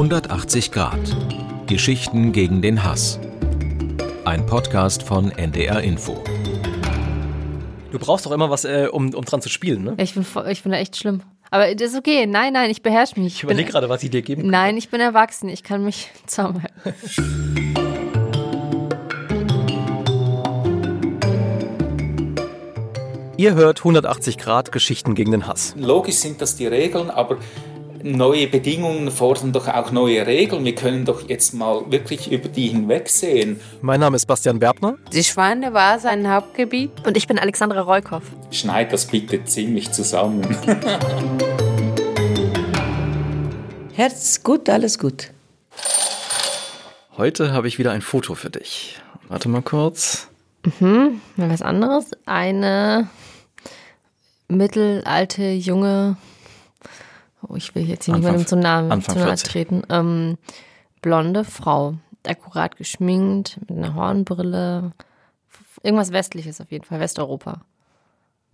180 0.00 0.72
Grad. 0.72 0.98
Geschichten 1.66 2.32
gegen 2.32 2.62
den 2.62 2.84
Hass. 2.84 3.20
Ein 4.24 4.46
Podcast 4.46 5.02
von 5.02 5.30
NDR 5.30 5.82
Info. 5.82 6.24
Du 7.92 7.98
brauchst 7.98 8.24
doch 8.24 8.32
immer 8.32 8.48
was, 8.48 8.64
äh, 8.64 8.88
um, 8.90 9.12
um 9.12 9.24
dran 9.26 9.42
zu 9.42 9.50
spielen, 9.50 9.84
ne? 9.84 9.96
Ich 9.98 10.14
bin, 10.14 10.24
ich 10.48 10.62
bin 10.62 10.72
da 10.72 10.78
echt 10.78 10.96
schlimm. 10.96 11.20
Aber 11.50 11.74
das 11.74 11.90
ist 11.90 11.98
okay. 11.98 12.26
Nein, 12.26 12.54
nein, 12.54 12.70
ich 12.70 12.80
beherrsche 12.80 13.20
mich. 13.20 13.34
Ich 13.34 13.42
überlege 13.42 13.70
gerade, 13.70 13.90
was 13.90 14.02
ich 14.02 14.08
dir 14.08 14.22
geben 14.22 14.40
kann. 14.40 14.50
Nein, 14.50 14.78
ich 14.78 14.88
bin 14.88 15.02
erwachsen. 15.02 15.50
Ich 15.50 15.64
kann 15.64 15.84
mich 15.84 16.08
zusammenhalten. 16.26 16.72
Ihr 23.36 23.54
hört 23.54 23.80
180 23.80 24.38
Grad 24.38 24.72
Geschichten 24.72 25.14
gegen 25.14 25.30
den 25.30 25.46
Hass. 25.46 25.74
Logisch 25.76 26.16
sind 26.16 26.40
das 26.40 26.56
die 26.56 26.66
Regeln, 26.66 27.10
aber 27.10 27.36
neue 28.02 28.46
Bedingungen 28.46 29.10
fordern 29.10 29.52
doch 29.52 29.68
auch 29.68 29.90
neue 29.90 30.26
Regeln. 30.26 30.64
Wir 30.64 30.74
können 30.74 31.04
doch 31.04 31.28
jetzt 31.28 31.54
mal 31.54 31.90
wirklich 31.90 32.30
über 32.30 32.48
die 32.48 32.68
hinwegsehen. 32.68 33.60
Mein 33.82 34.00
Name 34.00 34.16
ist 34.16 34.26
Bastian 34.26 34.58
Berbner. 34.58 34.96
Die 35.12 35.24
Schweine 35.24 35.72
war 35.72 35.98
sein 35.98 36.30
Hauptgebiet. 36.30 36.90
Und 37.06 37.16
ich 37.16 37.26
bin 37.26 37.38
Alexandra 37.38 37.80
Reukoff. 37.80 38.24
Schneid 38.50 38.92
das 38.92 39.06
bitte 39.06 39.44
ziemlich 39.44 39.92
zusammen. 39.92 40.42
Herz 43.94 44.42
gut, 44.42 44.68
alles 44.68 44.98
gut. 44.98 45.30
Heute 47.16 47.52
habe 47.52 47.68
ich 47.68 47.78
wieder 47.78 47.92
ein 47.92 48.02
Foto 48.02 48.34
für 48.34 48.50
dich. 48.50 48.98
Warte 49.28 49.48
mal 49.48 49.62
kurz. 49.62 50.28
Mal 50.78 51.12
was 51.36 51.62
anderes. 51.62 52.06
Eine 52.26 53.08
mittelalte, 54.48 55.50
junge, 55.50 56.16
oh, 57.46 57.54
ich 57.56 57.74
will 57.74 57.88
jetzt 57.88 58.04
hier 58.04 58.14
Anfang- 58.14 58.30
niemandem 58.32 58.46
zum 58.46 58.60
Namen 58.60 58.92
Anfang 58.92 59.14
zu 59.14 59.18
nahe 59.20 59.28
40. 59.28 59.48
treten, 59.50 59.82
ähm, 59.88 60.38
blonde 61.02 61.44
Frau, 61.44 61.94
akkurat 62.26 62.76
geschminkt, 62.76 63.58
mit 63.60 63.70
einer 63.78 63.94
Hornbrille, 63.94 64.92
irgendwas 65.82 66.12
Westliches 66.12 66.60
auf 66.60 66.70
jeden 66.70 66.84
Fall, 66.84 67.00
Westeuropa. 67.00 67.62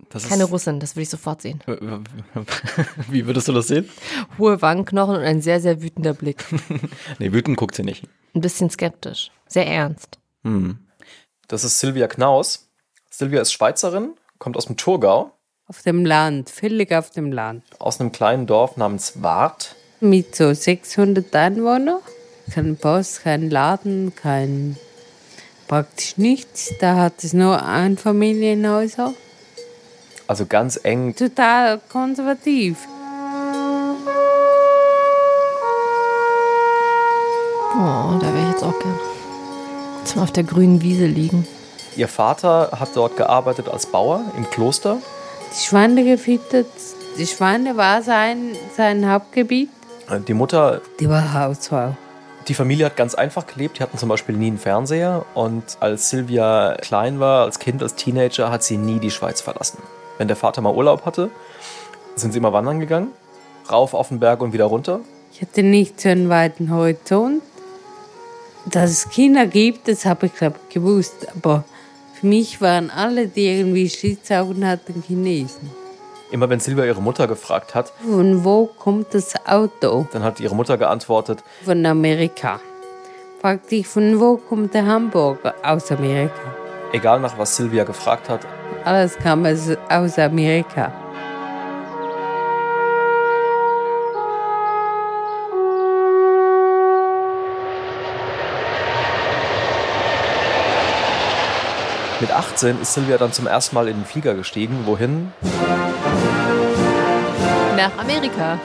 Das 0.09 0.29
Keine 0.29 0.45
Russin, 0.45 0.79
das 0.79 0.95
würde 0.95 1.03
ich 1.03 1.09
sofort 1.09 1.41
sehen. 1.41 1.59
Wie 3.09 3.25
würdest 3.25 3.47
du 3.47 3.53
das 3.53 3.67
sehen? 3.67 3.89
Hohe 4.37 4.61
Wangenknochen 4.61 5.15
und 5.15 5.21
ein 5.23 5.41
sehr, 5.41 5.59
sehr 5.59 5.81
wütender 5.81 6.13
Blick. 6.13 6.45
Nee, 7.19 7.33
wütend 7.33 7.57
guckt 7.57 7.75
sie 7.75 7.83
nicht. 7.83 8.03
Ein 8.35 8.41
bisschen 8.41 8.69
skeptisch, 8.69 9.31
sehr 9.47 9.65
ernst. 9.67 10.19
Das 11.47 11.63
ist 11.63 11.79
Silvia 11.79 12.07
Knaus. 12.07 12.69
Silvia 13.09 13.41
ist 13.41 13.51
Schweizerin, 13.51 14.13
kommt 14.37 14.55
aus 14.55 14.67
dem 14.67 14.77
Thurgau, 14.77 15.31
Auf 15.69 15.81
dem 15.81 16.05
Land, 16.05 16.49
völlig 16.49 16.93
auf 16.93 17.09
dem 17.11 17.31
Land. 17.31 17.63
aus 17.79 17.99
einem 17.99 18.11
kleinen 18.13 18.47
Dorf 18.47 18.77
namens 18.77 19.21
Wart. 19.21 19.75
Mit 19.99 20.35
so 20.35 20.53
600 20.53 21.35
Einwohnern. 21.35 21.99
Kein 22.53 22.77
Post, 22.77 23.23
kein 23.23 23.49
Laden, 23.49 24.13
kein. 24.15 24.77
praktisch 25.67 26.17
nichts. 26.17 26.71
Da 26.79 26.95
hat 26.95 27.21
es 27.23 27.33
nur 27.33 27.65
Einfamilienhäuser. 27.65 29.13
Also 30.27 30.45
ganz 30.45 30.79
eng. 30.83 31.13
Total 31.15 31.79
konservativ. 31.89 32.77
Oh, 37.75 38.17
da 38.19 38.33
wäre 38.33 38.43
ich 38.45 38.51
jetzt 38.53 38.63
auch 38.63 38.79
gern. 38.79 38.99
Zum 40.05 40.21
auf 40.21 40.31
der 40.31 40.43
grünen 40.43 40.81
Wiese 40.81 41.05
liegen. 41.05 41.45
Ihr 41.97 42.07
Vater 42.07 42.71
hat 42.79 42.89
dort 42.95 43.17
gearbeitet 43.17 43.67
als 43.67 43.85
Bauer 43.87 44.21
im 44.37 44.49
Kloster. 44.49 44.97
Die 45.57 45.63
Schweine 45.65 46.03
gefüttert. 46.03 46.67
Die 47.17 47.25
Schweine 47.25 47.77
war 47.77 48.03
sein, 48.03 48.51
sein 48.75 49.09
Hauptgebiet. 49.09 49.69
Die 50.27 50.33
Mutter 50.35 50.81
Die 50.99 51.09
war 51.09 51.33
Hausfrau. 51.33 51.95
Die 52.47 52.53
Familie 52.53 52.85
hat 52.85 52.95
ganz 52.95 53.15
einfach 53.15 53.47
gelebt. 53.47 53.79
Die 53.79 53.83
hatten 53.83 53.97
zum 53.97 54.07
Beispiel 54.07 54.37
nie 54.37 54.47
einen 54.47 54.59
Fernseher. 54.59 55.25
Und 55.33 55.63
als 55.79 56.09
Silvia 56.09 56.77
klein 56.79 57.19
war, 57.19 57.43
als 57.43 57.57
Kind, 57.57 57.81
als 57.81 57.95
Teenager, 57.95 58.51
hat 58.51 58.63
sie 58.63 58.77
nie 58.77 58.99
die 58.99 59.09
Schweiz 59.09 59.41
verlassen. 59.41 59.79
Wenn 60.19 60.27
der 60.27 60.37
Vater 60.37 60.61
mal 60.61 60.73
Urlaub 60.73 61.05
hatte, 61.05 61.31
sind 62.15 62.33
sie 62.33 62.37
immer 62.37 62.53
wandern 62.53 62.79
gegangen. 62.79 63.07
Rauf 63.69 63.93
auf 63.95 64.09
den 64.09 64.19
Berg 64.19 64.41
und 64.41 64.53
wieder 64.53 64.65
runter. 64.65 65.01
Ich 65.33 65.41
hatte 65.41 65.63
nicht 65.63 65.99
so 65.99 66.09
einen 66.09 66.29
weiten 66.29 66.71
Horizont. 66.71 67.41
Dass 68.65 68.91
es 68.91 69.09
Kinder 69.09 69.47
gibt, 69.47 69.87
das 69.87 70.05
habe 70.05 70.27
ich 70.27 70.35
glaube 70.35 70.57
ich 70.67 70.73
gewusst. 70.75 71.27
Aber 71.35 71.63
für 72.19 72.27
mich 72.27 72.61
waren 72.61 72.89
alle, 72.89 73.27
die 73.27 73.47
irgendwie 73.47 73.89
Schlitzaugen 73.89 74.65
hatten, 74.67 75.03
Chinesen. 75.05 75.69
Immer 76.31 76.49
wenn 76.49 76.59
Silvia 76.59 76.85
ihre 76.85 77.01
Mutter 77.01 77.27
gefragt 77.27 77.73
hat, 77.75 77.93
Von 78.05 78.43
wo 78.43 78.65
kommt 78.65 79.13
das 79.13 79.33
Auto? 79.47 80.07
dann 80.11 80.23
hat 80.23 80.39
ihre 80.39 80.55
Mutter 80.55 80.77
geantwortet, 80.77 81.43
Von 81.63 81.85
Amerika. 81.85 82.59
Fragte 83.41 83.75
ich, 83.75 83.87
von 83.87 84.19
wo 84.19 84.37
kommt 84.37 84.73
der 84.73 84.85
Hamburger? 84.85 85.53
Aus 85.63 85.91
Amerika. 85.91 86.33
egal 86.91 87.19
nach 87.19 87.37
was 87.37 87.55
Silvia 87.55 87.83
gefragt 87.83 88.29
hat, 88.29 88.41
Alles 88.83 89.17
kam 89.17 89.45
aus 89.45 90.17
Amerika. 90.19 90.91
Mit 102.21 102.31
18 102.31 102.81
ist 102.81 102.93
Silvia 102.93 103.17
dann 103.17 103.31
zum 103.31 103.47
ersten 103.47 103.75
Mal 103.75 103.87
in 103.87 103.97
den 103.97 104.05
Flieger 104.05 104.33
gestiegen. 104.33 104.85
Wohin? 104.85 105.31
Nach 107.75 107.95
Amerika. 107.97 108.59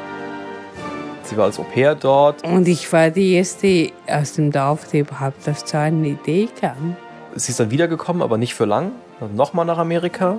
Sie 1.25 1.37
war 1.37 1.45
als 1.45 1.59
Au 1.59 1.65
pair 1.65 1.95
dort. 1.95 2.45
Und 2.45 2.67
ich 2.67 2.91
war 2.93 3.11
die 3.11 3.35
erste 3.35 3.91
aus 4.07 4.35
dem 4.35 4.51
Dorf, 4.51 4.89
die 4.91 5.01
überhaupt 5.01 5.49
auf 5.49 5.67
so 5.67 5.77
eine 5.77 6.09
Idee 6.09 6.49
kam. 6.61 6.97
Sie 7.35 7.51
ist 7.51 7.61
dann 7.61 7.71
wiedergekommen, 7.71 8.23
aber 8.23 8.39
nicht 8.39 8.55
für 8.55 8.65
lang. 8.65 8.93
Dann 9.21 9.35
nochmal 9.35 9.65
nach 9.65 9.79
Amerika. 9.79 10.39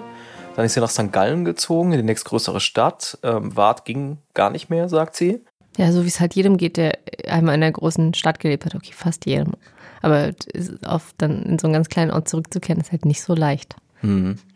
Dann 0.55 0.65
ist 0.65 0.73
sie 0.73 0.81
nach 0.81 0.89
St. 0.89 1.11
Gallen 1.11 1.45
gezogen, 1.45 1.91
in 1.93 1.99
die 1.99 2.05
nächstgrößere 2.05 2.59
Stadt. 2.59 3.17
Ähm, 3.23 3.55
Wart 3.55 3.85
ging 3.85 4.17
gar 4.33 4.49
nicht 4.49 4.69
mehr, 4.69 4.89
sagt 4.89 5.15
sie. 5.15 5.41
Ja, 5.77 5.91
so 5.91 6.03
wie 6.03 6.07
es 6.07 6.19
halt 6.19 6.35
jedem 6.35 6.57
geht, 6.57 6.77
der 6.77 6.99
einmal 7.27 7.55
in 7.55 7.63
einer 7.63 7.71
großen 7.71 8.13
Stadt 8.13 8.39
gelebt 8.39 8.65
hat. 8.65 8.75
Okay, 8.75 8.91
fast 8.93 9.25
jedem. 9.25 9.53
Aber 10.03 10.33
ist 10.53 10.85
oft 10.85 11.15
dann 11.17 11.41
in 11.43 11.57
so 11.57 11.65
einen 11.65 11.73
ganz 11.73 11.89
kleinen 11.89 12.11
Ort 12.11 12.27
zurückzukehren, 12.27 12.79
ist 12.79 12.91
halt 12.91 13.05
nicht 13.05 13.23
so 13.23 13.33
leicht. 13.33 13.75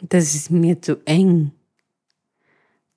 Das 0.01 0.35
ist 0.35 0.51
mir 0.51 0.81
zu 0.81 0.97
eng. 1.05 1.51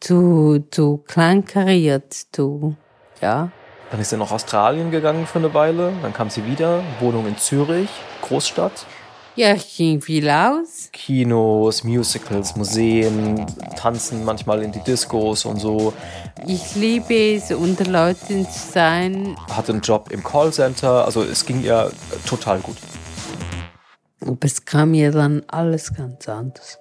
Zu, 0.01 0.65
zu 0.71 0.99
kleinkariert, 0.99 2.13
zu, 2.33 2.77
ja. 3.21 3.51
Dann 3.91 4.01
ist 4.01 4.11
sie 4.11 4.17
nach 4.17 4.31
Australien 4.31 4.91
gegangen 4.91 5.27
für 5.27 5.39
eine 5.39 5.55
Weile. 5.55 5.93
Dann 6.03 6.13
kam 6.13 6.29
sie 6.31 6.45
wieder, 6.47 6.83
Wohnung 7.01 7.27
in 7.27 7.37
Zürich, 7.39 7.89
Großstadt. 8.23 8.87
Ja, 9.37 9.55
ich 9.55 9.77
ging 9.77 10.01
viel 10.01 10.29
aus. 10.29 10.89
Kinos, 10.93 11.85
Musicals, 11.85 12.57
Museen, 12.57 13.47
tanzen 13.77 14.25
manchmal 14.25 14.63
in 14.63 14.73
die 14.73 14.81
Discos 14.81 15.45
und 15.45 15.59
so. 15.61 15.93
Ich 16.47 16.75
liebe 16.75 17.37
es, 17.37 17.53
unter 17.53 17.85
Leuten 17.85 18.45
zu 18.49 18.73
sein. 18.73 19.37
Hatte 19.49 19.73
einen 19.73 19.83
Job 19.83 20.11
im 20.11 20.25
Callcenter. 20.25 21.05
Also 21.05 21.23
es 21.23 21.47
ging 21.47 21.63
ihr 21.63 21.93
total 22.27 22.59
gut. 22.59 22.77
Aber 24.21 24.37
es 24.43 24.65
kam 24.65 24.91
mir 24.91 25.13
dann 25.13 25.43
alles 25.47 25.95
ganz 25.95 26.29
anders. 26.29 26.79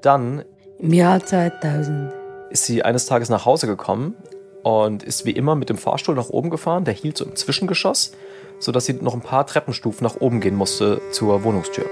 Dann 0.00 0.44
Im 0.78 0.92
Jahr 0.94 1.24
2000. 1.24 2.12
ist 2.50 2.64
sie 2.64 2.82
eines 2.82 3.06
Tages 3.06 3.28
nach 3.28 3.44
Hause 3.44 3.66
gekommen 3.66 4.16
und 4.62 5.02
ist 5.02 5.24
wie 5.24 5.32
immer 5.32 5.54
mit 5.54 5.68
dem 5.68 5.78
Fahrstuhl 5.78 6.14
nach 6.14 6.30
oben 6.30 6.50
gefahren. 6.50 6.84
Der 6.84 6.94
hielt 6.94 7.16
so 7.16 7.24
im 7.24 7.36
Zwischengeschoss, 7.36 8.12
sodass 8.58 8.86
sie 8.86 8.94
noch 8.94 9.14
ein 9.14 9.20
paar 9.20 9.46
Treppenstufen 9.46 10.04
nach 10.04 10.20
oben 10.20 10.40
gehen 10.40 10.56
musste 10.56 11.00
zur 11.12 11.44
Wohnungstür. 11.44 11.86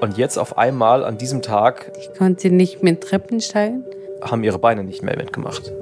Und 0.00 0.16
jetzt 0.16 0.38
auf 0.38 0.58
einmal 0.58 1.04
an 1.04 1.18
diesem 1.18 1.42
Tag 1.42 1.92
Ich 1.98 2.16
konnte 2.16 2.50
nicht 2.50 2.82
mit 2.82 3.00
Treppen 3.02 3.40
steigen. 3.40 3.84
haben 4.22 4.44
ihre 4.44 4.58
Beine 4.58 4.84
nicht 4.84 5.02
mehr 5.02 5.16
mitgemacht. 5.16 5.72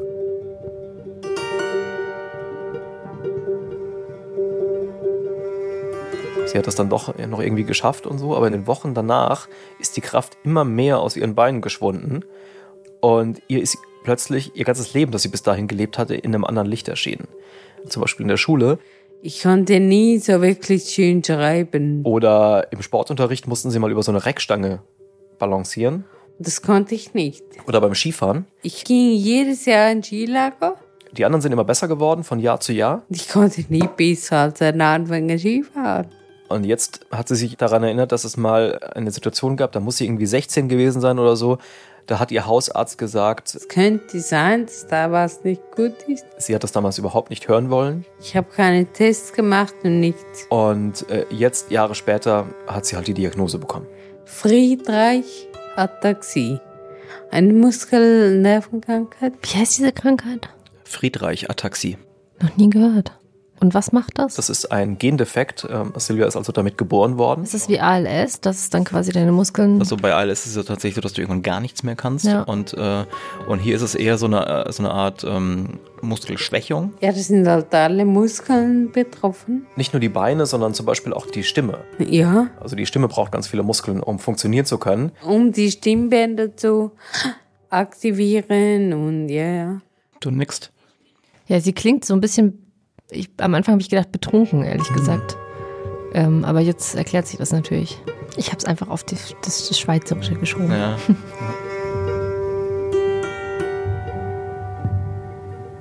Sie 6.46 6.56
hat 6.58 6.66
das 6.66 6.76
dann 6.76 6.88
doch 6.88 7.14
noch 7.18 7.40
irgendwie 7.40 7.64
geschafft 7.64 8.06
und 8.06 8.18
so, 8.18 8.36
aber 8.36 8.46
in 8.46 8.52
den 8.52 8.66
Wochen 8.66 8.94
danach 8.94 9.48
ist 9.78 9.96
die 9.96 10.00
Kraft 10.00 10.38
immer 10.44 10.64
mehr 10.64 11.00
aus 11.00 11.16
ihren 11.16 11.34
Beinen 11.34 11.60
geschwunden 11.60 12.24
und 13.00 13.42
ihr 13.48 13.60
ist 13.60 13.76
plötzlich 14.06 14.52
ihr 14.54 14.64
ganzes 14.64 14.94
Leben, 14.94 15.10
das 15.10 15.22
sie 15.22 15.28
bis 15.28 15.42
dahin 15.42 15.66
gelebt 15.66 15.98
hatte, 15.98 16.14
in 16.14 16.32
einem 16.32 16.44
anderen 16.44 16.68
Licht 16.68 16.86
erschienen. 16.86 17.26
Zum 17.88 18.02
Beispiel 18.02 18.22
in 18.22 18.28
der 18.28 18.36
Schule 18.36 18.78
Ich 19.20 19.42
konnte 19.42 19.80
nie 19.80 20.18
so 20.20 20.40
wirklich 20.40 20.84
schön 20.84 21.24
schreiben. 21.24 22.02
oder 22.04 22.68
im 22.70 22.82
Sportunterricht 22.82 23.48
mussten 23.48 23.72
sie 23.72 23.80
mal 23.80 23.90
über 23.90 24.04
so 24.04 24.12
eine 24.12 24.24
Reckstange 24.24 24.80
balancieren 25.40 26.04
Das 26.38 26.62
konnte 26.62 26.94
ich 26.94 27.14
nicht. 27.14 27.42
oder 27.66 27.80
beim 27.80 27.94
Skifahren. 27.96 28.46
Ich 28.62 28.84
ging 28.84 29.10
jedes 29.10 29.64
Jahr 29.66 29.90
in 29.90 30.04
Skilager. 30.04 30.76
Die 31.10 31.24
anderen 31.24 31.42
sind 31.42 31.50
immer 31.50 31.64
besser 31.64 31.88
geworden 31.88 32.22
von 32.22 32.38
Jahr 32.38 32.60
zu 32.60 32.72
Jahr. 32.72 33.02
Ich 33.08 33.28
konnte 33.28 33.64
nie 33.68 33.88
besser 33.96 34.36
als 34.38 34.62
ein 34.62 34.80
Anfänger 34.80 35.36
Skifahren. 35.36 36.06
Und 36.48 36.62
jetzt 36.64 37.00
hat 37.10 37.26
sie 37.26 37.34
sich 37.34 37.56
daran 37.56 37.82
erinnert, 37.82 38.12
dass 38.12 38.22
es 38.22 38.36
mal 38.36 38.78
eine 38.94 39.10
Situation 39.10 39.56
gab, 39.56 39.72
da 39.72 39.80
muss 39.80 39.96
sie 39.96 40.04
irgendwie 40.04 40.26
16 40.26 40.68
gewesen 40.68 41.00
sein 41.00 41.18
oder 41.18 41.34
so. 41.34 41.58
Da 42.06 42.20
hat 42.20 42.30
ihr 42.30 42.46
Hausarzt 42.46 42.98
gesagt, 42.98 43.54
Es 43.54 43.66
könnte 43.68 44.20
sein, 44.20 44.66
dass 44.66 44.86
da 44.86 45.10
was 45.10 45.42
nicht 45.42 45.60
gut 45.74 45.94
ist. 46.06 46.24
sie 46.38 46.54
hat 46.54 46.62
das 46.62 46.70
damals 46.70 46.98
überhaupt 46.98 47.30
nicht 47.30 47.48
hören 47.48 47.68
wollen. 47.68 48.04
Ich 48.20 48.36
habe 48.36 48.46
keine 48.54 48.86
Tests 48.86 49.32
gemacht 49.32 49.74
und 49.82 49.98
nichts. 49.98 50.46
Und 50.48 51.08
äh, 51.10 51.26
jetzt, 51.30 51.70
Jahre 51.72 51.94
später, 51.96 52.46
hat 52.68 52.86
sie 52.86 52.94
halt 52.96 53.08
die 53.08 53.14
Diagnose 53.14 53.58
bekommen. 53.58 53.86
Friedreich 54.24 55.48
Ataxie. 55.74 56.60
Eine 57.30 57.52
Muskelnervenkrankheit. 57.52 59.32
Wie 59.42 59.58
heißt 59.58 59.78
diese 59.78 59.92
Krankheit? 59.92 60.48
Friedreich-Ataxie. 60.84 61.98
Noch 62.40 62.56
nie 62.56 62.70
gehört. 62.70 63.12
Und 63.58 63.72
was 63.72 63.92
macht 63.92 64.18
das? 64.18 64.34
Das 64.34 64.50
ist 64.50 64.70
ein 64.70 64.98
Gendefekt. 64.98 65.66
Ähm, 65.70 65.92
Silvia 65.96 66.26
ist 66.26 66.36
also 66.36 66.52
damit 66.52 66.76
geboren 66.76 67.16
worden. 67.16 67.44
Ist 67.44 67.68
wie 67.68 67.80
ALS? 67.80 68.40
Das 68.42 68.58
ist 68.58 68.74
dann 68.74 68.84
quasi 68.84 69.12
deine 69.12 69.32
Muskeln. 69.32 69.78
Also 69.80 69.96
bei 69.96 70.12
ALS 70.12 70.40
ist 70.44 70.50
es 70.52 70.56
ja 70.56 70.62
tatsächlich 70.62 70.96
so, 70.96 71.00
dass 71.00 71.14
du 71.14 71.22
irgendwann 71.22 71.42
gar 71.42 71.60
nichts 71.60 71.82
mehr 71.82 71.96
kannst. 71.96 72.26
Ja. 72.26 72.42
Und, 72.42 72.74
äh, 72.74 73.04
und 73.48 73.58
hier 73.60 73.74
ist 73.76 73.82
es 73.82 73.94
eher 73.94 74.18
so 74.18 74.26
eine, 74.26 74.66
äh, 74.66 74.72
so 74.72 74.82
eine 74.82 74.92
Art 74.92 75.24
ähm, 75.24 75.78
Muskelschwächung. 76.02 76.92
Ja, 77.00 77.12
das 77.12 77.28
sind 77.28 77.48
halt 77.48 77.74
alle 77.74 78.04
Muskeln 78.04 78.92
betroffen. 78.92 79.66
Nicht 79.76 79.94
nur 79.94 80.00
die 80.00 80.10
Beine, 80.10 80.44
sondern 80.44 80.74
zum 80.74 80.84
Beispiel 80.84 81.12
auch 81.14 81.26
die 81.26 81.42
Stimme. 81.42 81.78
Ja, 81.98 82.48
Also 82.60 82.76
die 82.76 82.84
Stimme 82.86 83.08
braucht 83.08 83.32
ganz 83.32 83.48
viele 83.48 83.62
Muskeln, 83.62 84.00
um 84.02 84.18
funktionieren 84.18 84.66
zu 84.66 84.76
können. 84.78 85.12
um 85.24 85.52
die 85.52 85.70
Stimmbänder 85.70 86.56
zu 86.56 86.92
aktivieren 87.70 88.92
und 88.92 89.28
ja, 89.28 89.44
ja. 89.46 89.80
Du 90.20 90.30
nickst. 90.30 90.72
Ja, 91.46 91.60
sie 91.60 91.72
klingt 91.72 92.04
so 92.04 92.14
ein 92.14 92.20
bisschen. 92.20 92.62
Ich, 93.10 93.30
am 93.38 93.54
Anfang 93.54 93.74
habe 93.74 93.82
ich 93.82 93.88
gedacht, 93.88 94.10
betrunken, 94.10 94.64
ehrlich 94.64 94.88
gesagt. 94.92 95.36
Ähm, 96.12 96.44
aber 96.44 96.60
jetzt 96.60 96.94
erklärt 96.94 97.26
sich 97.26 97.38
das 97.38 97.52
natürlich. 97.52 98.00
Ich 98.36 98.48
habe 98.48 98.58
es 98.58 98.64
einfach 98.64 98.88
auf 98.88 99.04
die, 99.04 99.16
das, 99.42 99.68
das 99.68 99.78
Schweizerische 99.78 100.34
geschoben. 100.34 100.70
Ja. 100.72 100.96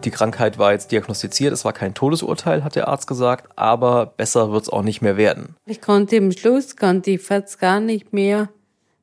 Die 0.04 0.12
Krankheit 0.12 0.60
war 0.60 0.72
jetzt 0.72 0.92
diagnostiziert, 0.92 1.52
es 1.52 1.66
war 1.66 1.74
kein 1.74 1.96
Todesurteil, 1.96 2.64
hat 2.64 2.76
der 2.76 2.88
Arzt 2.88 3.08
gesagt, 3.08 3.50
aber 3.56 4.06
besser 4.06 4.52
wird 4.52 4.62
es 4.62 4.70
auch 4.70 4.84
nicht 4.84 5.02
mehr 5.02 5.18
werden. 5.18 5.56
Ich 5.66 5.82
konnte 5.82 6.18
im 6.18 6.32
Schluss, 6.32 6.76
konnte 6.76 7.10
ich 7.10 7.22
fast 7.22 7.60
gar 7.60 7.80
nicht 7.80 8.14
mehr. 8.14 8.50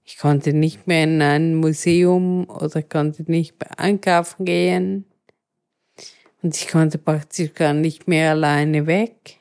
Ich 0.04 0.16
konnte 0.18 0.52
nicht 0.52 0.86
mehr 0.86 1.02
in 1.02 1.20
ein 1.20 1.56
Museum 1.56 2.48
oder 2.48 2.82
konnte 2.84 3.24
nicht 3.28 3.58
mehr 3.58 3.80
einkaufen 3.80 4.44
gehen. 4.44 5.04
Und 6.42 6.56
ich 6.56 6.68
konnte 6.68 6.98
praktisch 6.98 7.54
gar 7.54 7.72
nicht 7.72 8.08
mehr 8.08 8.32
alleine 8.32 8.86
weg. 8.86 9.38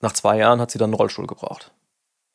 Nach 0.00 0.12
zwei 0.12 0.38
Jahren 0.38 0.60
hat 0.60 0.70
sie 0.70 0.78
dann 0.78 0.90
einen 0.90 0.94
Rollstuhl 0.94 1.26
gebraucht. 1.26 1.72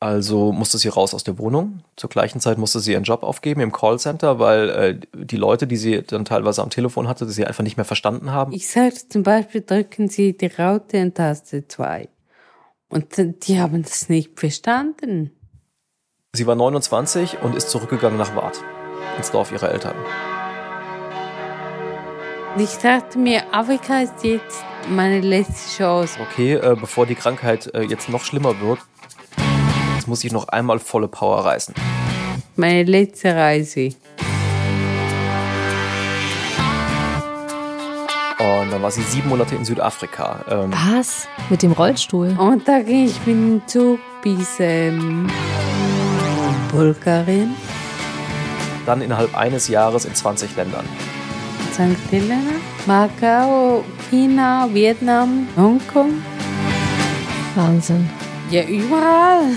Also 0.00 0.52
musste 0.52 0.76
sie 0.76 0.88
raus 0.88 1.14
aus 1.14 1.24
der 1.24 1.38
Wohnung. 1.38 1.82
Zur 1.96 2.10
gleichen 2.10 2.38
Zeit 2.38 2.58
musste 2.58 2.80
sie 2.80 2.92
ihren 2.92 3.04
Job 3.04 3.22
aufgeben 3.22 3.62
im 3.62 3.72
Callcenter, 3.72 4.38
weil 4.38 4.68
äh, 4.68 5.00
die 5.14 5.36
Leute, 5.36 5.66
die 5.66 5.78
sie 5.78 6.02
dann 6.02 6.26
teilweise 6.26 6.62
am 6.62 6.68
Telefon 6.68 7.08
hatte, 7.08 7.26
sie 7.26 7.46
einfach 7.46 7.62
nicht 7.62 7.78
mehr 7.78 7.86
verstanden 7.86 8.30
haben. 8.30 8.52
Ich 8.52 8.68
sagte 8.68 9.08
zum 9.08 9.22
Beispiel, 9.22 9.62
drücken 9.62 10.08
Sie 10.08 10.36
die 10.36 10.46
Raute 10.46 10.98
in 10.98 11.14
Taste 11.14 11.66
2. 11.66 12.08
Und 12.88 13.16
die 13.16 13.58
haben 13.58 13.82
das 13.82 14.10
nicht 14.10 14.38
verstanden. 14.38 15.30
Sie 16.34 16.46
war 16.46 16.54
29 16.54 17.38
und 17.42 17.54
ist 17.54 17.70
zurückgegangen 17.70 18.18
nach 18.18 18.36
Waadt, 18.36 18.60
ins 19.16 19.30
Dorf 19.30 19.52
ihrer 19.52 19.70
Eltern. 19.70 19.94
Ich 22.56 22.76
dachte 22.76 23.18
mir, 23.18 23.42
Afrika 23.52 24.02
ist 24.02 24.22
jetzt 24.22 24.62
meine 24.88 25.20
letzte 25.20 25.76
Chance. 25.76 26.20
Okay, 26.20 26.54
äh, 26.54 26.76
bevor 26.78 27.04
die 27.04 27.16
Krankheit 27.16 27.74
äh, 27.74 27.82
jetzt 27.82 28.08
noch 28.08 28.22
schlimmer 28.22 28.60
wird, 28.60 28.78
jetzt 29.96 30.06
muss 30.06 30.22
ich 30.22 30.30
noch 30.30 30.46
einmal 30.46 30.78
volle 30.78 31.08
Power 31.08 31.44
reißen. 31.44 31.74
Meine 32.54 32.84
letzte 32.84 33.34
Reise. 33.34 33.88
Und 38.38 38.70
dann 38.70 38.82
war 38.82 38.90
sie 38.92 39.02
sieben 39.02 39.30
Monate 39.30 39.56
in 39.56 39.64
Südafrika. 39.64 40.44
Ähm, 40.48 40.72
Was? 40.92 41.26
Mit 41.50 41.62
dem 41.62 41.72
Rollstuhl? 41.72 42.36
Und 42.38 42.68
da 42.68 42.82
ging 42.82 43.06
ich 43.06 43.18
mit 43.26 43.34
dem 43.34 43.62
Zug 43.66 43.98
bis 44.22 44.60
ähm, 44.60 45.26
Bulgarien, 46.70 47.56
dann 48.86 49.02
innerhalb 49.02 49.36
eines 49.36 49.66
Jahres 49.66 50.04
in 50.04 50.14
20 50.14 50.54
Ländern. 50.54 50.88
St. 51.72 51.96
Helena, 52.10 52.52
Macau, 52.86 53.84
China, 54.10 54.68
Vietnam, 54.72 55.48
Hongkong. 55.56 56.22
Wahnsinn. 57.54 58.08
Ja, 58.50 58.62
überall. 58.64 59.56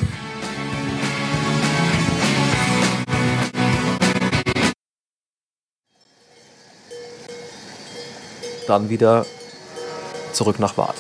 Dann 8.67 8.89
wieder 8.89 9.25
zurück 10.33 10.59
nach 10.59 10.77
Waadt. 10.77 10.95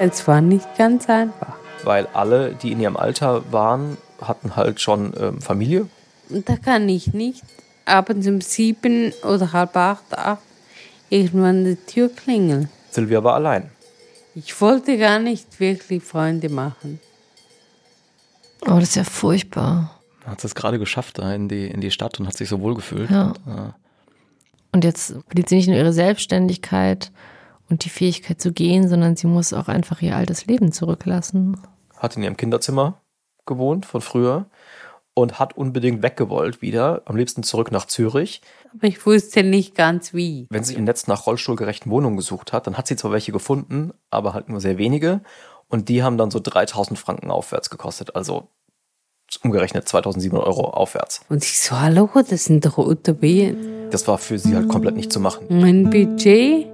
Es 0.00 0.28
war 0.28 0.40
nicht 0.40 0.76
ganz 0.76 1.08
einfach. 1.08 1.56
Weil 1.82 2.06
alle, 2.12 2.54
die 2.54 2.72
in 2.72 2.80
ihrem 2.80 2.96
Alter 2.96 3.42
waren, 3.50 3.96
hatten 4.20 4.54
halt 4.56 4.80
schon 4.80 5.12
ähm, 5.18 5.40
Familie. 5.40 5.86
Und 6.30 6.48
da 6.48 6.56
kann 6.56 6.88
ich 6.88 7.12
nicht 7.14 7.42
abends 7.84 8.26
um 8.26 8.40
sieben 8.40 9.12
oder 9.24 9.52
halb 9.52 9.76
acht, 9.76 10.16
acht 10.16 10.42
irgendwann 11.10 11.64
die 11.64 11.76
Tür 11.76 12.08
klingeln. 12.08 12.68
Silvia 12.90 13.22
war 13.24 13.34
allein. 13.34 13.70
Ich 14.34 14.60
wollte 14.60 14.98
gar 14.98 15.18
nicht 15.18 15.58
wirklich 15.58 16.02
Freunde 16.02 16.48
machen. 16.48 17.00
Oh, 18.62 18.74
das 18.74 18.90
ist 18.90 18.96
ja 18.96 19.04
furchtbar. 19.04 19.98
Hat 20.24 20.44
es 20.44 20.54
gerade 20.54 20.78
geschafft 20.78 21.18
da 21.18 21.32
in 21.32 21.48
die, 21.48 21.66
in 21.66 21.80
die 21.80 21.90
Stadt 21.90 22.20
und 22.20 22.26
hat 22.26 22.36
sich 22.36 22.48
so 22.48 22.60
wohl 22.60 22.74
gefühlt. 22.74 23.10
Ja. 23.10 23.32
Und, 23.46 23.56
äh, 23.56 23.72
Und 24.72 24.84
jetzt 24.84 25.14
verliert 25.26 25.48
sie 25.48 25.56
nicht 25.56 25.68
nur 25.68 25.76
ihre 25.76 25.92
Selbstständigkeit 25.92 27.10
und 27.70 27.84
die 27.84 27.88
Fähigkeit 27.88 28.40
zu 28.40 28.52
gehen, 28.52 28.88
sondern 28.88 29.16
sie 29.16 29.26
muss 29.26 29.52
auch 29.52 29.68
einfach 29.68 30.02
ihr 30.02 30.16
altes 30.16 30.46
Leben 30.46 30.72
zurücklassen. 30.72 31.60
Hat 31.96 32.16
in 32.16 32.22
ihrem 32.22 32.36
Kinderzimmer 32.36 33.00
gewohnt 33.46 33.86
von 33.86 34.00
früher 34.00 34.46
und 35.20 35.38
hat 35.38 35.56
unbedingt 35.56 36.02
weggewollt 36.02 36.62
wieder. 36.62 37.02
Am 37.04 37.16
liebsten 37.16 37.42
zurück 37.42 37.72
nach 37.72 37.86
Zürich. 37.86 38.40
Aber 38.74 38.86
ich 38.86 39.04
wusste 39.04 39.42
nicht 39.42 39.74
ganz 39.74 40.14
wie. 40.14 40.46
Wenn 40.50 40.64
sie 40.64 40.74
im 40.74 40.84
Netz 40.84 41.06
nach 41.06 41.26
rollstuhlgerechten 41.26 41.90
Wohnungen 41.90 42.16
gesucht 42.16 42.52
hat, 42.52 42.66
dann 42.66 42.78
hat 42.78 42.86
sie 42.86 42.96
zwar 42.96 43.12
welche 43.12 43.32
gefunden, 43.32 43.92
aber 44.10 44.34
halt 44.34 44.48
nur 44.48 44.60
sehr 44.60 44.78
wenige. 44.78 45.20
Und 45.68 45.88
die 45.88 46.02
haben 46.02 46.18
dann 46.18 46.30
so 46.30 46.40
3000 46.40 46.98
Franken 46.98 47.30
aufwärts 47.30 47.68
gekostet. 47.68 48.16
Also 48.16 48.48
umgerechnet 49.42 49.88
2700 49.88 50.46
Euro 50.46 50.70
aufwärts. 50.70 51.20
Und 51.28 51.44
ich 51.44 51.60
so, 51.60 51.78
hallo, 51.78 52.08
das 52.28 52.44
sind 52.44 52.64
doch 52.64 52.78
Utopien. 52.78 53.90
Das 53.90 54.06
war 54.08 54.18
für 54.18 54.38
sie 54.38 54.54
halt 54.54 54.68
komplett 54.68 54.96
nicht 54.96 55.12
zu 55.12 55.20
machen. 55.20 55.46
Mein 55.50 55.90
Budget 55.90 56.66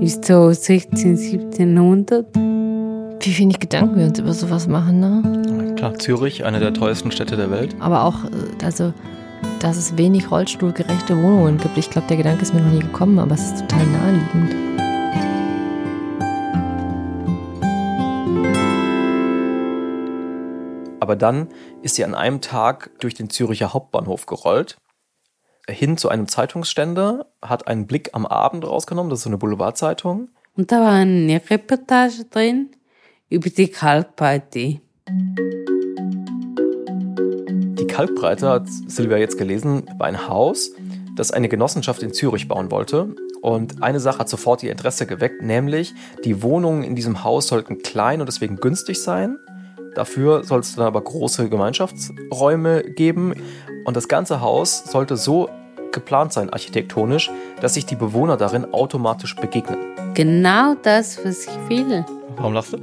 ist 0.00 0.24
so 0.24 0.52
16, 0.52 1.16
1700. 1.16 2.26
Wie 2.34 3.38
wenig 3.38 3.58
Gedanken 3.58 3.98
wir 3.98 4.06
uns 4.06 4.18
über 4.18 4.32
sowas 4.32 4.68
machen, 4.68 5.00
ne? 5.00 5.45
Klar, 5.76 5.94
Zürich, 5.98 6.44
eine 6.44 6.58
der 6.58 6.72
teuersten 6.72 7.10
Städte 7.10 7.36
der 7.36 7.50
Welt. 7.50 7.76
Aber 7.78 8.04
auch, 8.04 8.24
äh, 8.24 8.64
also, 8.64 8.92
dass 9.60 9.76
es 9.76 9.96
wenig 9.96 10.30
rollstuhlgerechte 10.30 11.16
Wohnungen 11.16 11.58
gibt. 11.58 11.76
Ich 11.76 11.90
glaube, 11.90 12.08
der 12.08 12.16
Gedanke 12.16 12.42
ist 12.42 12.54
mir 12.54 12.62
noch 12.62 12.72
nie 12.72 12.80
gekommen, 12.80 13.18
aber 13.18 13.34
es 13.34 13.52
ist 13.52 13.60
total 13.60 13.86
naheliegend. 13.86 14.54
Aber 20.98 21.14
dann 21.14 21.48
ist 21.82 21.94
sie 21.94 22.04
an 22.04 22.14
einem 22.14 22.40
Tag 22.40 22.90
durch 22.98 23.14
den 23.14 23.30
Züricher 23.30 23.72
Hauptbahnhof 23.72 24.26
gerollt, 24.26 24.78
hin 25.68 25.96
zu 25.96 26.08
einem 26.08 26.26
Zeitungsständer, 26.26 27.26
hat 27.42 27.68
einen 27.68 27.86
Blick 27.86 28.10
am 28.12 28.26
Abend 28.26 28.66
rausgenommen, 28.66 29.10
das 29.10 29.20
ist 29.20 29.24
so 29.24 29.30
eine 29.30 29.38
Boulevardzeitung. 29.38 30.30
Und 30.56 30.72
da 30.72 30.80
war 30.80 30.92
eine 30.92 31.40
Reportage 31.48 32.24
drin 32.24 32.70
über 33.28 33.50
die 33.50 33.68
Kalkbreite. 33.68 34.80
Die 37.78 37.86
Kalkbreite, 37.86 38.48
hat 38.48 38.68
Silvia 38.68 39.18
jetzt 39.18 39.38
gelesen, 39.38 39.84
war 39.98 40.08
ein 40.08 40.28
Haus, 40.28 40.72
das 41.14 41.30
eine 41.30 41.48
Genossenschaft 41.48 42.02
in 42.02 42.12
Zürich 42.12 42.48
bauen 42.48 42.72
wollte. 42.72 43.14
Und 43.40 43.82
eine 43.84 44.00
Sache 44.00 44.18
hat 44.18 44.28
sofort 44.28 44.64
ihr 44.64 44.72
Interesse 44.72 45.06
geweckt, 45.06 45.42
nämlich 45.42 45.94
die 46.24 46.42
Wohnungen 46.42 46.82
in 46.82 46.96
diesem 46.96 47.22
Haus 47.22 47.46
sollten 47.46 47.78
klein 47.78 48.20
und 48.20 48.26
deswegen 48.26 48.56
günstig 48.56 49.00
sein. 49.00 49.38
Dafür 49.94 50.42
soll 50.42 50.60
es 50.60 50.74
dann 50.74 50.86
aber 50.86 51.00
große 51.02 51.48
Gemeinschaftsräume 51.48 52.82
geben. 52.82 53.34
Und 53.84 53.96
das 53.96 54.08
ganze 54.08 54.40
Haus 54.40 54.82
sollte 54.84 55.16
so 55.16 55.48
geplant 55.92 56.32
sein, 56.32 56.50
architektonisch, 56.50 57.30
dass 57.60 57.74
sich 57.74 57.86
die 57.86 57.94
Bewohner 57.94 58.36
darin 58.36 58.74
automatisch 58.74 59.36
begegnen. 59.36 59.78
Genau 60.14 60.74
das, 60.82 61.24
was 61.24 61.46
ich 61.46 61.68
will. 61.68 62.04
Warum 62.36 62.52
lachst 62.52 62.72
du? 62.72 62.78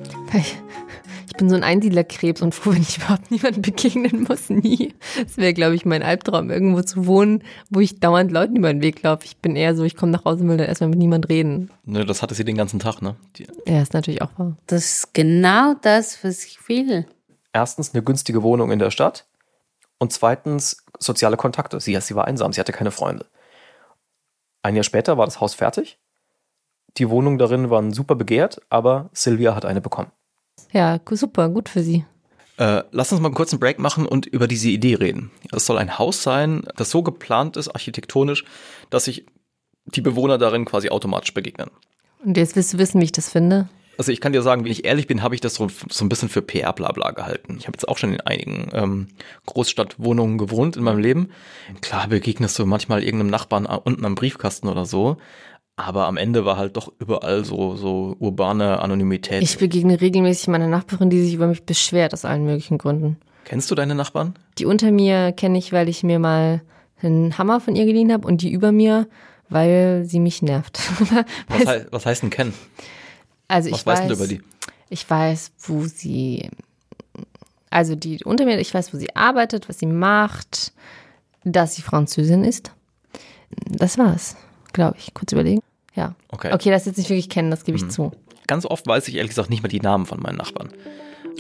Ich, 1.33 1.37
bin 1.37 1.49
so 1.49 1.55
ein 1.55 1.63
Einsiedlerkrebs 1.63 2.41
und 2.41 2.53
froh, 2.53 2.71
wenn 2.73 2.81
ich 2.83 2.97
überhaupt 2.97 3.31
niemandem 3.31 3.61
begegnen 3.63 4.25
muss. 4.27 4.49
Nie. 4.49 4.93
Es 5.25 5.37
wäre, 5.37 5.53
glaube 5.53 5.75
ich, 5.75 5.85
mein 5.85 6.03
Albtraum, 6.03 6.51
irgendwo 6.51 6.81
zu 6.81 7.07
wohnen, 7.07 7.43
wo 7.69 7.79
ich 7.79 7.99
dauernd 7.99 8.31
Leuten 8.31 8.55
über 8.55 8.71
den 8.71 8.81
Weg 8.81 9.01
laufe. 9.01 9.25
Ich 9.25 9.37
bin 9.37 9.55
eher 9.55 9.75
so, 9.75 9.83
ich 9.83 9.95
komme 9.95 10.11
nach 10.11 10.25
Hause 10.25 10.43
und 10.43 10.49
will 10.49 10.57
dann 10.57 10.67
erstmal 10.67 10.89
mit 10.89 10.99
niemand 10.99 11.29
reden. 11.29 11.71
Nö, 11.85 12.05
das 12.05 12.21
hatte 12.21 12.35
sie 12.35 12.45
den 12.45 12.55
ganzen 12.55 12.79
Tag, 12.79 13.01
ne? 13.01 13.15
Die, 13.37 13.47
Ja, 13.67 13.81
ist 13.81 13.93
natürlich 13.93 14.21
auch 14.21 14.29
wahr. 14.37 14.55
Das 14.67 14.85
ist 14.85 15.13
genau 15.13 15.73
das, 15.81 16.23
was 16.23 16.45
ich 16.45 16.69
will. 16.69 17.05
erstens 17.51 17.93
eine 17.93 18.03
günstige 18.03 18.43
Wohnung 18.43 18.71
in 18.71 18.79
der 18.79 18.91
Stadt 18.91 19.25
und 19.99 20.13
zweitens 20.13 20.83
soziale 20.99 21.37
Kontakte. 21.37 21.79
Sie, 21.79 21.99
sie 21.99 22.15
war 22.15 22.25
einsam, 22.25 22.53
sie 22.53 22.59
hatte 22.59 22.71
keine 22.73 22.91
Freunde. 22.91 23.25
Ein 24.61 24.75
Jahr 24.75 24.83
später 24.83 25.17
war 25.17 25.25
das 25.25 25.39
Haus 25.41 25.53
fertig. 25.55 25.99
Die 26.97 27.09
Wohnungen 27.09 27.37
darin 27.37 27.69
waren 27.69 27.91
super 27.91 28.15
begehrt, 28.15 28.61
aber 28.69 29.09
Sylvia 29.13 29.55
hat 29.55 29.65
eine 29.65 29.81
bekommen. 29.81 30.11
Ja, 30.71 30.99
super, 31.11 31.49
gut 31.49 31.69
für 31.69 31.83
sie. 31.83 32.05
Äh, 32.57 32.83
lass 32.91 33.11
uns 33.11 33.19
mal 33.21 33.27
einen 33.29 33.35
kurzen 33.35 33.59
Break 33.59 33.79
machen 33.79 34.05
und 34.05 34.25
über 34.27 34.47
diese 34.47 34.69
Idee 34.69 34.95
reden. 34.95 35.31
Es 35.51 35.65
soll 35.65 35.77
ein 35.79 35.97
Haus 35.97 36.21
sein, 36.23 36.63
das 36.75 36.91
so 36.91 37.01
geplant 37.01 37.57
ist, 37.57 37.69
architektonisch, 37.69 38.43
dass 38.89 39.05
sich 39.05 39.25
die 39.85 40.01
Bewohner 40.01 40.37
darin 40.37 40.65
quasi 40.65 40.89
automatisch 40.89 41.33
begegnen. 41.33 41.69
Und 42.23 42.37
jetzt 42.37 42.55
willst 42.55 42.73
du 42.73 42.77
wissen, 42.77 43.01
wie 43.01 43.05
ich 43.05 43.11
das 43.11 43.29
finde? 43.29 43.67
Also 43.97 44.11
ich 44.11 44.21
kann 44.21 44.33
dir 44.33 44.41
sagen, 44.41 44.63
wenn 44.63 44.71
ich 44.71 44.85
ehrlich 44.85 45.05
bin, 45.07 45.21
habe 45.21 45.35
ich 45.35 45.41
das 45.41 45.53
so, 45.55 45.67
so 45.89 46.03
ein 46.05 46.09
bisschen 46.09 46.29
für 46.29 46.41
PR-Blabla 46.41 47.11
gehalten. 47.11 47.57
Ich 47.59 47.67
habe 47.67 47.75
jetzt 47.75 47.87
auch 47.87 47.97
schon 47.97 48.13
in 48.13 48.21
einigen 48.21 48.69
ähm, 48.73 49.07
Großstadtwohnungen 49.45 50.37
gewohnt 50.39 50.77
in 50.77 50.83
meinem 50.83 50.99
Leben. 50.99 51.29
Klar 51.81 52.07
begegnest 52.07 52.57
du 52.57 52.65
manchmal 52.65 53.03
irgendeinem 53.03 53.29
Nachbarn 53.29 53.67
a- 53.67 53.75
unten 53.75 54.05
am 54.05 54.15
Briefkasten 54.15 54.67
oder 54.67 54.85
so, 54.85 55.17
aber 55.75 56.05
am 56.07 56.17
Ende 56.17 56.45
war 56.45 56.57
halt 56.57 56.77
doch 56.77 56.91
überall 56.99 57.43
so, 57.45 57.75
so 57.75 58.15
urbane 58.19 58.79
Anonymität. 58.79 59.41
Ich 59.41 59.57
begegne 59.57 59.99
regelmäßig 59.99 60.47
meiner 60.47 60.67
Nachbarin, 60.67 61.09
die 61.09 61.23
sich 61.23 61.33
über 61.33 61.47
mich 61.47 61.63
beschwert 61.63 62.13
aus 62.13 62.25
allen 62.25 62.45
möglichen 62.45 62.77
Gründen. 62.77 63.17
Kennst 63.45 63.71
du 63.71 63.75
deine 63.75 63.95
Nachbarn? 63.95 64.35
Die 64.57 64.65
unter 64.65 64.91
mir 64.91 65.31
kenne 65.31 65.57
ich, 65.57 65.73
weil 65.73 65.89
ich 65.89 66.03
mir 66.03 66.19
mal 66.19 66.61
einen 67.01 67.37
Hammer 67.37 67.59
von 67.59 67.75
ihr 67.75 67.85
geliehen 67.85 68.13
habe 68.13 68.27
und 68.27 68.41
die 68.41 68.51
über 68.51 68.71
mir, 68.71 69.07
weil 69.49 70.05
sie 70.05 70.19
mich 70.19 70.41
nervt. 70.41 70.79
Was, 71.49 71.65
hei 71.65 71.85
was 71.91 72.05
heißt 72.05 72.23
denn 72.23 72.29
kennen? 72.29 72.53
also 73.47 73.71
Was 73.71 73.79
ich 73.81 73.85
weißt 73.85 74.01
weiß, 74.03 74.07
du 74.07 74.13
über 74.15 74.27
die? 74.27 74.41
Ich 74.89 75.09
weiß, 75.09 75.51
wo 75.59 75.83
sie, 75.83 76.49
also 77.69 77.95
die 77.95 78.23
unter 78.23 78.45
mir, 78.45 78.59
ich 78.59 78.73
weiß, 78.73 78.93
wo 78.93 78.97
sie 78.97 79.15
arbeitet, 79.15 79.67
was 79.67 79.79
sie 79.79 79.85
macht, 79.87 80.71
dass 81.43 81.75
sie 81.75 81.81
Französin 81.81 82.43
ist. 82.43 82.71
Das 83.67 83.97
war's, 83.97 84.35
glaube 84.73 84.97
ich. 84.97 85.13
Kurz 85.13 85.31
überlegen. 85.31 85.61
Ja. 85.95 86.15
Okay. 86.29 86.49
Mhm. 86.49 86.55
Okay, 86.55 86.71
das 86.71 86.85
jetzt 86.85 86.97
nicht 86.97 87.09
wirklich 87.09 87.29
kennen, 87.29 87.51
das 87.51 87.63
gebe 87.63 87.77
ich 87.77 87.87
zu. 87.89 88.11
Ganz 88.47 88.65
oft 88.65 88.85
weiß 88.85 89.07
ich 89.07 89.15
ehrlich 89.15 89.29
gesagt 89.29 89.49
nicht 89.49 89.63
mehr 89.63 89.69
die 89.69 89.79
Namen 89.79 90.05
von 90.05 90.19
meinen 90.19 90.35
Nachbarn. 90.35 90.69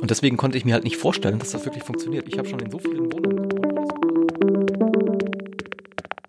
Und 0.01 0.09
deswegen 0.09 0.37
konnte 0.37 0.57
ich 0.57 0.65
mir 0.65 0.73
halt 0.73 0.83
nicht 0.83 0.97
vorstellen, 0.97 1.39
dass 1.39 1.51
das 1.51 1.65
wirklich 1.65 1.83
funktioniert. 1.83 2.27
Ich 2.27 2.37
habe 2.37 2.47
schon 2.47 2.59
in 2.59 2.71
so 2.71 2.79
vielen 2.79 3.11
Wohnungen 3.11 3.49
gewohnt. 3.49 3.73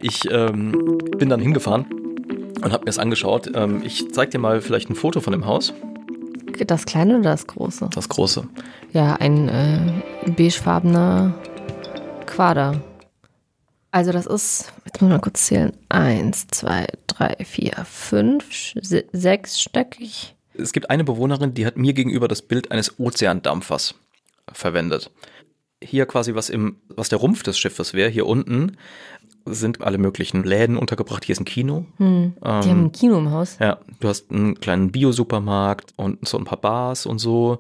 Ich 0.01 0.31
ähm, 0.31 0.99
bin 1.17 1.31
dann 1.31 1.41
hingefahren 1.41 1.87
und 2.63 2.73
habe 2.73 2.81
mir 2.81 2.87
das 2.87 2.99
angeschaut. 2.99 3.51
Ähm, 3.55 3.81
ich 3.83 4.13
zeig 4.13 4.31
dir 4.33 4.39
mal 4.39 4.61
vielleicht 4.61 4.91
ein 4.91 4.95
Foto 4.95 5.21
von 5.21 5.33
dem 5.33 5.47
Haus. 5.47 5.73
Das 6.67 6.85
kleine 6.85 7.15
oder 7.15 7.31
das 7.31 7.47
große? 7.47 7.89
Das 7.95 8.11
große. 8.11 8.47
Ja, 8.93 9.15
ein 9.17 9.49
äh, 9.49 10.31
beigefarbener 10.31 11.35
Quader. 12.27 12.83
Also 13.91 14.13
das 14.13 14.27
ist, 14.27 14.74
jetzt 14.95 15.03
muss 15.03 15.11
mal 15.11 15.19
kurz 15.19 15.47
zählen, 15.47 15.73
eins, 15.89 16.47
zwei, 16.49 16.87
drei, 17.07 17.37
vier, 17.45 17.73
fünf, 17.85 18.45
se- 18.81 19.05
sechsstöckig. 19.13 20.35
Es 20.57 20.73
gibt 20.73 20.89
eine 20.91 21.05
Bewohnerin, 21.05 21.53
die 21.55 21.67
hat 21.67 21.77
mir 21.77 21.93
gegenüber 21.93 22.29
das 22.29 22.41
Bild 22.43 22.71
eines 22.71 22.99
Ozeandampfers 22.99 23.95
verwendet. 24.53 25.11
Hier 25.83 26.07
quasi 26.07 26.35
was 26.35 26.49
im, 26.49 26.77
was 26.89 27.09
der 27.09 27.19
Rumpf 27.19 27.43
des 27.43 27.59
Schiffes 27.59 27.93
wäre, 27.93 28.09
hier 28.09 28.27
unten 28.27 28.77
sind 29.47 29.83
alle 29.83 29.99
möglichen 29.99 30.43
Läden 30.45 30.79
untergebracht. 30.79 31.25
Hier 31.25 31.35
ist 31.35 31.41
ein 31.41 31.45
Kino. 31.45 31.85
Die 31.99 32.33
haben 32.47 32.85
ein 32.87 32.93
Kino 32.93 33.19
im 33.19 33.31
Haus. 33.31 33.59
Ja, 33.61 33.79
du 34.01 34.09
hast 34.09 34.31
einen 34.31 34.59
kleinen 34.59 34.91
Bio-Supermarkt 34.91 35.93
und 35.97 36.27
so 36.27 36.39
ein 36.39 36.45
paar 36.45 36.61
Bars 36.61 37.05
und 37.05 37.19
so. 37.19 37.59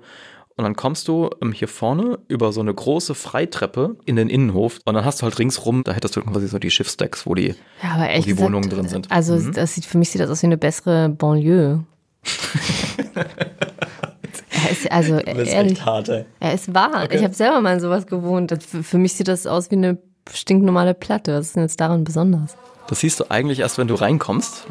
Und 0.56 0.62
dann 0.62 0.76
kommst 0.76 1.08
du 1.08 1.30
ähm, 1.42 1.50
hier 1.52 1.66
vorne 1.66 2.20
über 2.28 2.52
so 2.52 2.60
eine 2.60 2.72
große 2.72 3.14
Freitreppe 3.16 3.96
in 4.04 4.14
den 4.14 4.28
Innenhof 4.28 4.78
und 4.84 4.94
dann 4.94 5.04
hast 5.04 5.20
du 5.20 5.24
halt 5.24 5.36
ringsrum, 5.40 5.82
da 5.82 5.92
hättest 5.92 6.14
du 6.14 6.22
quasi 6.22 6.46
so 6.46 6.60
die 6.60 6.70
Schiffsdecks, 6.70 7.26
wo 7.26 7.34
die, 7.34 7.56
Ja, 7.82 7.98
wo 7.98 8.22
die 8.22 8.28
gesagt, 8.30 8.40
Wohnungen 8.40 8.70
drin 8.70 8.86
sind. 8.88 9.10
Mhm. 9.10 9.12
Also 9.16 9.50
das 9.50 9.74
sieht 9.74 9.84
für 9.84 9.98
mich 9.98 10.10
sieht 10.10 10.20
das 10.20 10.30
aus 10.30 10.42
wie 10.42 10.46
eine 10.46 10.56
bessere 10.56 11.08
Banlieue. 11.08 11.84
er 14.50 14.70
ist, 14.70 14.90
also 14.92 15.16
ehrlich, 15.18 15.84
hart, 15.84 16.08
ey. 16.08 16.24
er 16.40 16.54
ist 16.54 16.72
wahr. 16.72 17.10
Ich 17.12 17.22
habe 17.24 17.34
selber 17.34 17.60
mal 17.60 17.74
in 17.74 17.80
sowas 17.80 18.06
gewohnt. 18.06 18.50
Das- 18.52 18.64
Für, 18.64 18.82
für 18.82 18.98
mich 18.98 19.14
sieht 19.14 19.28
das 19.28 19.46
aus 19.46 19.70
wie 19.70 19.76
eine 19.76 19.98
stinknormale 20.32 20.94
Platte. 20.94 21.34
Was 21.36 21.46
ist 21.48 21.56
denn 21.56 21.62
jetzt 21.64 21.80
daran 21.80 22.04
besonders? 22.04 22.56
Das 22.88 23.00
siehst 23.00 23.18
du 23.20 23.30
eigentlich 23.30 23.60
erst, 23.60 23.78
wenn 23.78 23.88
du 23.88 23.94
reinkommst. 23.94 24.66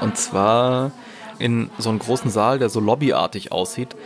Und 0.00 0.16
zwar 0.16 0.92
in 1.38 1.70
so 1.78 1.90
einen 1.90 1.98
großen 1.98 2.30
Saal, 2.30 2.58
der 2.58 2.68
so 2.68 2.80
lobbyartig 2.80 3.52
aussieht. 3.52 3.96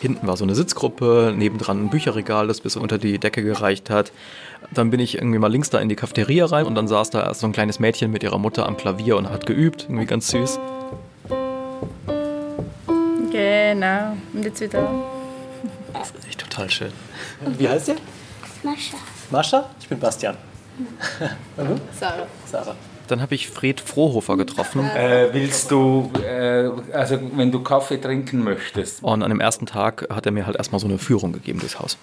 Hinten 0.00 0.26
war 0.26 0.36
so 0.36 0.44
eine 0.44 0.54
Sitzgruppe, 0.54 1.34
nebendran 1.36 1.84
ein 1.84 1.90
Bücherregal, 1.90 2.46
das 2.46 2.60
bis 2.60 2.76
unter 2.76 2.96
die 2.96 3.18
Decke 3.18 3.42
gereicht 3.42 3.90
hat. 3.90 4.12
Dann 4.72 4.90
bin 4.90 4.98
ich 4.98 5.16
irgendwie 5.16 5.38
mal 5.38 5.50
links 5.50 5.68
da 5.68 5.78
in 5.78 5.88
die 5.88 5.96
Cafeteria 5.96 6.46
rein 6.46 6.64
und 6.64 6.74
dann 6.74 6.88
saß 6.88 7.10
da 7.10 7.22
erst 7.22 7.40
so 7.40 7.46
ein 7.46 7.52
kleines 7.52 7.78
Mädchen 7.78 8.10
mit 8.10 8.22
ihrer 8.22 8.38
Mutter 8.38 8.66
am 8.66 8.76
Klavier 8.76 9.16
und 9.16 9.28
hat 9.28 9.44
geübt, 9.44 9.84
irgendwie 9.88 10.06
ganz 10.06 10.28
süß. 10.28 10.58
Genau. 13.30 14.16
Und 14.32 14.44
jetzt 14.44 14.60
wieder. 14.60 14.88
Das 15.92 16.10
ist 16.10 16.28
echt 16.28 16.40
total 16.40 16.70
schön. 16.70 16.92
Wie 17.58 17.68
heißt 17.68 17.88
ihr? 17.88 17.96
Mascha. 18.62 18.96
Mascha? 19.30 19.70
Ich 19.80 19.88
bin 19.88 19.98
Bastian. 19.98 20.36
Sarah. 21.98 22.26
Sarah. 22.46 22.76
Dann 23.10 23.20
habe 23.20 23.34
ich 23.34 23.48
Fred 23.48 23.80
Frohofer 23.80 24.36
getroffen 24.36 24.88
Äh, 24.94 25.28
willst 25.32 25.70
du, 25.70 26.10
äh, 26.24 26.70
also 26.92 27.18
wenn 27.34 27.50
du 27.50 27.60
Kaffee 27.60 27.96
trinken 28.00 28.44
möchtest, 28.44 29.02
und 29.02 29.22
an 29.22 29.30
dem 29.30 29.40
ersten 29.40 29.66
Tag 29.66 30.06
hat 30.10 30.26
er 30.26 30.32
mir 30.32 30.46
halt 30.46 30.56
erstmal 30.56 30.80
so 30.80 30.86
eine 30.86 30.98
Führung 30.98 31.32
gegeben 31.32 31.58
durchs 31.58 31.78
Haus. 31.80 31.96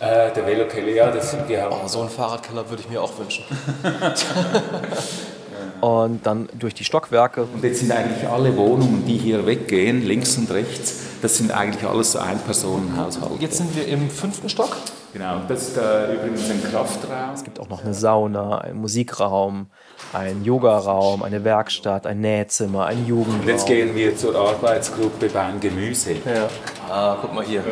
äh, 0.00 0.30
der 0.32 0.46
Velokeller, 0.46 0.88
ja, 0.92 1.10
das, 1.10 1.34
wir 1.48 1.62
haben 1.62 1.74
Oh, 1.82 1.88
so 1.88 2.00
einen 2.00 2.10
Fahrradkeller 2.10 2.68
würde 2.68 2.82
ich 2.82 2.90
mir 2.90 3.02
auch 3.02 3.12
wünschen. 3.18 3.44
und 5.80 6.26
dann 6.26 6.48
durch 6.58 6.74
die 6.74 6.84
Stockwerke. 6.84 7.42
Und 7.44 7.64
jetzt 7.64 7.80
sind 7.80 7.90
eigentlich 7.92 8.28
alle 8.28 8.54
Wohnungen, 8.56 9.04
die 9.06 9.16
hier 9.16 9.46
weggehen, 9.46 10.06
links 10.06 10.36
und 10.36 10.50
rechts, 10.50 11.00
das 11.22 11.38
sind 11.38 11.52
eigentlich 11.52 11.88
alles 11.88 12.12
so 12.12 12.18
Ein-Personen-Haushalte. 12.18 13.36
Jetzt 13.40 13.56
sind 13.56 13.74
wir 13.74 13.86
im 13.88 14.10
fünften 14.10 14.48
Stock. 14.50 14.76
Genau, 15.12 15.40
das 15.48 15.68
ist 15.68 15.76
äh, 15.76 16.14
übrigens 16.14 16.48
ein 16.50 16.62
Kraftraum. 16.62 17.34
Es 17.34 17.42
gibt 17.42 17.58
auch 17.58 17.68
noch 17.68 17.82
eine 17.82 17.94
Sauna, 17.94 18.58
einen 18.58 18.80
Musikraum, 18.80 19.66
einen 20.12 20.44
Yogaraum, 20.44 21.24
eine 21.24 21.42
Werkstatt, 21.42 22.06
ein 22.06 22.20
Nähzimmer, 22.20 22.86
ein 22.86 23.04
Jugendraum. 23.06 23.40
Und 23.40 23.48
jetzt 23.48 23.66
gehen 23.66 23.94
wir 23.96 24.16
zur 24.16 24.36
Arbeitsgruppe 24.36 25.28
beim 25.28 25.58
Gemüse. 25.58 26.12
Ja. 26.12 26.48
Ah, 26.88 27.16
guck 27.20 27.34
mal 27.34 27.44
hier. 27.44 27.64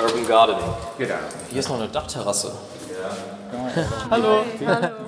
Urban 0.00 0.26
Gardening. 0.28 0.62
Genau. 0.98 1.14
Hier 1.50 1.60
ist 1.60 1.68
noch 1.68 1.80
eine 1.80 1.88
Dachterrasse. 1.88 2.52
Hallo. 4.10 4.42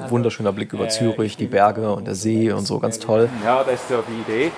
Wunderschöner 0.09 0.53
Blick 0.53 0.73
über 0.73 0.89
Zürich, 0.89 1.37
die 1.37 1.47
Berge 1.47 1.93
und 1.93 2.07
der 2.07 2.15
See 2.15 2.51
und 2.51 2.67
so, 2.67 2.79
ganz 2.81 2.99
toll. 2.99 3.29
Ja, 3.45 3.63
das 3.63 3.75
ist 3.75 3.91
ja 3.91 3.99
die 4.09 4.33
Idee, 4.33 4.53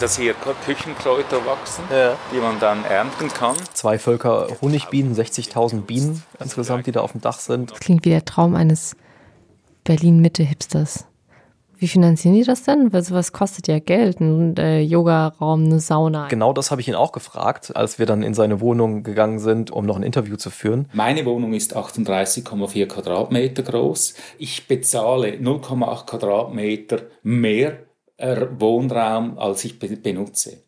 dass 0.00 0.16
hier 0.18 0.34
Küchenkräuter 0.64 1.44
wachsen, 1.46 1.84
Ja. 1.90 2.16
die 2.32 2.38
man 2.38 2.58
dann 2.60 2.84
ernten 2.84 3.28
kann. 3.28 3.56
Zwei 3.72 3.98
Völker 3.98 4.48
Honigbienen, 4.60 5.14
60.000 5.14 5.82
Bienen 5.82 6.22
insgesamt, 6.40 6.86
die 6.86 6.92
da 6.92 7.00
auf 7.00 7.12
dem 7.12 7.20
Dach 7.20 7.38
sind. 7.38 7.70
Das 7.72 7.80
klingt 7.80 8.04
wie 8.04 8.10
der 8.10 8.24
Traum 8.24 8.54
eines 8.54 8.96
Berlin-Mitte-Hipsters. 9.84 11.04
Wie 11.80 11.86
finanzieren 11.86 12.34
die 12.34 12.42
das 12.42 12.64
denn? 12.64 12.92
Weil 12.92 13.04
sowas 13.04 13.32
kostet 13.32 13.68
ja 13.68 13.78
Geld. 13.78 14.18
Ein 14.20 14.56
äh, 14.56 14.80
Yoga-Raum, 14.80 15.64
eine 15.66 15.78
Sauna. 15.78 16.26
Genau 16.26 16.52
das 16.52 16.72
habe 16.72 16.80
ich 16.80 16.88
ihn 16.88 16.96
auch 16.96 17.12
gefragt, 17.12 17.76
als 17.76 18.00
wir 18.00 18.06
dann 18.06 18.24
in 18.24 18.34
seine 18.34 18.60
Wohnung 18.60 19.04
gegangen 19.04 19.38
sind, 19.38 19.70
um 19.70 19.86
noch 19.86 19.96
ein 19.96 20.02
Interview 20.02 20.34
zu 20.36 20.50
führen. 20.50 20.88
Meine 20.92 21.24
Wohnung 21.24 21.52
ist 21.52 21.76
38,4 21.76 22.86
Quadratmeter 22.86 23.62
groß. 23.62 24.14
Ich 24.38 24.66
bezahle 24.66 25.34
0,8 25.36 26.06
Quadratmeter 26.06 27.02
mehr 27.22 27.78
Wohnraum, 28.18 29.38
als 29.38 29.64
ich 29.64 29.78
be 29.78 29.88
benutze. 29.96 30.58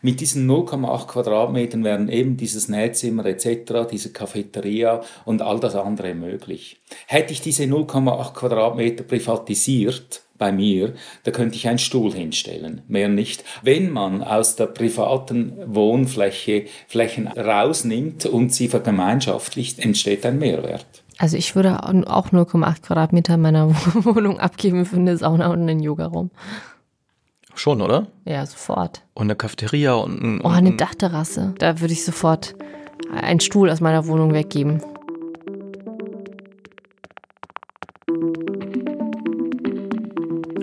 Mit 0.00 0.20
diesen 0.20 0.48
0,8 0.48 1.06
Quadratmetern 1.08 1.84
wären 1.84 2.08
eben 2.08 2.36
dieses 2.36 2.68
Nähzimmer 2.68 3.26
etc., 3.26 3.88
diese 3.90 4.12
Cafeteria 4.12 5.02
und 5.24 5.42
all 5.42 5.58
das 5.60 5.74
andere 5.74 6.14
möglich. 6.14 6.80
Hätte 7.06 7.32
ich 7.32 7.40
diese 7.40 7.64
0,8 7.64 8.32
Quadratmeter 8.32 9.04
privatisiert, 9.04 10.22
bei 10.40 10.52
mir, 10.52 10.94
da 11.24 11.30
könnte 11.30 11.56
ich 11.56 11.68
einen 11.68 11.78
Stuhl 11.78 12.14
hinstellen, 12.14 12.80
mehr 12.88 13.08
nicht. 13.08 13.44
Wenn 13.62 13.90
man 13.90 14.24
aus 14.24 14.56
der 14.56 14.66
privaten 14.66 15.52
Wohnfläche 15.66 16.64
Flächen 16.88 17.28
rausnimmt 17.28 18.24
und 18.24 18.52
sie 18.52 18.68
vergemeinschaftlicht, 18.68 19.78
entsteht 19.78 20.24
ein 20.24 20.38
Mehrwert. 20.38 20.86
Also 21.18 21.36
ich 21.36 21.54
würde 21.54 21.82
auch 21.82 22.30
0,8 22.30 22.80
Quadratmeter 22.80 23.36
meiner 23.36 23.68
Wohnung 23.94 24.40
abgeben 24.40 24.86
für 24.86 24.96
eine 24.96 25.18
Sauna 25.18 25.48
und 25.48 25.60
einen 25.60 25.80
Yogaraum. 25.80 26.30
Schon, 27.54 27.82
oder? 27.82 28.06
Ja, 28.24 28.46
sofort. 28.46 29.02
Und 29.14 29.24
eine 29.24 29.36
Cafeteria 29.36 29.94
und 29.94 30.22
ein, 30.22 30.40
Oh, 30.42 30.48
eine 30.48 30.76
Dachterrasse. 30.76 31.54
Da 31.58 31.80
würde 31.80 31.92
ich 31.92 32.04
sofort 32.04 32.54
einen 33.12 33.40
Stuhl 33.40 33.70
aus 33.70 33.80
meiner 33.80 34.06
Wohnung 34.06 34.32
weggeben. 34.32 34.82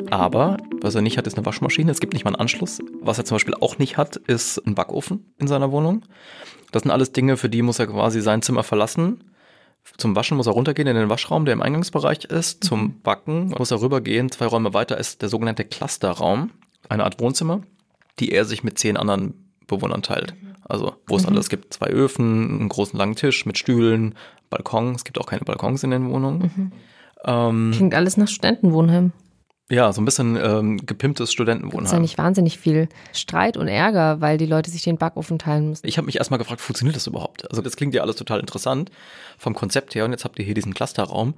Aber 0.09 0.57
was 0.81 0.95
er 0.95 1.01
nicht 1.01 1.17
hat, 1.17 1.27
ist 1.27 1.37
eine 1.37 1.45
Waschmaschine. 1.45 1.91
Es 1.91 1.99
gibt 1.99 2.13
nicht 2.13 2.23
mal 2.23 2.31
einen 2.31 2.39
Anschluss. 2.41 2.79
Was 3.01 3.17
er 3.17 3.25
zum 3.25 3.35
Beispiel 3.35 3.55
auch 3.59 3.77
nicht 3.77 3.97
hat, 3.97 4.15
ist 4.15 4.57
ein 4.65 4.75
Backofen 4.75 5.33
in 5.37 5.47
seiner 5.47 5.71
Wohnung. 5.71 6.03
Das 6.71 6.83
sind 6.83 6.91
alles 6.91 7.11
Dinge, 7.11 7.37
für 7.37 7.49
die 7.49 7.61
muss 7.61 7.79
er 7.79 7.87
quasi 7.87 8.21
sein 8.21 8.41
Zimmer 8.41 8.63
verlassen. 8.63 9.23
Zum 9.97 10.15
Waschen 10.15 10.35
muss 10.37 10.47
er 10.47 10.53
runtergehen 10.53 10.87
in 10.87 10.95
den 10.95 11.09
Waschraum, 11.09 11.45
der 11.45 11.53
im 11.53 11.61
Eingangsbereich 11.61 12.25
ist. 12.25 12.63
Zum 12.63 12.99
Backen 13.01 13.53
muss 13.57 13.71
er 13.71 13.81
rübergehen. 13.81 14.31
Zwei 14.31 14.45
Räume 14.45 14.73
weiter 14.73 14.97
ist 14.97 15.21
der 15.21 15.29
sogenannte 15.29 15.63
Clusterraum, 15.63 16.51
eine 16.89 17.03
Art 17.03 17.19
Wohnzimmer, 17.19 17.61
die 18.19 18.31
er 18.31 18.45
sich 18.45 18.63
mit 18.63 18.77
zehn 18.79 18.97
anderen 18.97 19.33
Bewohnern 19.67 20.01
teilt. 20.01 20.33
Also, 20.69 20.95
wo 21.07 21.15
es 21.15 21.25
alles 21.25 21.49
gibt. 21.49 21.73
Zwei 21.73 21.87
Öfen, 21.87 22.59
einen 22.59 22.69
großen 22.69 22.97
langen 22.97 23.15
Tisch 23.15 23.45
mit 23.45 23.57
Stühlen, 23.57 24.15
Balkon. 24.49 24.95
Es 24.95 25.03
gibt 25.05 25.17
auch 25.19 25.25
keine 25.25 25.43
Balkons 25.45 25.83
in 25.83 25.91
den 25.91 26.09
Wohnungen. 26.09 26.73
Ähm, 27.25 27.71
Klingt 27.73 27.95
alles 27.95 28.17
nach 28.17 28.27
Studentenwohnheim. 28.27 29.11
ja, 29.69 29.91
so 29.93 30.01
ein 30.01 30.05
bisschen 30.05 30.35
ähm, 30.37 30.77
gepimptes 30.85 30.87
Gibt 30.87 31.19
es 31.19 31.19
ja 31.19 31.33
Studentenwohnheim. 31.33 32.01
nicht 32.01 32.17
wahnsinnig 32.17 32.57
viel 32.59 32.89
Streit 33.13 33.55
und 33.57 33.67
Ärger, 33.69 34.19
weil 34.21 34.37
die 34.37 34.45
Leute 34.45 34.69
sich 34.69 34.83
den 34.83 34.97
Backofen 34.97 35.39
teilen 35.39 35.69
müssen. 35.69 35.87
Ich 35.87 35.97
habe 35.97 36.05
mich 36.05 36.17
erstmal 36.17 36.37
gefragt, 36.37 36.61
funktioniert 36.61 36.95
das 36.95 37.07
überhaupt? 37.07 37.49
Also 37.49 37.61
das 37.61 37.75
klingt 37.77 37.93
ja 37.93 38.01
alles 38.01 38.15
total 38.17 38.39
interessant 38.39 38.91
vom 39.37 39.53
Konzept 39.53 39.95
her 39.95 40.05
und 40.05 40.11
jetzt 40.11 40.25
habt 40.25 40.37
ihr 40.39 40.45
hier 40.45 40.53
diesen 40.53 40.73
Clusterraum. 40.73 41.33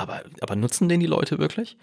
Aber, 0.00 0.22
aber 0.40 0.56
nutzen 0.56 0.88
den 0.88 0.98
die 0.98 1.06
Leute 1.06 1.38
wirklich? 1.38 1.76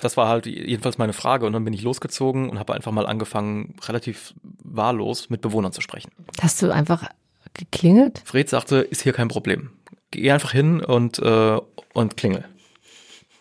Das 0.00 0.16
war 0.16 0.26
halt 0.26 0.46
jedenfalls 0.46 0.96
meine 0.96 1.12
Frage 1.12 1.44
und 1.44 1.52
dann 1.52 1.64
bin 1.64 1.74
ich 1.74 1.82
losgezogen 1.82 2.48
und 2.48 2.58
habe 2.58 2.72
einfach 2.72 2.92
mal 2.92 3.06
angefangen, 3.06 3.74
relativ 3.86 4.32
wahllos 4.64 5.28
mit 5.28 5.42
Bewohnern 5.42 5.72
zu 5.72 5.82
sprechen. 5.82 6.10
Hast 6.40 6.62
du 6.62 6.72
einfach 6.72 7.04
geklingelt? 7.52 8.22
Fred 8.24 8.48
sagte, 8.48 8.76
ist 8.76 9.02
hier 9.02 9.12
kein 9.12 9.28
Problem. 9.28 9.70
Geh 10.10 10.30
einfach 10.30 10.52
hin 10.52 10.82
und, 10.82 11.18
äh, 11.18 11.58
und 11.92 12.16
klingel. 12.16 12.44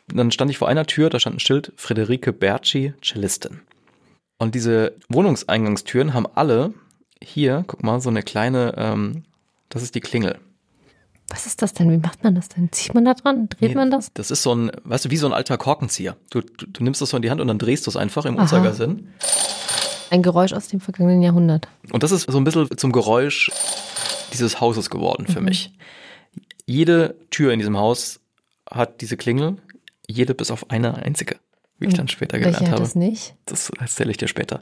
Dann 0.07 0.31
stand 0.31 0.51
ich 0.51 0.57
vor 0.57 0.67
einer 0.67 0.85
Tür, 0.85 1.09
da 1.09 1.21
stand 1.21 1.37
ein 1.37 1.39
Schild, 1.39 1.71
Friederike 1.77 2.33
Berci, 2.33 2.93
Cellistin. 3.01 3.61
Und 4.37 4.55
diese 4.55 4.93
Wohnungseingangstüren 5.07 6.13
haben 6.13 6.27
alle 6.35 6.73
hier, 7.23 7.63
guck 7.65 7.81
mal, 7.81 8.01
so 8.01 8.09
eine 8.09 8.23
kleine, 8.23 8.73
ähm, 8.77 9.23
das 9.69 9.83
ist 9.83 9.95
die 9.95 10.01
Klingel. 10.01 10.39
Was 11.29 11.45
ist 11.45 11.61
das 11.61 11.73
denn? 11.73 11.91
Wie 11.91 11.97
macht 11.97 12.23
man 12.23 12.35
das 12.35 12.47
denn? 12.49 12.71
Zieht 12.71 12.93
man 12.93 13.03
da 13.03 13.13
dran? 13.13 13.49
Dreht 13.49 13.69
Nee, 13.71 13.75
man 13.75 13.91
das? 13.91 14.11
Das 14.13 14.31
ist 14.31 14.43
so 14.43 14.55
ein, 14.55 14.71
weißt 14.83 15.05
du, 15.05 15.09
wie 15.11 15.17
so 15.17 15.27
ein 15.27 15.33
alter 15.33 15.57
Korkenzieher. 15.57 16.15
Du, 16.29 16.39
du, 16.41 16.65
du 16.67 16.83
nimmst 16.83 17.01
das 17.01 17.09
so 17.09 17.17
in 17.17 17.21
die 17.23 17.29
Hand 17.29 17.41
und 17.41 17.47
dann 17.47 17.59
drehst 17.59 17.85
du 17.85 17.91
es 17.91 17.97
einfach 17.97 18.25
im 18.25 18.35
Aha. 18.37 18.43
Uhrzeigersinn. 18.43 19.09
Ein 20.09 20.23
Geräusch 20.23 20.53
aus 20.53 20.69
dem 20.69 20.79
vergangenen 20.79 21.21
Jahrhundert. 21.21 21.67
Und 21.91 22.03
das 22.03 22.11
ist 22.11 22.31
so 22.31 22.37
ein 22.37 22.45
bisschen 22.45 22.77
zum 22.77 22.93
Geräusch 22.93 23.51
dieses 24.31 24.61
Hauses 24.61 24.89
geworden 24.89 25.27
für 25.27 25.41
mich. 25.41 25.73
Jede 26.65 27.15
Tür 27.29 27.51
in 27.51 27.59
diesem 27.59 27.77
Haus 27.77 28.19
hat 28.69 29.01
diese 29.01 29.17
Klingel, 29.17 29.57
jede 30.07 30.33
bis 30.33 30.49
auf 30.51 30.69
eine 30.69 30.95
einzige, 30.95 31.37
wie 31.79 31.87
ich 31.87 31.93
dann 31.93 32.07
später 32.07 32.37
gelernt 32.37 32.55
Welche 32.61 32.71
hat 32.71 32.79
habe. 32.79 32.83
das 32.83 32.95
nicht? 32.95 33.35
Das 33.45 33.69
erzähle 33.79 34.11
ich 34.11 34.17
dir 34.17 34.27
später. 34.29 34.61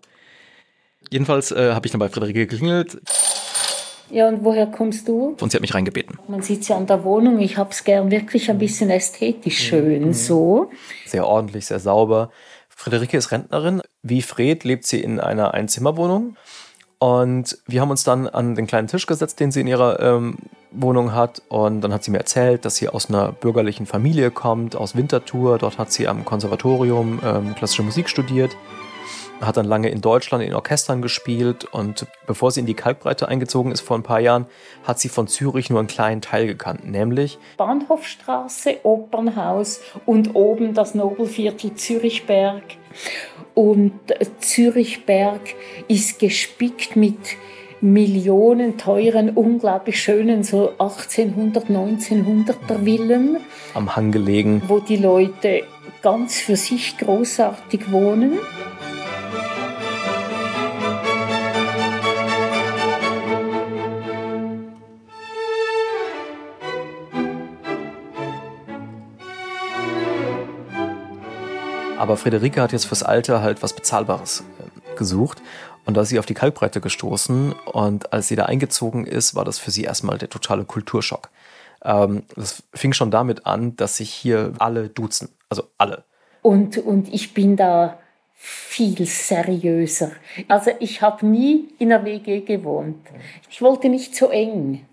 Jedenfalls 1.12 1.52
äh, 1.52 1.74
habe 1.74 1.86
ich 1.86 1.92
dann 1.92 2.00
bei 2.00 2.10
Friederike 2.10 2.48
geklingelt 2.48 3.00
Ja, 4.10 4.28
und 4.28 4.44
woher 4.44 4.68
kommst 4.68 5.08
du? 5.08 5.36
und 5.40 5.52
sie 5.52 5.58
hat 5.58 5.62
mich 5.62 5.74
reingebeten. 5.74 6.18
Man 6.28 6.42
sieht 6.42 6.68
ja 6.68 6.78
an 6.78 6.86
der 6.86 7.04
Wohnung, 7.04 7.40
ich 7.40 7.58
hab's 7.58 7.84
gern 7.84 8.12
wirklich 8.12 8.50
ein 8.50 8.58
bisschen 8.58 8.90
ästhetisch 8.90 9.58
schön 9.58 10.14
so. 10.14 10.70
Sehr 11.06 11.28
ordentlich, 11.28 11.66
sehr 11.66 11.80
sauber. 11.80 12.30
Friederike 12.70 13.18
ist 13.18 13.32
Rentnerin. 13.32 13.82
Wie 14.04 14.22
Fred 14.22 14.64
lebt 14.64 14.86
sie 14.86 15.00
in 15.00 15.20
einer 15.20 15.54
Einzimmerwohnung. 15.54 16.36
Und 17.00 17.58
wir 17.68 17.82
haben 17.82 17.90
uns 17.90 18.04
dann 18.04 18.28
an 18.28 18.56
den 18.56 18.68
kleinen 18.68 18.88
Tisch 18.88 19.06
gesetzt, 19.06 19.40
den 19.40 19.52
sie 19.52 19.62
in 19.62 19.68
ihrer 19.68 20.00
ähm, 20.00 20.38
Wohnung 20.72 21.14
hat. 21.14 21.42
Und 21.50 21.82
dann 21.82 21.94
hat 21.94 22.04
sie 22.04 22.12
mir 22.12 22.20
erzählt, 22.20 22.66
dass 22.66 22.78
sie 22.78 22.90
aus 22.90 23.10
einer 23.10 23.32
bürgerlichen 23.32 23.86
Familie 23.86 24.32
kommt, 24.32 24.76
aus 24.76 24.96
Winterthur. 24.96 25.58
Dort 25.58 25.78
hat 25.78 25.92
sie 25.92 26.08
am 26.08 26.26
Konservatorium 26.26 27.20
ähm, 27.24 27.56
klassische 27.56 27.84
Musik 27.84 28.10
studiert. 28.10 28.56
Hat 29.42 29.58
dann 29.58 29.66
lange 29.66 29.90
in 29.90 30.02
Deutschland 30.02 30.44
in 30.44 30.54
Orchestern 30.54 31.02
gespielt. 31.02 31.66
Und 31.66 32.08
bevor 32.26 32.52
sie 32.52 32.62
in 32.62 32.66
die 32.66 32.74
Kalkbreite 32.74 33.28
eingezogen 33.28 33.72
ist 33.72 33.82
vor 33.82 33.98
ein 33.98 34.04
paar 34.04 34.20
Jahren, 34.20 34.46
hat 34.86 35.00
sie 35.00 35.10
von 35.10 35.28
Zürich 35.28 35.70
nur 35.70 35.80
einen 35.80 35.88
kleinen 35.88 36.22
Teil 36.22 36.48
gekannt. 36.48 36.90
Nämlich 36.90 37.38
Bahnhofstraße, 37.58 38.78
Opernhaus 38.84 39.82
und 40.06 40.36
oben 40.36 40.74
das 40.74 40.96
Nobelviertel 40.96 41.76
Zürichberg. 41.76 42.64
Und 43.54 43.94
Zürichberg 44.40 45.42
ist 45.88 46.20
gespickt 46.20 46.96
mit 46.96 47.18
Millionen 47.82 48.78
teuren, 48.78 49.32
unglaublich 49.32 50.02
schönen, 50.02 50.44
so 50.44 50.72
1800, 50.80 51.66
1900er 51.66 52.84
Villen, 52.84 53.38
am 53.74 53.96
Hang 53.96 54.12
gelegen. 54.12 54.62
wo 54.68 54.80
die 54.80 54.96
Leute 54.96 55.64
ganz 56.02 56.40
für 56.40 56.56
sich 56.56 56.98
großartig 56.98 57.92
wohnen. 57.92 58.40
Aber 72.06 72.18
Friederike 72.18 72.62
hat 72.62 72.72
jetzt 72.72 72.86
fürs 72.86 73.02
Alter 73.02 73.42
halt 73.42 73.64
was 73.64 73.74
Bezahlbares 73.74 74.44
äh, 74.60 74.96
gesucht. 74.96 75.42
Und 75.86 75.98
da 75.98 76.02
ist 76.02 76.10
sie 76.10 76.20
auf 76.20 76.28
die 76.28 76.36
Kalkbreite 76.36 76.80
gestoßen. 76.80 77.54
Und 77.74 78.14
als 78.14 78.28
sie 78.28 78.36
da 78.36 78.46
eingezogen 78.46 79.08
ist, 79.08 79.34
war 79.34 79.44
das 79.44 79.58
für 79.58 79.72
sie 79.72 79.86
erstmal 79.86 80.20
der 80.20 80.30
totale 80.30 80.66
Kulturschock. 80.66 81.32
Ähm, 81.84 82.22
das 82.36 82.62
fing 82.76 82.94
schon 82.94 83.10
damit 83.10 83.48
an, 83.48 83.76
dass 83.76 83.98
sich 83.98 84.14
hier 84.14 84.54
alle 84.60 84.88
duzen. 84.88 85.30
Also 85.50 85.64
alle. 85.80 86.04
Und, 86.44 86.78
und 86.78 87.12
ich 87.12 87.34
bin 87.34 87.56
da 87.56 87.98
viel 88.36 89.08
seriöser. 89.08 90.12
Also 90.48 90.70
ich 90.80 91.02
habe 91.02 91.26
nie 91.26 91.70
in 91.80 91.92
einer 91.92 92.06
WG 92.06 92.42
gewohnt. 92.42 93.04
Ich 93.50 93.64
wollte 93.64 93.90
nicht 93.90 94.16
so 94.16 94.30
eng. 94.30 94.86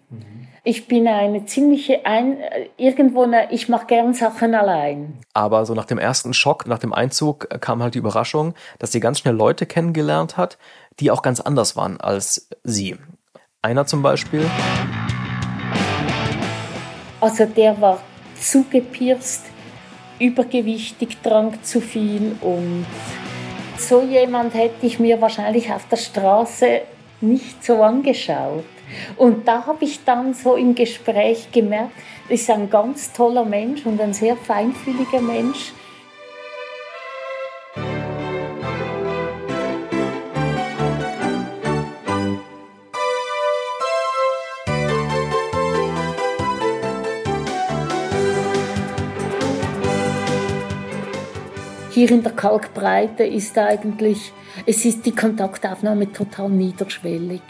Ich 0.64 0.86
bin 0.86 1.08
eine 1.08 1.44
ziemliche, 1.44 2.06
ein, 2.06 2.38
irgendwo, 2.76 3.24
eine, 3.24 3.50
ich 3.50 3.68
mache 3.68 3.86
gern 3.86 4.14
Sachen 4.14 4.54
allein. 4.54 5.18
Aber 5.34 5.66
so 5.66 5.74
nach 5.74 5.86
dem 5.86 5.98
ersten 5.98 6.34
Schock, 6.34 6.68
nach 6.68 6.78
dem 6.78 6.92
Einzug, 6.92 7.48
äh, 7.50 7.58
kam 7.58 7.82
halt 7.82 7.94
die 7.94 7.98
Überraschung, 7.98 8.54
dass 8.78 8.92
sie 8.92 9.00
ganz 9.00 9.18
schnell 9.18 9.34
Leute 9.34 9.66
kennengelernt 9.66 10.36
hat, 10.36 10.58
die 11.00 11.10
auch 11.10 11.22
ganz 11.22 11.40
anders 11.40 11.74
waren 11.74 12.00
als 12.00 12.48
sie. 12.62 12.96
Einer 13.60 13.86
zum 13.86 14.02
Beispiel, 14.02 14.48
Also 17.22 17.44
der 17.46 17.80
war 17.80 18.00
zugepierst, 18.40 19.44
übergewichtig, 20.18 21.18
trank 21.22 21.64
zu 21.64 21.80
viel 21.80 22.36
und 22.40 22.84
so 23.78 24.02
jemand 24.02 24.54
hätte 24.54 24.86
ich 24.86 24.98
mir 24.98 25.20
wahrscheinlich 25.20 25.72
auf 25.72 25.86
der 25.88 25.96
Straße 25.96 26.80
nicht 27.20 27.64
so 27.64 27.82
angeschaut. 27.82 28.64
Und 29.16 29.46
da 29.48 29.66
habe 29.66 29.84
ich 29.84 30.04
dann 30.04 30.34
so 30.34 30.56
im 30.56 30.74
Gespräch 30.74 31.50
gemerkt, 31.52 31.92
das 32.28 32.40
ist 32.40 32.50
ein 32.50 32.70
ganz 32.70 33.12
toller 33.12 33.44
Mensch 33.44 33.84
und 33.84 34.00
ein 34.00 34.12
sehr 34.12 34.36
feinfühliger 34.36 35.20
Mensch. 35.20 35.72
Hier 51.94 52.10
in 52.10 52.22
der 52.22 52.32
Kalkbreite 52.32 53.22
ist 53.22 53.58
eigentlich, 53.58 54.32
es 54.64 54.84
ist 54.86 55.04
die 55.04 55.14
Kontaktaufnahme 55.14 56.10
total 56.10 56.48
niederschwellig. 56.48 57.42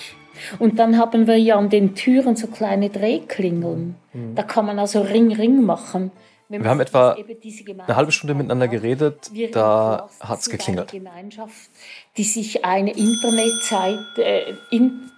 Und 0.58 0.78
dann 0.78 0.98
haben 0.98 1.26
wir 1.26 1.38
ja 1.38 1.56
an 1.56 1.70
den 1.70 1.94
Türen 1.94 2.36
so 2.36 2.46
kleine 2.46 2.90
Drehklingeln. 2.90 3.96
Da 4.34 4.42
kann 4.42 4.66
man 4.66 4.78
also 4.78 5.00
Ring, 5.00 5.32
Ring 5.32 5.64
machen. 5.64 6.12
Wir 6.48 6.68
haben 6.68 6.80
etwa 6.80 7.12
eine 7.12 7.96
halbe 7.96 8.12
Stunde 8.12 8.34
miteinander 8.34 8.68
geredet, 8.68 9.30
da 9.52 10.10
hat's 10.20 10.48
eine 10.48 10.58
geklingelt. 10.58 10.92
Gemeinschaft, 10.92 11.70
die 12.18 12.24
sich 12.24 12.62
eine 12.62 12.90
Internetzeit, 12.90 14.18
äh, 14.18 14.52
in, 14.70 15.10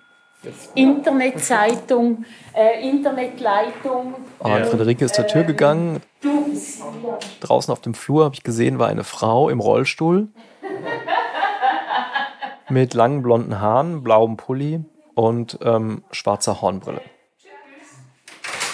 Internetzeitung, 0.76 2.24
äh, 2.54 2.88
Internetleitung. 2.88 4.14
Und 4.38 4.66
Friederike 4.66 5.06
ist 5.06 5.16
zur 5.16 5.26
Tür 5.26 5.42
gegangen. 5.42 6.00
Du, 6.20 6.54
Silvia, 6.54 7.18
Draußen 7.40 7.72
auf 7.72 7.80
dem 7.80 7.94
Flur 7.94 8.26
habe 8.26 8.36
ich 8.36 8.44
gesehen, 8.44 8.78
war 8.78 8.86
eine 8.86 9.02
Frau 9.02 9.48
im 9.48 9.58
Rollstuhl 9.58 10.28
mit 12.68 12.94
langen 12.94 13.22
blonden 13.22 13.60
Haaren, 13.60 14.04
blauem 14.04 14.36
Pulli 14.36 14.84
und 15.14 15.58
ähm, 15.62 16.02
schwarzer 16.10 16.60
Hornbrille. 16.60 17.00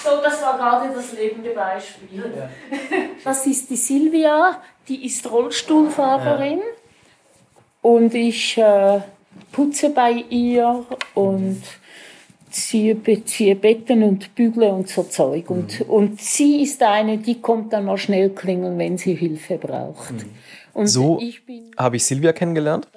So, 0.03 0.11
das 0.23 0.41
war 0.43 0.57
gerade 0.57 0.95
das 0.95 1.13
lebende 1.13 1.51
Beispiel. 1.51 2.49
Das 3.25 3.47
ist 3.47 3.69
die 3.69 3.77
Silvia, 3.77 4.63
die 4.89 5.05
ist 5.05 5.31
Rollstuhlfahrerin. 5.31 6.61
Und 7.83 8.15
ich 8.15 8.57
äh, 8.57 9.01
putze 9.53 9.91
bei 9.91 10.13
ihr 10.31 10.87
und 11.15 11.63
ziehe, 12.51 12.95
be- 12.95 13.23
ziehe 13.25 13.55
Betten 13.57 14.03
und 14.03 14.35
bügle 14.35 14.69
und 14.71 14.89
so 14.89 15.03
Zeug. 15.03 15.51
Und, 15.51 15.83
und 15.83 16.19
sie 16.21 16.63
ist 16.63 16.83
eine, 16.83 17.19
die 17.19 17.43
kommt 17.43 17.75
dann 17.75 17.85
mal 17.85 17.99
schnell 17.99 18.31
klingeln, 18.31 18.79
wenn 18.79 18.97
sie 18.97 19.15
Hilfe 19.15 19.59
braucht. 19.59 20.15
Und 20.73 20.87
So 20.87 21.21
habe 21.77 21.97
ich 21.97 22.05
Silvia 22.07 22.33
kennengelernt. 22.33 22.89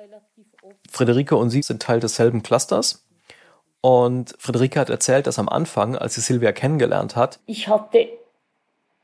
Friederike 0.90 1.36
und 1.36 1.50
sie 1.50 1.62
sind 1.64 1.82
Teil 1.82 2.00
desselben 2.00 2.44
Clusters. 2.44 3.03
Und 3.86 4.34
Friederike 4.40 4.80
hat 4.80 4.90
erzählt, 4.90 5.28
dass 5.28 5.38
am 5.40 5.50
Anfang, 5.50 5.98
als 5.98 6.16
sie 6.16 6.22
Silvia 6.22 6.54
kennengelernt 6.54 7.18
hat, 7.18 7.40
Ich 7.46 7.68
hatte 7.68 8.08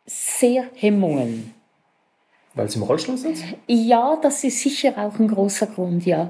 sehr 0.05 0.63
Hemmungen. 0.73 1.53
weil 2.53 2.69
sie 2.69 2.77
im 2.77 2.83
Rollstuhl 2.83 3.17
sitzt, 3.17 3.43
Ja, 3.67 4.17
das 4.21 4.41
ist 4.45 4.61
sicher 4.61 4.93
auch 4.97 5.19
ein 5.19 5.27
großer 5.27 5.67
Grund, 5.67 6.05
ja. 6.05 6.29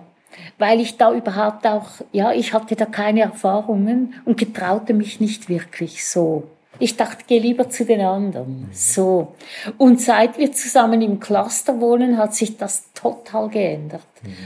Weil 0.58 0.80
ich 0.80 0.98
da 0.98 1.14
überhaupt 1.14 1.68
auch, 1.68 1.86
ja, 2.12 2.32
ich 2.34 2.52
hatte 2.54 2.76
da 2.76 2.86
keine 2.86 3.22
Erfahrungen 3.22 4.16
und 4.26 4.38
getraute 4.40 4.96
mich 4.96 5.20
nicht 5.20 5.48
wirklich 5.48 6.08
so. 6.08 6.44
Ich 6.80 6.98
dachte, 6.98 7.26
geh 7.28 7.38
lieber 7.38 7.70
zu 7.70 7.86
den 7.86 8.02
anderen. 8.02 8.68
So. 8.72 9.36
Und 9.78 10.02
seit 10.02 10.40
wir 10.40 10.52
zusammen 10.54 11.04
im 11.04 11.20
Cluster 11.20 11.80
wohnen, 11.80 12.18
hat 12.18 12.34
sich 12.34 12.58
das 12.58 12.92
total 12.94 13.50
geändert. 13.50 14.02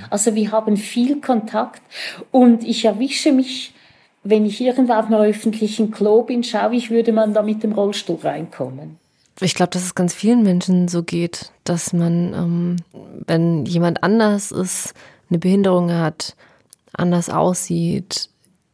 Also 0.09 0.35
wir 0.35 0.51
haben 0.51 0.75
viel 0.75 1.21
Kontakt 1.21 1.81
und 2.31 2.65
ich 2.65 2.83
erwische 2.83 3.31
mich, 3.31 3.73
wenn 4.23 4.45
ich 4.45 4.61
irgendwo 4.61 4.93
auf 4.93 5.07
einer 5.07 5.19
öffentlichen 5.19 5.91
Klo 5.91 6.23
bin, 6.23 6.43
schaue 6.43 6.75
ich, 6.75 6.89
würde 6.89 7.11
man 7.11 7.33
da 7.33 7.41
mit 7.41 7.63
dem 7.63 7.73
Rollstuhl 7.73 8.19
reinkommen. 8.21 8.97
Ich 9.41 9.55
glaube, 9.55 9.71
dass 9.71 9.83
es 9.83 9.95
ganz 9.95 10.13
vielen 10.13 10.43
Menschen 10.43 10.87
so 10.87 11.03
geht, 11.03 11.51
dass 11.63 11.91
man, 11.91 12.33
ähm, 12.33 12.75
wenn 13.25 13.65
jemand 13.65 14.03
anders 14.03 14.51
ist, 14.51 14.93
eine 15.29 15.39
Behinderung 15.39 15.91
hat, 15.91 16.35
anders 16.93 17.29
aussieht, 17.29 18.29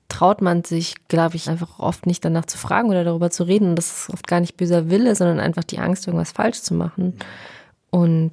traut 0.10 0.42
man 0.42 0.64
sich, 0.64 0.96
glaube 1.08 1.38
ich, 1.38 1.50
einfach 1.50 1.80
oft 1.80 2.06
nicht 2.06 2.26
danach 2.26 2.46
zu 2.46 2.58
fragen 2.58 2.90
oder 2.90 3.04
darüber 3.04 3.30
zu 3.30 3.44
reden. 3.44 3.76
Das 3.76 4.02
ist 4.02 4.10
oft 4.10 4.28
gar 4.28 4.42
nicht 4.42 4.58
böser 4.58 4.90
Wille, 4.90 5.16
sondern 5.16 5.40
einfach 5.40 5.64
die 5.64 5.80
Angst, 5.80 6.08
irgendwas 6.08 6.32
falsch 6.32 6.62
zu 6.62 6.74
machen. 6.74 7.14
Und 7.90 8.32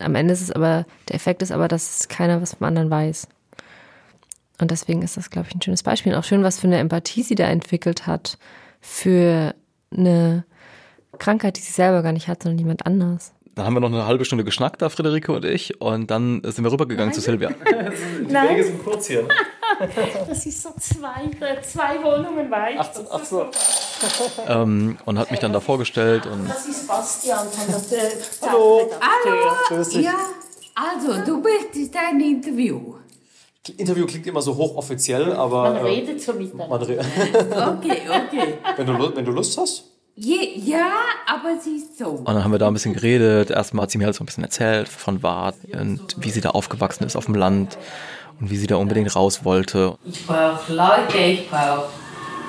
am 0.00 0.14
Ende 0.14 0.32
ist 0.34 0.42
es 0.42 0.50
aber, 0.50 0.86
der 1.08 1.16
Effekt 1.16 1.42
ist 1.42 1.52
aber, 1.52 1.68
dass 1.68 2.08
keiner 2.08 2.40
was 2.40 2.54
vom 2.54 2.66
anderen 2.66 2.90
weiß. 2.90 3.28
Und 4.60 4.70
deswegen 4.70 5.02
ist 5.02 5.16
das, 5.16 5.30
glaube 5.30 5.48
ich, 5.48 5.54
ein 5.54 5.62
schönes 5.62 5.82
Beispiel. 5.82 6.12
Und 6.12 6.18
auch 6.18 6.24
schön, 6.24 6.42
was 6.44 6.60
für 6.60 6.66
eine 6.66 6.78
Empathie 6.78 7.22
sie 7.22 7.34
da 7.34 7.44
entwickelt 7.46 8.06
hat 8.06 8.38
für 8.80 9.54
eine 9.96 10.44
Krankheit, 11.18 11.56
die 11.56 11.60
sie 11.62 11.72
selber 11.72 12.02
gar 12.02 12.12
nicht 12.12 12.28
hat, 12.28 12.42
sondern 12.42 12.58
jemand 12.58 12.86
anders. 12.86 13.32
Dann 13.54 13.66
haben 13.66 13.74
wir 13.74 13.80
noch 13.80 13.88
eine 13.92 14.06
halbe 14.06 14.24
Stunde 14.24 14.42
geschnackt, 14.42 14.82
da 14.82 14.88
Friederike 14.88 15.30
und 15.32 15.44
ich, 15.44 15.80
und 15.80 16.10
dann 16.10 16.42
sind 16.44 16.64
wir 16.64 16.72
rübergegangen 16.72 17.14
zu 17.14 17.20
Silvia. 17.20 17.50
die 18.28 18.32
Nein. 18.32 18.48
Wege 18.50 18.64
sind 18.64 18.82
kurz 18.84 19.06
hier. 19.08 19.26
Das 20.28 20.46
ist 20.46 20.62
so 20.62 20.68
zwei, 20.78 21.24
äh, 21.40 21.60
zwei 21.62 22.00
Wohnungen 22.00 22.48
weit. 22.48 22.76
Ach, 22.78 22.92
so- 22.94 23.06
ach 23.10 23.24
so. 23.24 23.50
ähm, 24.46 24.96
und 25.04 25.18
hat 25.18 25.32
mich 25.32 25.40
dann 25.40 25.52
da 25.52 25.58
vorgestellt 25.58 26.26
und 26.26 26.48
Das 26.48 26.66
ist 26.66 26.86
Bastian 26.86 27.48
von 27.48 27.82
der 27.90 28.04
äh, 28.04 28.10
Hallo. 28.42 28.90
Dich. 29.82 29.94
Ja, 29.94 30.14
also 30.76 31.24
du 31.24 31.38
möchtest 31.40 31.96
ein 31.96 32.20
Interview. 32.20 32.94
Interview 33.72 34.06
klingt 34.06 34.26
immer 34.26 34.42
so 34.42 34.56
hochoffiziell, 34.56 35.32
aber 35.32 35.62
Man 35.70 35.76
äh, 35.76 35.80
redet 35.80 36.20
so 36.20 36.32
miteinander. 36.34 36.78
man 36.78 36.82
re 36.86 36.98
Okay, 37.78 37.98
okay. 38.08 38.54
wenn, 38.76 38.86
du, 38.86 39.16
wenn 39.16 39.24
du 39.24 39.32
Lust 39.32 39.56
hast. 39.58 39.84
Je, 40.16 40.36
ja, 40.58 40.86
aber 41.26 41.58
sie 41.60 41.76
ist 41.76 41.98
so. 41.98 42.06
Und 42.06 42.28
dann 42.28 42.44
haben 42.44 42.52
wir 42.52 42.58
da 42.58 42.68
ein 42.68 42.72
bisschen 42.74 42.94
geredet. 42.94 43.50
Erstmal 43.50 43.84
hat 43.84 43.90
sie 43.90 43.98
mir 43.98 44.04
halt 44.04 44.14
so 44.14 44.22
ein 44.22 44.26
bisschen 44.26 44.44
erzählt 44.44 44.88
von 44.88 45.22
Wart 45.24 45.56
und 45.72 46.16
wie 46.18 46.30
sie 46.30 46.40
da 46.40 46.50
aufgewachsen 46.50 47.04
ist 47.04 47.16
auf 47.16 47.24
dem 47.24 47.34
Land 47.34 47.76
und 48.38 48.50
wie 48.50 48.56
sie 48.56 48.66
da 48.68 48.76
unbedingt 48.76 49.16
raus 49.16 49.44
wollte. 49.44 49.96
Ich 50.04 50.24
brauche 50.26 50.72
Leute, 50.72 51.18
ich 51.18 51.48
brauche. 51.50 51.88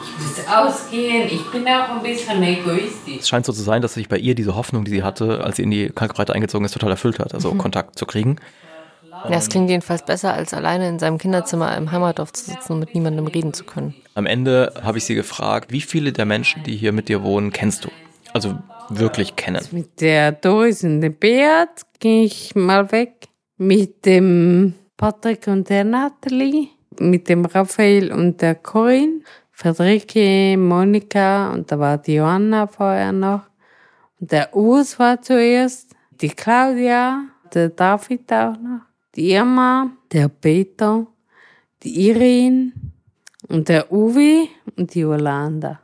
Ich 0.03 0.21
muss 0.21 0.47
ausgehen. 0.47 1.27
Ich 1.31 1.43
bin 1.51 1.67
auch 1.67 1.89
ein 1.89 2.03
bisschen 2.03 2.43
egoistisch. 2.43 3.17
Es 3.21 3.27
scheint 3.29 3.45
so 3.47 3.51
zu 3.53 3.63
sein, 3.63 3.81
dass 3.81 3.95
sich 3.95 4.07
bei 4.07 4.17
ihr 4.17 4.35
diese 4.35 4.55
Hoffnung, 4.55 4.85
die 4.85 4.91
sie 4.91 5.03
hatte, 5.03 5.43
als 5.43 5.55
sie 5.55 5.63
in 5.63 5.71
die 5.71 5.89
Kalkbreite 5.89 6.33
eingezogen 6.33 6.65
ist, 6.65 6.73
total 6.73 6.91
erfüllt 6.91 7.17
hat. 7.19 7.33
Also 7.33 7.53
Kontakt 7.55 7.97
zu 7.97 8.05
kriegen. 8.05 8.35
Ja, 9.29 9.37
es 9.37 9.49
klingt 9.49 9.69
jedenfalls 9.69 10.03
besser, 10.03 10.33
als 10.33 10.53
alleine 10.53 10.87
in 10.87 10.99
seinem 10.99 11.17
Kinderzimmer 11.17 11.75
im 11.77 11.91
Heimatdorf 11.91 12.33
zu 12.33 12.51
sitzen 12.51 12.73
und 12.73 12.79
mit 12.79 12.93
niemandem 12.93 13.27
reden 13.27 13.53
zu 13.53 13.63
können. 13.63 13.95
Am 14.13 14.25
Ende 14.25 14.73
habe 14.81 14.97
ich 14.97 15.05
sie 15.05 15.15
gefragt, 15.15 15.71
wie 15.71 15.81
viele 15.81 16.11
der 16.13 16.25
Menschen, 16.25 16.63
die 16.63 16.75
hier 16.75 16.91
mit 16.91 17.09
dir 17.09 17.23
wohnen, 17.23 17.51
kennst 17.51 17.85
du? 17.85 17.89
Also 18.33 18.57
wirklich 18.89 19.35
kennen. 19.35 19.65
Mit 19.71 20.01
der 20.01 20.31
Doris 20.31 20.83
und 20.83 21.01
dem 21.01 21.15
Beat 21.15 21.85
gehe 21.99 22.25
ich 22.25 22.55
mal 22.55 22.91
weg. 22.91 23.27
Mit 23.57 24.05
dem 24.05 24.73
Patrick 24.97 25.47
und 25.47 25.69
der 25.69 25.83
Natalie. 25.83 26.69
Mit 26.99 27.29
dem 27.29 27.45
Raphael 27.45 28.11
und 28.11 28.41
der 28.41 28.55
Corinne. 28.55 29.21
Friederike, 29.51 30.57
Monika 30.57 31.53
und 31.53 31.71
da 31.71 31.79
war 31.79 31.97
die 31.97 32.15
Johanna 32.15 32.67
vorher 32.67 33.13
noch. 33.13 33.43
Und 34.19 34.31
der 34.31 34.53
Urs 34.53 34.99
war 34.99 35.21
zuerst. 35.21 35.95
Die 36.21 36.29
Claudia, 36.29 37.23
der 37.53 37.69
David 37.69 38.31
auch 38.33 38.57
noch. 38.57 38.81
Die 39.15 39.31
Irma, 39.31 39.91
der 40.11 40.27
Peter, 40.27 41.05
die 41.83 42.09
Irene 42.09 42.71
und 43.47 43.69
der 43.69 43.91
Uwe 43.91 44.47
und 44.75 44.93
die 44.93 44.99
Yolanda. 45.01 45.79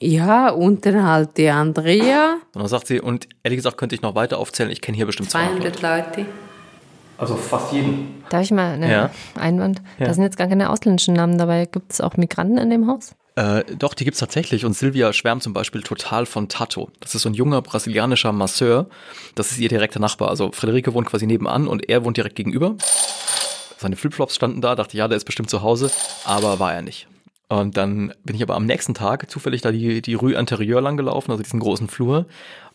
Ja, 0.00 0.50
und 0.50 0.84
dann 0.84 1.04
halt 1.06 1.36
die 1.36 1.48
Andrea. 1.48 2.34
Und 2.52 2.62
dann 2.62 2.68
sagt 2.68 2.88
sie, 2.88 3.00
und 3.00 3.28
ehrlich 3.44 3.58
gesagt 3.58 3.78
könnte 3.78 3.94
ich 3.94 4.02
noch 4.02 4.14
weiter 4.16 4.38
aufzählen, 4.38 4.70
ich 4.72 4.80
kenne 4.80 4.96
hier 4.96 5.06
bestimmt 5.06 5.30
200 5.30 5.76
200 5.78 5.82
Leute. 5.82 6.20
Leute. 6.22 6.30
Also 7.16 7.36
fast 7.36 7.72
jeden. 7.72 8.24
Darf 8.28 8.42
ich 8.42 8.50
mal 8.50 8.72
einen 8.74 8.90
Ja. 8.90 9.10
Einwand? 9.38 9.80
Ja. 10.00 10.06
Da 10.06 10.14
sind 10.14 10.24
jetzt 10.24 10.36
gar 10.36 10.48
keine 10.48 10.70
ausländischen 10.70 11.14
Namen 11.14 11.38
dabei. 11.38 11.66
Gibt 11.66 11.92
es 11.92 12.00
auch 12.00 12.16
Migranten 12.16 12.58
in 12.58 12.70
dem 12.70 12.88
Haus? 12.88 13.14
Äh, 13.36 13.64
doch, 13.76 13.94
die 13.94 14.04
gibt's 14.04 14.20
tatsächlich. 14.20 14.64
Und 14.64 14.74
Silvia 14.74 15.12
schwärmt 15.12 15.42
zum 15.42 15.52
Beispiel 15.52 15.82
total 15.82 16.26
von 16.26 16.48
Tato. 16.48 16.90
Das 17.00 17.14
ist 17.14 17.22
so 17.22 17.28
ein 17.28 17.34
junger 17.34 17.62
brasilianischer 17.62 18.32
Masseur. 18.32 18.86
Das 19.34 19.50
ist 19.50 19.58
ihr 19.58 19.68
direkter 19.68 20.00
Nachbar. 20.00 20.28
Also 20.28 20.52
Friederike 20.52 20.94
wohnt 20.94 21.08
quasi 21.08 21.26
nebenan 21.26 21.66
und 21.66 21.88
er 21.88 22.04
wohnt 22.04 22.16
direkt 22.16 22.36
gegenüber. 22.36 22.76
Seine 23.78 23.96
Flipflops 23.96 24.36
standen 24.36 24.60
da, 24.60 24.76
dachte, 24.76 24.96
ja, 24.96 25.08
der 25.08 25.16
ist 25.16 25.24
bestimmt 25.24 25.50
zu 25.50 25.62
Hause, 25.62 25.90
aber 26.24 26.58
war 26.58 26.72
er 26.72 26.82
nicht. 26.82 27.08
Und 27.48 27.76
dann 27.76 28.14
bin 28.24 28.34
ich 28.36 28.42
aber 28.42 28.54
am 28.54 28.66
nächsten 28.66 28.94
Tag 28.94 29.30
zufällig 29.30 29.60
da 29.60 29.70
die, 29.72 30.00
die 30.00 30.14
Rue 30.14 30.34
Interieur 30.34 30.80
lang 30.80 30.96
gelaufen, 30.96 31.30
also 31.30 31.42
diesen 31.42 31.60
großen 31.60 31.88
Flur. 31.88 32.26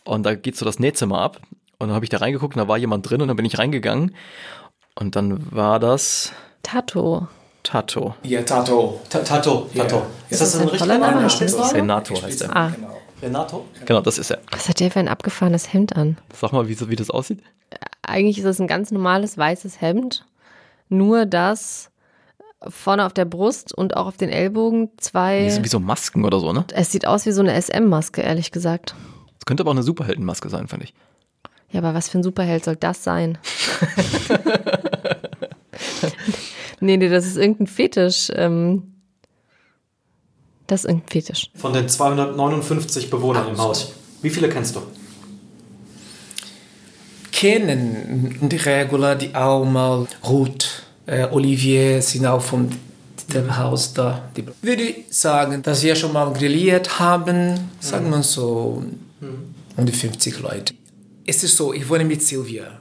Und 0.04 0.24
da 0.24 0.34
geht 0.34 0.56
so 0.56 0.64
das 0.64 0.78
Nähzimmer 0.78 1.20
ab. 1.20 1.40
Und 1.78 1.88
dann 1.88 1.94
habe 1.94 2.04
ich 2.04 2.10
da 2.10 2.18
reingeguckt 2.18 2.54
und 2.54 2.60
da 2.60 2.68
war 2.68 2.78
jemand 2.78 3.08
drin 3.08 3.22
und 3.22 3.28
dann 3.28 3.36
bin 3.36 3.46
ich 3.46 3.58
reingegangen. 3.58 4.14
Und 4.94 5.16
dann 5.16 5.50
war 5.54 5.80
das 5.80 6.32
Tato. 6.62 7.26
Tato. 7.62 8.14
Ja, 8.22 8.42
Tato. 8.42 9.00
Ta- 9.10 9.20
Tato, 9.20 9.68
Tato. 9.76 10.02
Ist 10.30 10.40
das 10.40 10.52
das 10.52 10.56
ein 10.56 10.62
ein 10.62 10.68
richtiger 10.68 10.98
Name? 10.98 11.28
Spitzname? 11.30 11.74
Renato 11.74 12.22
heißt 12.22 12.42
er. 12.42 12.56
Ah, 12.56 12.72
Renato? 13.22 13.66
Genau, 13.84 14.00
das 14.00 14.16
ist 14.18 14.30
er. 14.30 14.38
was 14.50 14.68
hat 14.68 14.80
der 14.80 14.90
für 14.90 14.98
ein 15.00 15.08
abgefahrenes 15.08 15.72
Hemd 15.72 15.94
an? 15.96 16.16
Sag 16.38 16.52
mal, 16.52 16.68
wie, 16.68 16.74
so- 16.74 16.88
wie 16.88 16.96
das 16.96 17.10
aussieht. 17.10 17.40
Eigentlich 18.02 18.38
ist 18.38 18.44
es 18.46 18.60
ein 18.60 18.66
ganz 18.66 18.90
normales 18.90 19.36
weißes 19.36 19.80
Hemd. 19.80 20.24
Nur 20.88 21.26
dass 21.26 21.90
vorne 22.68 23.06
auf 23.06 23.12
der 23.12 23.24
Brust 23.26 23.72
und 23.76 23.96
auch 23.96 24.06
auf 24.06 24.16
den 24.16 24.28
Ellbogen 24.30 24.90
zwei. 24.98 25.44
Wie, 25.46 25.50
so- 25.50 25.64
wie 25.64 25.68
so 25.68 25.80
Masken 25.80 26.24
oder 26.24 26.40
so, 26.40 26.52
ne? 26.52 26.64
Es 26.72 26.90
sieht 26.92 27.06
aus 27.06 27.26
wie 27.26 27.32
so 27.32 27.42
eine 27.42 27.54
SM-Maske, 27.60 28.22
ehrlich 28.22 28.50
gesagt. 28.52 28.94
Das 29.38 29.44
könnte 29.46 29.62
aber 29.62 29.70
auch 29.70 29.74
eine 29.74 29.82
Superheldenmaske 29.82 30.48
sein, 30.48 30.66
finde 30.68 30.84
ich. 30.86 30.94
Ja, 31.70 31.80
aber 31.80 31.94
was 31.94 32.08
für 32.08 32.18
ein 32.18 32.22
Superheld 32.22 32.64
soll 32.64 32.76
das 32.76 33.04
sein? 33.04 33.38
nee, 36.80 36.96
nee, 36.96 37.08
das 37.08 37.26
ist 37.26 37.36
irgendein 37.36 37.66
Fetisch. 37.66 38.30
Ähm, 38.34 38.94
das 40.66 40.84
ist 40.84 40.90
irgendein 40.90 41.08
Fetisch. 41.08 41.50
Von 41.54 41.72
den 41.72 41.88
259 41.88 43.10
Bewohnern 43.10 43.48
im 43.48 43.58
Haus. 43.58 43.92
Wie 44.22 44.30
viele 44.30 44.48
kennst 44.48 44.76
du? 44.76 44.82
Kennen 47.32 48.36
die 48.42 48.56
Regula, 48.56 49.14
die 49.14 49.34
auch 49.34 49.64
mal 49.64 50.06
Ruth, 50.28 50.84
äh, 51.06 51.26
Olivier 51.30 52.02
sind 52.02 52.26
auch 52.26 52.42
von 52.42 52.70
dem 53.32 53.56
Haus 53.56 53.94
da. 53.94 54.28
Die, 54.36 54.44
würde 54.62 54.82
ich 54.82 55.06
sagen, 55.10 55.62
dass 55.62 55.82
wir 55.82 55.94
schon 55.94 56.12
mal 56.12 56.32
grilliert 56.32 56.98
haben, 56.98 57.58
sagen 57.80 58.10
wir 58.10 58.22
so 58.22 58.82
um 59.76 59.86
die 59.86 59.92
50 59.92 60.40
Leute. 60.40 60.74
Es 61.26 61.42
ist 61.44 61.56
so, 61.56 61.72
ich 61.72 61.88
wohne 61.88 62.04
mit 62.04 62.22
Silvia. 62.22 62.80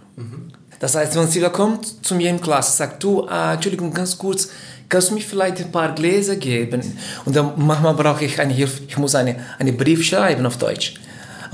Das 0.79 0.95
heißt, 0.95 1.15
wenn 1.15 1.27
Silvia 1.27 1.49
kommt 1.49 2.05
zu 2.05 2.15
mir 2.15 2.29
in 2.29 2.41
Klasse, 2.41 2.75
sagt 2.75 3.03
du, 3.03 3.27
ah, 3.27 3.53
Entschuldigung, 3.53 3.93
ganz 3.93 4.17
kurz, 4.17 4.49
kannst 4.87 5.09
du 5.09 5.15
mir 5.15 5.21
vielleicht 5.21 5.59
ein 5.59 5.71
paar 5.71 5.93
Gläser 5.93 6.37
geben? 6.37 6.97
Und 7.25 7.35
dann 7.35 7.53
manchmal 7.57 7.93
brauche 7.93 8.25
ich 8.25 8.39
eine 8.39 8.53
Hilfe, 8.53 8.83
ich 8.87 8.97
muss 8.97 9.15
eine, 9.15 9.35
einen 9.59 9.77
Brief 9.77 10.03
schreiben 10.03 10.45
auf 10.45 10.57
Deutsch. 10.57 10.95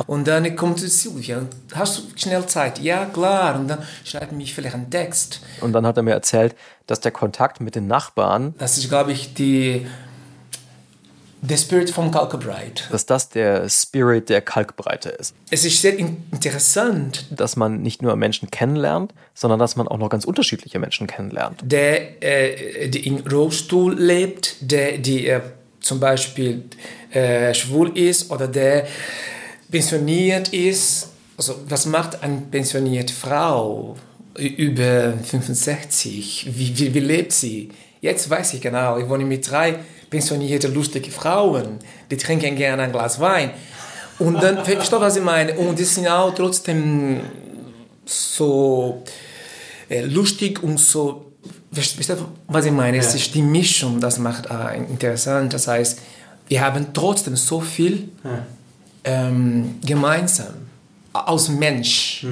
Und 0.08 0.28
dann 0.28 0.56
kommt 0.56 0.80
Silvia, 0.80 1.44
hast 1.74 1.98
du 1.98 2.02
schnell 2.16 2.46
Zeit? 2.48 2.80
Ja, 2.80 3.06
klar. 3.06 3.58
Und 3.58 3.70
dann 3.70 3.80
schreibt 4.04 4.34
mich 4.34 4.54
vielleicht 4.54 4.76
einen 4.76 4.90
Text. 4.90 5.40
Und 5.62 5.74
dann 5.74 5.86
hat 5.86 5.98
er 5.98 6.04
mir 6.04 6.12
erzählt, 6.12 6.56
dass 6.86 7.00
der 7.00 7.12
Kontakt 7.12 7.62
mit 7.62 7.76
den 7.76 7.88
Nachbarn, 7.88 8.54
Das 8.58 8.78
ist, 8.78 8.90
glaube 8.90 9.14
ich, 9.14 9.34
die, 9.34 9.88
der 11.48 11.58
Spirit 11.58 11.90
vom 11.90 12.12
Kalkebreit. 12.12 12.88
dass 12.92 13.06
das 13.06 13.30
der 13.30 13.70
Spirit 13.70 14.30
der 14.30 14.42
Kalkbreite 14.42 15.10
ist. 15.10 15.36
Es 15.50 15.66
ist 15.66 15.82
sehr 15.82 15.98
in 15.98 16.18
interessant, 16.32 17.26
Dass 17.32 17.56
man 17.56 17.82
nicht 17.82 18.02
nur 18.02 18.16
Menschen 18.16 18.50
kennenlernt, 18.52 19.14
sondern 19.34 19.60
dass 19.60 19.76
man 19.76 19.88
auch 19.88 19.98
noch 19.98 20.10
ganz 20.10 20.26
unterschiedliche 20.26 20.80
Menschen 20.80 21.08
kennenlernt. 21.08 21.62
der, 21.64 22.24
äh, 22.24 22.90
die 22.90 23.08
im 23.08 23.18
Rollstuhl 23.18 23.94
lebt, 24.00 24.56
der 24.62 24.98
die 24.98 25.28
äh, 25.28 25.42
zum 25.80 26.00
Beispiel 26.00 26.64
äh, 27.12 27.54
schwul 27.54 27.98
ist 27.98 28.32
oder 28.32 28.48
der 28.48 28.88
pensioniert 29.70 30.50
ist. 30.50 31.10
Also 31.38 31.56
was 31.68 31.86
macht 31.86 32.24
eine 32.24 32.42
pensionierte 32.50 33.14
Frau 33.14 33.96
über 34.38 35.14
65? 35.24 36.48
Wie, 36.58 36.78
wie, 36.78 36.94
wie 36.94 37.00
lebt 37.00 37.32
sie? 37.32 37.70
Jetzt 38.02 38.30
weiß 38.30 38.54
ich 38.54 38.62
genau, 38.62 38.98
ich 38.98 39.08
wohne 39.10 39.26
mit 39.26 39.50
drei 39.50 39.80
pensionierte, 40.10 40.68
lustige 40.68 41.12
Frauen, 41.12 41.80
die 42.10 42.18
trinken 42.18 42.56
gerne 42.56 42.84
ein 42.84 42.92
Glas 42.92 43.20
Wein. 43.20 43.52
Und 44.20 44.42
dann, 44.42 44.56
verstehst 44.66 44.92
du, 44.92 45.00
was 45.00 45.16
ich 45.16 45.24
meine? 45.24 45.54
Und 45.56 45.78
die 45.78 45.84
sind 45.84 46.08
auch 46.08 46.34
trotzdem 46.34 47.22
so 48.06 49.04
äh, 49.90 50.06
lustig 50.06 50.62
und 50.64 50.80
so, 50.80 51.32
verstehst 51.72 52.10
du, 52.12 52.26
was 52.48 52.66
ich 52.66 52.72
meine? 52.72 52.98
Es 52.98 53.14
ist 53.14 53.34
die 53.34 53.42
Mischung, 53.42 54.00
das 54.00 54.20
macht 54.20 54.46
äh, 54.46 54.78
interessant. 54.78 55.54
Das 55.54 55.68
heißt, 55.68 56.00
wir 56.48 56.62
haben 56.62 56.88
trotzdem 56.94 57.36
so 57.36 57.60
viel 57.60 58.10
ähm, 59.04 59.80
gemeinsam 59.84 60.54
aus 61.14 61.50
Mensch. 61.50 62.26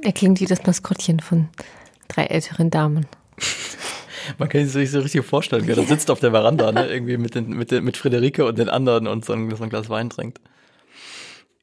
Er 0.00 0.12
klingt 0.12 0.40
wie 0.40 0.46
das 0.46 0.64
Maskottchen 0.64 1.20
von 1.20 1.48
drei 2.08 2.24
älteren 2.24 2.70
Damen. 2.70 3.06
Man 4.38 4.48
kann 4.48 4.66
sich 4.66 4.90
so 4.90 5.00
richtig 5.00 5.24
vorstellen, 5.24 5.66
wie 5.66 5.72
er 5.72 5.76
da 5.76 5.82
sitzt 5.82 6.10
auf 6.10 6.20
der 6.20 6.32
Veranda, 6.32 6.72
ne? 6.72 6.86
irgendwie 6.92 7.16
mit, 7.16 7.34
den, 7.34 7.50
mit, 7.50 7.70
den, 7.70 7.84
mit 7.84 7.96
Friederike 7.96 8.44
und 8.44 8.58
den 8.58 8.68
anderen 8.68 9.06
und 9.06 9.24
so 9.24 9.32
ein, 9.32 9.54
so 9.54 9.62
ein 9.62 9.70
Glas 9.70 9.88
Wein 9.88 10.10
trinkt. 10.10 10.40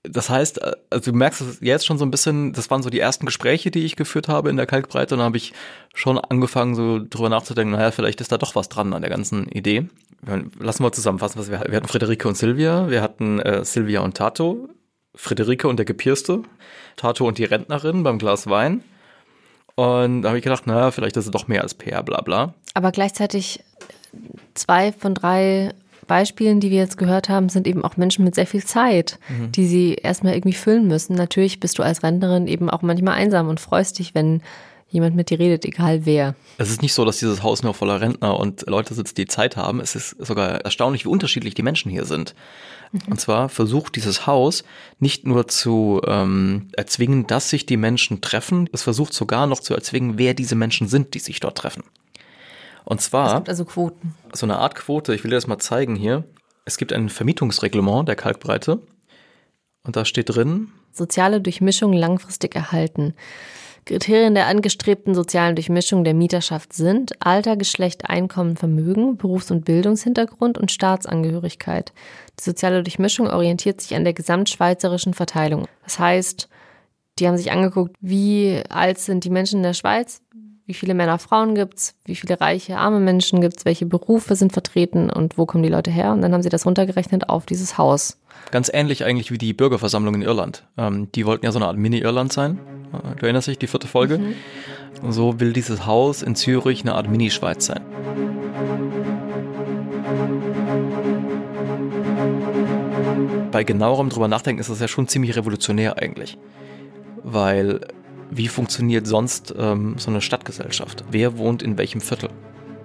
Das 0.04 0.30
heißt, 0.30 0.62
also 0.92 1.12
du 1.12 1.18
merkst 1.18 1.42
es 1.42 1.58
jetzt 1.62 1.86
schon 1.86 1.98
so 1.98 2.06
ein 2.06 2.12
bisschen, 2.12 2.54
das 2.54 2.70
waren 2.70 2.84
so 2.84 2.90
die 2.90 3.00
ersten 3.00 3.26
Gespräche, 3.26 3.72
die 3.72 3.86
ich 3.86 3.96
geführt 3.96 4.28
habe 4.28 4.50
in 4.50 4.58
der 4.58 4.68
Kalkbreite 4.68 5.16
und 5.16 5.20
dann 5.20 5.26
habe 5.26 5.38
ich 5.38 5.54
schon 5.94 6.20
angefangen, 6.20 6.76
so 6.76 7.00
drüber 7.04 7.30
nachzudenken, 7.30 7.72
naja, 7.72 7.92
vielleicht 7.92 8.22
ist 8.22 8.32
da 8.32 8.38
doch 8.38 8.56
was 8.56 8.70
dran 8.70 8.94
an 8.94 9.02
der 9.02 9.10
ganzen 9.10 9.48
Idee. 9.48 9.88
Lassen 10.60 10.84
wir 10.84 10.92
zusammenfassen, 10.92 11.40
was 11.40 11.50
wir 11.50 11.60
hatten. 11.60 11.72
Wir 11.72 11.78
hatten 11.78 11.88
Friederike 11.88 12.28
und 12.28 12.36
Silvia, 12.36 12.90
wir 12.90 13.02
hatten 13.02 13.40
äh, 13.40 13.64
Silvia 13.64 14.02
und 14.02 14.18
Tato, 14.18 14.70
Friederike 15.14 15.68
und 15.68 15.78
der 15.78 15.86
Gepierste, 15.86 16.44
Tato 16.96 17.28
und 17.28 17.38
die 17.38 17.46
Rentnerin 17.46 18.04
beim 18.04 18.18
Glas 18.18 18.48
Wein. 18.48 18.84
Und 19.76 20.22
da 20.22 20.30
habe 20.30 20.38
ich 20.38 20.44
gedacht, 20.44 20.68
naja, 20.68 20.92
vielleicht 20.92 21.18
ist 21.18 21.26
es 21.26 21.32
doch 21.32 21.48
mehr 21.48 21.62
als 21.62 21.74
PR, 21.74 22.02
bla 22.04 22.22
bla. 22.22 22.54
Aber 22.74 22.92
gleichzeitig 22.92 23.62
zwei 24.54 24.92
von 24.94 25.14
drei 25.14 25.74
Beispielen, 26.08 26.60
die 26.60 26.70
wir 26.72 26.78
jetzt 26.78 26.98
gehört 26.98 27.30
haben, 27.30 27.50
sind 27.50 27.68
eben 27.68 27.84
auch 27.84 27.98
Menschen 27.98 28.24
mit 28.24 28.36
sehr 28.36 28.46
viel 28.48 28.64
Zeit, 28.64 29.18
Mhm. 29.28 29.52
die 29.52 29.66
sie 29.66 29.96
erstmal 29.96 30.34
irgendwie 30.36 30.54
füllen 30.54 30.88
müssen. 30.88 31.16
Natürlich 31.16 31.60
bist 31.60 31.78
du 31.80 31.84
als 31.84 32.04
Rentnerin 32.04 32.48
eben 32.48 32.70
auch 32.70 32.84
manchmal 32.84 33.16
einsam 33.16 33.48
und 33.50 33.60
freust 33.60 34.00
dich, 34.00 34.14
wenn 34.16 34.42
jemand 34.96 35.16
mit 35.16 35.30
dir 35.30 35.38
redet, 35.38 35.64
egal 35.66 36.06
wer. 36.06 36.36
Es 36.58 36.72
ist 36.72 36.82
nicht 36.82 36.94
so, 36.94 37.06
dass 37.06 37.20
dieses 37.20 37.44
Haus 37.44 37.62
nur 37.62 37.74
voller 37.76 38.02
Rentner 38.02 38.40
und 38.40 38.68
Leute 38.68 38.94
sitzt, 38.96 39.18
die 39.20 39.28
Zeit 39.28 39.56
haben. 39.56 39.80
Es 39.80 39.96
ist 39.96 40.16
sogar 40.26 40.62
erstaunlich, 40.62 41.06
wie 41.06 41.10
unterschiedlich 41.10 41.54
die 41.54 41.62
Menschen 41.62 41.92
hier 41.92 42.06
sind. 42.06 42.34
Und 43.10 43.20
zwar 43.20 43.50
versucht 43.50 43.96
dieses 43.96 44.26
Haus 44.26 44.64
nicht 45.00 45.28
nur 45.28 45.48
zu 45.48 46.02
ähm, 46.08 46.70
erzwingen, 46.76 47.28
dass 47.28 47.50
sich 47.50 47.66
die 47.66 47.78
Menschen 47.78 48.22
treffen, 48.22 48.70
es 48.72 48.84
versucht 48.84 49.14
sogar 49.14 49.46
noch 49.48 49.60
zu 49.60 49.74
erzwingen, 49.76 50.18
wer 50.18 50.34
diese 50.34 50.56
Menschen 50.56 50.88
sind, 50.88 51.14
die 51.14 51.20
sich 51.20 51.40
dort 51.40 51.58
treffen. 51.58 51.84
Und 52.86 53.00
Es 53.02 53.08
zwar 53.08 53.36
gibt 53.36 53.50
also 53.50 53.66
Quoten. 53.66 54.16
so 54.34 54.46
eine 54.46 54.58
Art 54.60 54.76
Quote, 54.76 55.14
ich 55.14 55.24
will 55.24 55.30
dir 55.32 55.38
das 55.38 55.48
mal 55.48 55.58
zeigen 55.60 55.96
hier. 55.96 56.24
Es 56.64 56.78
gibt 56.78 56.94
ein 56.94 57.10
Vermietungsreglement 57.10 58.08
der 58.08 58.16
Kalkbreite 58.16 58.80
und 59.84 59.96
da 59.96 60.06
steht 60.06 60.30
drin, 60.30 60.70
Soziale 60.94 61.42
Durchmischung 61.42 61.92
langfristig 61.92 62.56
erhalten. 62.56 63.16
Kriterien 63.86 64.34
der 64.34 64.48
angestrebten 64.48 65.14
sozialen 65.14 65.56
Durchmischung 65.56 66.04
der 66.04 66.16
Mieterschaft 66.16 66.74
sind 66.74 67.14
Alter, 67.20 67.56
Geschlecht, 67.56 68.10
Einkommen, 68.10 68.58
Vermögen, 68.58 69.16
Berufs- 69.16 69.52
und 69.52 69.64
Bildungshintergrund 69.64 70.58
und 70.58 70.72
Staatsangehörigkeit. 70.72 71.94
Die 72.40 72.44
soziale 72.44 72.82
Durchmischung 72.82 73.28
orientiert 73.28 73.82
sich 73.82 73.96
an 73.96 74.04
der 74.04 74.14
gesamtschweizerischen 74.14 75.14
Verteilung. 75.14 75.68
Das 75.84 76.00
heißt, 76.00 76.50
die 77.20 77.28
haben 77.28 77.38
sich 77.38 77.52
angeguckt, 77.52 77.96
wie 78.02 78.64
alt 78.70 78.98
sind 78.98 79.24
die 79.24 79.30
Menschen 79.30 79.58
in 79.58 79.64
der 79.64 79.74
Schweiz, 79.74 80.22
wie 80.68 80.74
viele 80.74 80.96
Männer, 80.96 81.20
Frauen 81.20 81.54
gibt's, 81.54 81.96
wie 82.06 82.16
viele 82.16 82.42
reiche, 82.42 82.78
arme 82.78 83.00
Menschen 83.00 83.40
gibt's, 83.40 83.66
welche 83.66 83.86
Berufe 83.86 84.36
sind 84.36 84.52
vertreten 84.52 85.12
und 85.12 85.38
wo 85.38 85.46
kommen 85.46 85.64
die 85.64 85.70
Leute 85.70 85.92
her. 85.92 86.12
Und 86.12 86.22
dann 86.22 86.34
haben 86.34 86.42
sie 86.42 86.50
das 86.50 86.66
runtergerechnet 86.66 87.30
auf 87.30 87.46
dieses 87.46 87.78
Haus. 87.78 88.18
Ganz 88.50 88.72
ähnlich 88.74 89.04
eigentlich 89.06 89.32
wie 89.32 89.38
die 89.38 89.54
Bürgerversammlung 89.54 90.16
in 90.16 90.22
Irland. 90.24 90.64
Ähm, 90.78 91.12
die 91.14 91.26
wollten 91.26 91.46
ja 91.46 91.52
so 91.52 91.60
eine 91.60 91.68
Art 91.68 91.78
Mini-Irland 91.78 92.34
sein. 92.34 92.60
Äh, 92.94 93.16
Du 93.20 93.26
erinnerst 93.26 93.48
dich, 93.48 93.60
die 93.60 93.68
vierte 93.68 93.88
Folge? 93.88 94.20
Und 95.02 95.12
so 95.12 95.40
will 95.40 95.54
dieses 95.54 95.86
Haus 95.86 96.24
in 96.24 96.36
Zürich 96.36 96.82
eine 96.82 96.96
Art 96.96 97.10
Mini-Schweiz 97.10 97.68
sein. 97.68 97.82
Bei 103.52 103.64
genauerem 103.64 104.10
drüber 104.10 104.28
nachdenken 104.28 104.60
ist 104.60 104.70
das 104.70 104.80
ja 104.80 104.88
schon 104.88 105.08
ziemlich 105.08 105.36
revolutionär 105.36 105.98
eigentlich. 106.00 106.38
Weil 107.24 107.82
wie 108.32 108.48
funktioniert 108.48 109.08
sonst 109.08 109.54
ähm, 109.58 109.96
so 109.98 110.10
eine 110.10 110.22
Stadtgesellschaft? 110.22 111.04
Wer 111.12 111.38
wohnt 111.38 111.62
in 111.64 111.78
welchem 111.78 112.02
Viertel? 112.02 112.30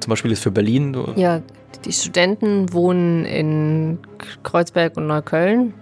Zum 0.01 0.11
Beispiel 0.11 0.31
ist 0.33 0.43
für 0.43 0.51
Berlin, 0.51 0.97
Ja, 1.17 1.43
die 1.85 1.93
Studenten 1.93 2.73
wohnen 2.73 3.25
in 3.25 3.99
Kreuzberg 4.43 4.97
und 4.97 5.07
Neukölln. 5.07 5.75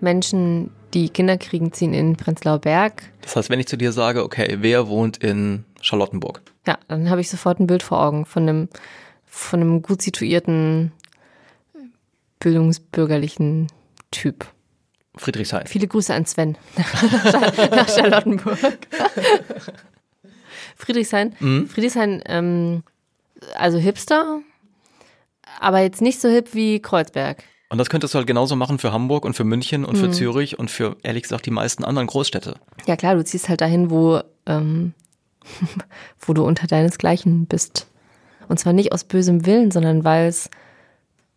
Menschen, 0.00 0.70
die 0.94 1.08
Kinder 1.08 1.36
kriegen, 1.38 1.72
ziehen 1.72 1.94
in 1.94 2.16
Prenzlauer 2.16 2.58
Berg. 2.58 3.02
das 3.22 3.36
heißt, 3.36 3.50
wenn 3.50 3.60
ich 3.60 3.68
zu 3.68 3.76
dir 3.76 3.92
sage, 3.92 4.24
okay, 4.24 4.58
wer 4.60 4.88
wohnt 4.88 5.18
in 5.18 5.64
Charlottenburg? 5.80 6.42
Ja, 6.66 6.78
dann 6.88 7.10
habe 7.10 7.20
ich 7.20 7.30
sofort 7.30 7.60
ein 7.60 7.66
Bild 7.66 7.82
vor 7.82 8.02
Augen 8.02 8.24
von 8.24 8.48
einem, 8.48 8.68
von 9.26 9.60
einem 9.60 9.82
gut 9.82 10.02
situierten, 10.02 10.92
bildungsbürgerlichen 12.40 13.68
Typ. 14.10 14.46
Friedrichshain. 15.16 15.66
Viele 15.66 15.86
Grüße 15.88 16.14
an 16.14 16.24
Sven 16.26 16.56
nach 17.70 17.88
Charlottenburg. 17.88 18.58
Friedrichshain. 20.76 21.34
Mhm. 21.40 21.68
Friedrichshain, 21.68 22.22
ähm, 22.26 22.82
also 23.56 23.78
Hipster, 23.78 24.40
aber 25.60 25.80
jetzt 25.80 26.00
nicht 26.00 26.20
so 26.20 26.28
hip 26.28 26.50
wie 26.54 26.80
Kreuzberg. 26.80 27.42
Und 27.68 27.78
das 27.78 27.88
könntest 27.88 28.14
du 28.14 28.18
halt 28.18 28.26
genauso 28.26 28.56
machen 28.56 28.78
für 28.78 28.92
Hamburg 28.92 29.24
und 29.24 29.34
für 29.34 29.44
München 29.44 29.84
und 29.84 29.96
für 29.96 30.08
Mhm. 30.08 30.12
Zürich 30.12 30.58
und 30.58 30.70
für, 30.70 30.96
ehrlich 31.02 31.22
gesagt, 31.22 31.46
die 31.46 31.50
meisten 31.52 31.84
anderen 31.84 32.08
Großstädte. 32.08 32.56
Ja 32.86 32.96
klar, 32.96 33.14
du 33.14 33.24
ziehst 33.24 33.48
halt 33.48 33.60
dahin, 33.60 33.90
wo, 33.90 34.20
ähm, 34.46 34.94
wo 36.20 36.32
du 36.34 36.44
unter 36.44 36.66
deinesgleichen 36.66 37.46
bist. 37.46 37.86
Und 38.48 38.58
zwar 38.58 38.72
nicht 38.72 38.92
aus 38.92 39.04
bösem 39.04 39.46
Willen, 39.46 39.70
sondern 39.70 40.02
weil 40.02 40.26
es 40.26 40.50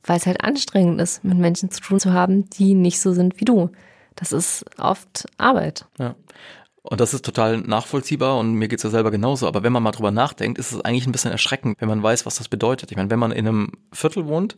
weil 0.06 0.18
es 0.18 0.26
halt 0.26 0.44
anstrengend 0.44 1.00
ist, 1.02 1.24
mit 1.24 1.38
Menschen 1.38 1.72
zu 1.72 1.82
tun 1.82 2.00
zu 2.00 2.14
haben, 2.14 2.50
die 2.50 2.74
nicht 2.74 3.00
so 3.00 3.14
sind 3.14 3.40
wie 3.40 3.46
du. 3.46 3.70
Das 4.16 4.32
ist 4.32 4.66
oft 4.78 5.26
Arbeit. 5.38 5.86
Ja. 5.98 6.16
Und 6.84 7.00
das 7.00 7.14
ist 7.14 7.24
total 7.24 7.60
nachvollziehbar 7.60 8.38
und 8.38 8.54
mir 8.56 8.68
geht's 8.68 8.84
ja 8.84 8.90
selber 8.90 9.10
genauso. 9.10 9.48
Aber 9.48 9.64
wenn 9.64 9.72
man 9.72 9.82
mal 9.82 9.92
drüber 9.92 10.12
nachdenkt, 10.12 10.60
ist 10.60 10.74
es 10.74 10.82
eigentlich 10.82 11.08
ein 11.08 11.14
bisschen 11.14 11.32
erschreckend, 11.32 11.78
wenn 11.80 11.88
man 11.88 12.04
weiß, 12.04 12.26
was 12.26 12.36
das 12.36 12.50
bedeutet. 12.50 12.92
Ich 12.92 12.98
meine, 12.98 13.10
wenn 13.10 13.20
man 13.20 13.32
in 13.32 13.48
einem 13.48 13.72
Viertel 13.94 14.28
wohnt, 14.28 14.58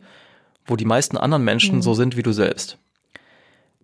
wo 0.66 0.74
die 0.74 0.84
meisten 0.84 1.16
anderen 1.16 1.44
Menschen 1.44 1.76
Mhm. 1.76 1.82
so 1.82 1.94
sind 1.94 2.16
wie 2.16 2.24
du 2.24 2.32
selbst. 2.32 2.78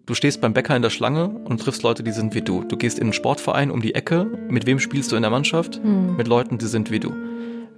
Du 0.05 0.15
stehst 0.15 0.41
beim 0.41 0.53
Bäcker 0.53 0.75
in 0.75 0.83
der 0.83 0.91
Schlange 0.91 1.29
und 1.29 1.61
triffst 1.61 1.85
Leute, 1.85 2.03
die 2.03 2.11
sind 2.11 2.35
wie 2.35 2.43
du. 2.43 2.65
Du 2.65 2.77
gehst 2.77 2.99
in 2.99 3.05
einen 3.05 3.13
Sportverein 3.13 3.71
um 3.71 3.81
die 3.81 3.95
Ecke. 3.95 4.25
Mit 4.49 4.67
wem 4.67 4.81
spielst 4.81 5.13
du 5.13 5.17
in 5.17 5.23
der 5.23 5.31
Mannschaft? 5.31 5.81
Mhm. 5.83 6.17
Mit 6.17 6.27
Leuten, 6.27 6.59
die 6.59 6.67
sind 6.67 6.91
wie 6.91 6.99
du. 6.99 7.13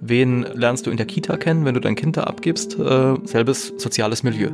Wen 0.01 0.45
lernst 0.53 0.85
du 0.85 0.91
in 0.91 0.97
der 0.97 1.05
Kita 1.05 1.37
kennen, 1.37 1.65
wenn 1.65 1.73
du 1.73 1.79
dein 1.81 1.95
Kind 1.95 2.17
da 2.17 2.23
abgibst? 2.25 2.77
Äh, 2.79 3.15
selbes 3.23 3.73
soziales 3.77 4.23
Milieu. 4.23 4.49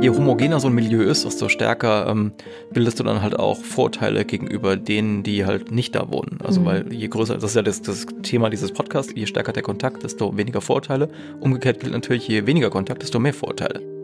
Je 0.00 0.10
homogener 0.10 0.60
so 0.60 0.68
ein 0.68 0.74
Milieu 0.74 1.02
ist, 1.02 1.24
desto 1.24 1.48
stärker 1.48 2.06
ähm, 2.08 2.32
bildest 2.72 3.00
du 3.00 3.04
dann 3.04 3.20
halt 3.20 3.38
auch 3.38 3.58
Vorurteile 3.58 4.24
gegenüber 4.24 4.76
denen, 4.76 5.22
die 5.24 5.44
halt 5.44 5.72
nicht 5.72 5.94
da 5.94 6.10
wohnen. 6.10 6.38
Also 6.42 6.60
Mhm. 6.60 6.64
weil 6.64 6.92
je 6.92 7.08
größer, 7.08 7.34
das 7.34 7.44
ist 7.50 7.56
ja 7.56 7.62
das, 7.62 7.82
das 7.82 8.06
Thema 8.22 8.48
dieses 8.48 8.72
Podcasts, 8.72 9.12
je 9.14 9.26
stärker 9.26 9.52
der 9.52 9.64
Kontakt, 9.64 10.04
desto 10.04 10.36
weniger 10.36 10.60
Vorurteile. 10.60 11.08
Umgekehrt 11.40 11.80
gilt 11.80 11.92
natürlich, 11.92 12.28
je 12.28 12.46
weniger 12.46 12.70
Kontakt, 12.70 13.02
desto 13.02 13.18
mehr 13.18 13.34
Vorurteile. 13.34 13.97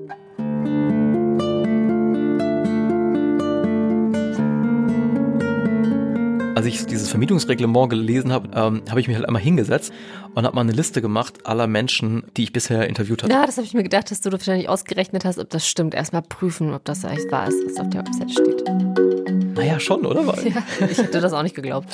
Als 6.54 6.66
ich 6.66 6.86
dieses 6.86 7.08
Vermietungsreglement 7.08 7.90
gelesen 7.90 8.32
habe, 8.32 8.48
ähm, 8.54 8.82
habe 8.88 9.00
ich 9.00 9.08
mich 9.08 9.16
halt 9.16 9.26
einmal 9.26 9.42
hingesetzt 9.42 9.92
und 10.34 10.44
habe 10.44 10.54
mal 10.54 10.60
eine 10.60 10.72
Liste 10.72 11.02
gemacht 11.02 11.46
aller 11.46 11.66
Menschen, 11.66 12.24
die 12.36 12.44
ich 12.44 12.52
bisher 12.52 12.88
interviewt 12.88 13.22
hatte. 13.22 13.32
Ja, 13.32 13.44
das 13.44 13.56
habe 13.56 13.66
ich 13.66 13.74
mir 13.74 13.82
gedacht, 13.82 14.10
dass 14.10 14.20
du 14.20 14.30
wahrscheinlich 14.30 14.68
ausgerechnet 14.68 15.24
hast, 15.24 15.38
ob 15.38 15.50
das 15.50 15.66
stimmt. 15.66 15.94
Erstmal 15.94 16.22
prüfen, 16.22 16.72
ob 16.72 16.84
das 16.84 17.02
echt 17.04 17.30
wahr 17.32 17.48
ist, 17.48 17.56
was 17.66 17.80
auf 17.80 17.90
der 17.90 18.00
Website 18.00 18.30
steht. 18.30 19.03
Naja, 19.54 19.78
schon, 19.80 20.04
oder? 20.06 20.26
Weil- 20.26 20.48
Ja, 20.48 20.62
ich 20.90 20.98
hätte 20.98 21.20
das 21.20 21.32
auch 21.32 21.42
nicht 21.42 21.54
geglaubt. 21.54 21.86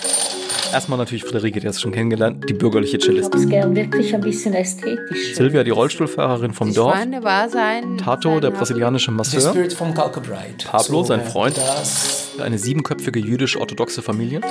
Erstmal 0.72 0.98
natürlich 0.98 1.24
Friederike, 1.24 1.58
die 1.58 1.66
hast 1.66 1.78
du 1.78 1.80
schon 1.82 1.90
kennengelernt, 1.92 2.48
die 2.48 2.52
bürgerliche 2.54 2.96
Ich 2.98 3.02
Cellistin. 3.02 3.48
gern 3.48 3.74
wirklich 3.74 4.14
ein 4.14 4.20
bisschen 4.20 4.54
ästhetisch. 4.54 5.34
Silvia, 5.34 5.64
die 5.64 5.70
Rollstuhlfahrerin 5.72 6.52
vom 6.52 6.68
Die 6.68 6.74
Dorf. 6.74 6.94
War 7.22 7.48
sein. 7.48 7.98
Tato, 7.98 8.38
der 8.38 8.50
brasilianische 8.50 9.10
The 9.10 9.16
Masseur. 9.16 9.50
Spirit 9.50 9.72
von 9.72 9.92
Kalkabride. 9.94 10.64
Pablo, 10.70 11.02
sein 11.02 11.20
äh, 11.20 11.24
Freund. 11.24 11.56
Das 11.56 12.28
Eine 12.40 12.56
siebenköpfige 12.56 13.18
jüdisch-orthodoxe 13.18 14.00
Familie. 14.00 14.42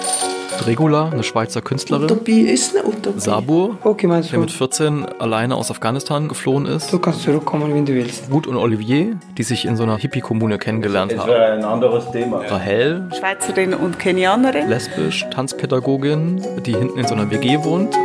Regula, 0.65 1.09
eine 1.09 1.23
Schweizer 1.23 1.61
Künstlerin. 1.61 2.03
Utopie 2.03 2.41
ist 2.41 2.75
eine 2.75 2.85
Utopie. 2.85 3.19
Sabur, 3.19 3.77
Okay, 3.83 4.07
der 4.29 4.39
mit 4.39 4.51
14 4.51 5.05
alleine 5.19 5.55
aus 5.55 5.71
Afghanistan 5.71 6.27
geflohen 6.27 6.65
ist. 6.65 6.91
Du 6.91 6.99
kannst 6.99 7.21
zurückkommen, 7.21 7.73
wenn 7.73 7.85
du 7.85 7.93
willst. 7.93 8.23
Ruth 8.29 8.45
und 8.45 8.57
Olivier, 8.57 9.15
die 9.37 9.43
sich 9.43 9.63
in 9.65 9.77
so 9.77 9.83
einer 9.83 9.97
Hippie-Kommune 9.97 10.57
kennengelernt 10.57 11.17
haben. 11.17 11.29
ein 11.31 11.63
anderes 11.63 12.11
Thema. 12.11 12.39
Rahel, 12.39 12.98
Schweizerin 13.17 13.73
und 13.73 13.97
Kenianerin. 13.99 14.67
lesbisch, 14.67 15.25
Tanzpädagogin, 15.31 16.41
die 16.65 16.75
hinten 16.75 16.97
in 16.99 17.07
so 17.07 17.13
einer 17.15 17.29
WG 17.31 17.57
wohnt. 17.63 17.95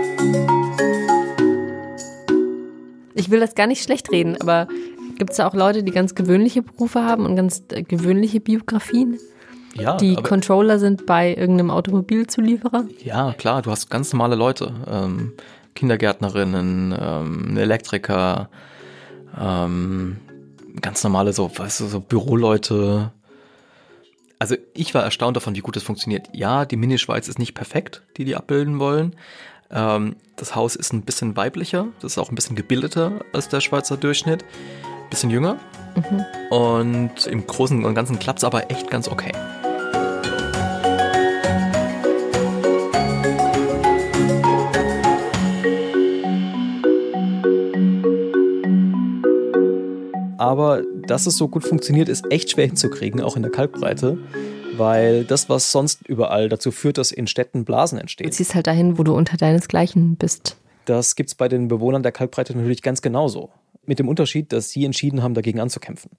Ich 3.14 3.30
will 3.30 3.40
das 3.40 3.54
gar 3.54 3.66
nicht 3.66 3.82
schlecht 3.82 4.10
reden, 4.12 4.36
aber 4.40 4.66
gibt 5.18 5.30
es 5.30 5.36
da 5.36 5.46
auch 5.46 5.54
Leute, 5.54 5.82
die 5.82 5.92
ganz 5.92 6.14
gewöhnliche 6.14 6.62
Berufe 6.62 7.02
haben 7.04 7.24
und 7.26 7.36
ganz 7.36 7.62
äh, 7.72 7.82
gewöhnliche 7.82 8.40
Biografien? 8.40 9.18
Ja, 9.74 9.96
die 9.96 10.16
aber- 10.16 10.28
Controller 10.28 10.78
sind 10.78 11.06
bei 11.06 11.30
irgendeinem 11.34 11.70
Automobilzulieferer? 11.70 12.84
Ja, 13.02 13.32
klar, 13.32 13.62
du 13.62 13.70
hast 13.70 13.90
ganz 13.90 14.12
normale 14.12 14.36
Leute. 14.36 14.72
Ähm, 14.88 15.32
Kindergärtnerinnen, 15.74 16.94
ähm, 17.00 17.56
Elektriker, 17.56 18.48
ähm, 19.40 20.16
ganz 20.80 21.02
normale 21.02 21.32
so, 21.32 21.50
weißt 21.56 21.80
du, 21.80 21.86
so 21.86 22.00
Büroleute. 22.00 23.10
Also 24.38 24.56
ich 24.74 24.94
war 24.94 25.02
erstaunt 25.02 25.36
davon, 25.36 25.54
wie 25.54 25.60
gut 25.60 25.76
das 25.76 25.82
funktioniert. 25.82 26.28
Ja, 26.32 26.64
die 26.64 26.76
Mini-Schweiz 26.76 27.28
ist 27.28 27.38
nicht 27.38 27.54
perfekt, 27.54 28.02
die 28.16 28.24
die 28.24 28.36
abbilden 28.36 28.78
wollen. 28.78 29.16
Ähm, 29.70 30.16
das 30.36 30.54
Haus 30.54 30.76
ist 30.76 30.92
ein 30.92 31.02
bisschen 31.02 31.36
weiblicher, 31.36 31.88
das 32.00 32.12
ist 32.12 32.18
auch 32.18 32.30
ein 32.30 32.34
bisschen 32.34 32.56
gebildeter 32.56 33.24
als 33.32 33.48
der 33.48 33.60
Schweizer 33.60 33.96
Durchschnitt. 33.96 34.44
Bisschen 35.10 35.30
jünger. 35.30 35.58
Und 36.50 37.26
im 37.26 37.46
Großen 37.46 37.84
und 37.84 37.94
Ganzen 37.94 38.18
klappt 38.18 38.40
es 38.40 38.44
aber 38.44 38.70
echt 38.70 38.90
ganz 38.90 39.08
okay. 39.08 39.32
Aber 50.44 50.82
dass 51.06 51.26
es 51.26 51.38
so 51.38 51.48
gut 51.48 51.64
funktioniert, 51.64 52.10
ist 52.10 52.30
echt 52.30 52.50
schwer 52.50 52.66
hinzukriegen, 52.66 53.22
auch 53.22 53.34
in 53.34 53.42
der 53.42 53.50
Kalkbreite. 53.50 54.18
Weil 54.76 55.24
das, 55.24 55.48
was 55.48 55.72
sonst 55.72 56.06
überall 56.06 56.50
dazu 56.50 56.70
führt, 56.70 56.98
dass 56.98 57.12
in 57.12 57.26
Städten 57.26 57.64
Blasen 57.64 57.96
Du 57.96 58.02
entstehen, 58.02 58.30
ziehst 58.30 58.54
halt 58.54 58.66
dahin, 58.66 58.98
wo 58.98 59.04
du 59.04 59.14
unter 59.14 59.38
deinesgleichen 59.38 60.16
bist. 60.16 60.56
das 60.84 61.16
gibt 61.16 61.30
es 61.30 61.34
bei 61.34 61.48
den 61.48 61.68
Bewohnern 61.68 62.02
der 62.02 62.12
Kalkbreite 62.12 62.54
natürlich 62.54 62.82
ganz 62.82 63.00
genauso. 63.00 63.50
Mit 63.86 63.98
dem 63.98 64.08
Unterschied, 64.08 64.52
dass 64.52 64.68
sie 64.68 64.84
entschieden 64.84 65.22
haben, 65.22 65.32
dagegen 65.32 65.60
anzukämpfen. 65.60 66.10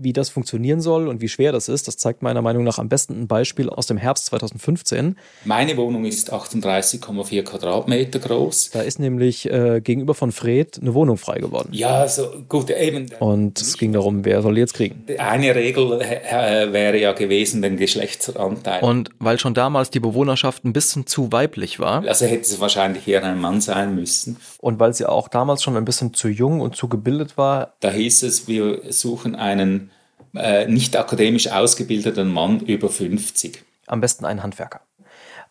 Wie 0.00 0.12
das 0.12 0.28
funktionieren 0.28 0.80
soll 0.80 1.08
und 1.08 1.20
wie 1.20 1.28
schwer 1.28 1.52
das 1.52 1.68
ist, 1.68 1.88
das 1.88 1.96
zeigt 1.96 2.22
meiner 2.22 2.42
Meinung 2.42 2.64
nach 2.64 2.78
am 2.78 2.88
besten 2.88 3.22
ein 3.22 3.26
Beispiel 3.26 3.68
aus 3.68 3.86
dem 3.86 3.96
Herbst 3.96 4.26
2015. 4.26 5.16
Meine 5.44 5.76
Wohnung 5.76 6.04
ist 6.04 6.32
38,4 6.32 7.42
Quadratmeter 7.42 8.18
groß. 8.18 8.70
Da 8.70 8.82
ist 8.82 8.98
nämlich 8.98 9.50
äh, 9.50 9.80
gegenüber 9.80 10.14
von 10.14 10.32
Fred 10.32 10.78
eine 10.80 10.94
Wohnung 10.94 11.16
frei 11.16 11.38
geworden. 11.38 11.70
Ja, 11.72 12.06
so 12.08 12.28
gut, 12.48 12.70
eben. 12.70 13.06
Und 13.18 13.60
es 13.60 13.76
ging 13.76 13.92
darum, 13.92 14.24
wer 14.24 14.42
soll 14.42 14.58
jetzt 14.58 14.74
kriegen. 14.74 15.04
Eine 15.18 15.54
Regel 15.54 16.00
äh, 16.00 16.72
wäre 16.72 16.98
ja 16.98 17.12
gewesen, 17.12 17.62
den 17.62 17.76
Geschlechtsanteil. 17.76 18.82
Und 18.82 19.10
weil 19.18 19.38
schon 19.38 19.54
damals 19.54 19.90
die 19.90 20.00
Bewohnerschaft 20.00 20.64
ein 20.64 20.72
bisschen 20.72 21.06
zu 21.06 21.32
weiblich 21.32 21.80
war. 21.80 22.04
Also 22.06 22.26
hätte 22.26 22.42
es 22.42 22.60
wahrscheinlich 22.60 23.06
eher 23.08 23.24
ein 23.24 23.40
Mann 23.40 23.60
sein 23.60 23.94
müssen. 23.94 24.36
Und 24.58 24.78
weil 24.80 24.94
sie 24.94 25.06
auch 25.06 25.28
damals 25.28 25.62
schon 25.62 25.76
ein 25.76 25.84
bisschen 25.84 26.14
zu 26.14 26.28
jung 26.28 26.60
und 26.60 26.76
zu 26.76 26.88
gebildet 26.88 27.36
war. 27.36 27.74
Da 27.80 27.90
hieß 27.90 28.22
es, 28.22 28.48
wir 28.48 28.80
suchen 28.90 29.34
einen 29.34 29.87
äh, 30.34 30.66
nicht 30.66 30.96
akademisch 30.96 31.48
ausgebildeten 31.48 32.30
Mann 32.30 32.60
über 32.60 32.88
50. 32.88 33.64
Am 33.86 34.00
besten 34.00 34.24
einen 34.24 34.42
Handwerker. 34.42 34.80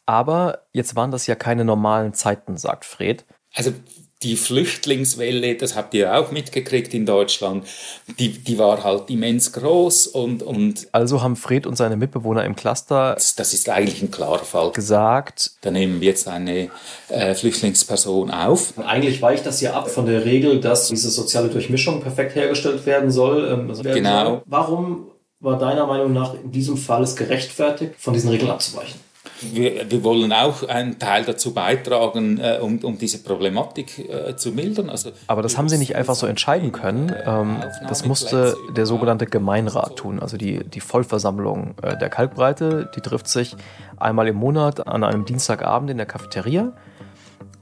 Aber 0.05 0.63
jetzt 0.71 0.95
waren 0.95 1.11
das 1.11 1.27
ja 1.27 1.35
keine 1.35 1.65
normalen 1.65 2.13
Zeiten, 2.13 2.57
sagt 2.57 2.85
Fred. 2.85 3.25
Also 3.53 3.73
die 4.23 4.35
Flüchtlingswelle, 4.35 5.55
das 5.55 5.75
habt 5.75 5.93
ihr 5.93 6.15
auch 6.15 6.31
mitgekriegt 6.31 6.93
in 6.93 7.05
Deutschland, 7.05 7.65
die, 8.19 8.29
die 8.29 8.57
war 8.57 8.83
halt 8.83 9.09
immens 9.09 9.51
groß 9.53 10.07
und, 10.07 10.41
und 10.41 10.87
Also 10.91 11.21
haben 11.21 11.35
Fred 11.35 11.67
und 11.67 11.75
seine 11.75 11.97
Mitbewohner 11.97 12.43
im 12.43 12.55
Cluster 12.55 13.13
das, 13.13 13.35
das 13.35 13.53
ist 13.53 13.69
eigentlich 13.69 14.01
ein 14.01 14.09
klarer 14.09 14.39
Fall. 14.39 14.71
gesagt, 14.71 15.51
Da 15.61 15.69
nehmen 15.69 16.01
wir 16.01 16.07
jetzt 16.07 16.27
eine 16.27 16.69
äh, 17.09 17.35
Flüchtlingsperson 17.35 18.31
auf. 18.31 18.73
Eigentlich 18.79 19.21
weicht 19.21 19.45
das 19.45 19.61
ja 19.61 19.73
ab 19.73 19.89
von 19.89 20.07
der 20.07 20.25
Regel, 20.25 20.59
dass 20.59 20.87
diese 20.87 21.09
soziale 21.09 21.49
Durchmischung 21.49 22.01
perfekt 22.01 22.35
hergestellt 22.35 22.85
werden 22.85 23.11
soll. 23.11 23.47
ähm, 23.51 23.69
also 23.69 23.83
Genau. 23.83 24.25
Soll. 24.25 24.41
Warum 24.45 25.11
war 25.39 25.59
deiner 25.59 25.85
Meinung 25.85 26.13
nach 26.13 26.33
in 26.33 26.51
diesem 26.51 26.77
Fall 26.77 27.03
es 27.03 27.15
gerechtfertigt, 27.15 27.93
von 27.97 28.13
diesen 28.13 28.29
Regeln 28.31 28.49
abzuweichen? 28.49 28.99
Wir, 29.41 29.89
wir 29.89 30.03
wollen 30.03 30.33
auch 30.33 30.67
einen 30.67 30.97
Teil 30.99 31.23
dazu 31.23 31.53
beitragen, 31.53 32.39
äh, 32.39 32.57
um, 32.61 32.79
um 32.79 32.97
diese 32.97 33.19
Problematik 33.19 34.09
äh, 34.09 34.35
zu 34.35 34.51
mildern. 34.51 34.89
Also, 34.89 35.11
aber 35.27 35.41
das 35.41 35.57
haben 35.57 35.69
sie 35.69 35.77
nicht 35.77 35.95
einfach 35.95 36.15
so 36.15 36.25
entscheiden 36.27 36.71
können. 36.71 37.13
Ähm, 37.25 37.57
das 37.87 38.05
musste 38.05 38.55
der 38.75 38.85
sogenannte 38.85 39.25
Gemeinrat 39.25 39.95
tun, 39.97 40.19
also 40.19 40.37
die, 40.37 40.63
die 40.63 40.79
Vollversammlung 40.79 41.75
äh, 41.81 41.97
der 41.97 42.09
Kalkbreite. 42.09 42.89
Die 42.95 43.01
trifft 43.01 43.27
sich 43.27 43.55
einmal 43.97 44.27
im 44.27 44.35
Monat 44.37 44.87
an 44.87 45.03
einem 45.03 45.25
Dienstagabend 45.25 45.89
in 45.91 45.97
der 45.97 46.05
Cafeteria. 46.05 46.73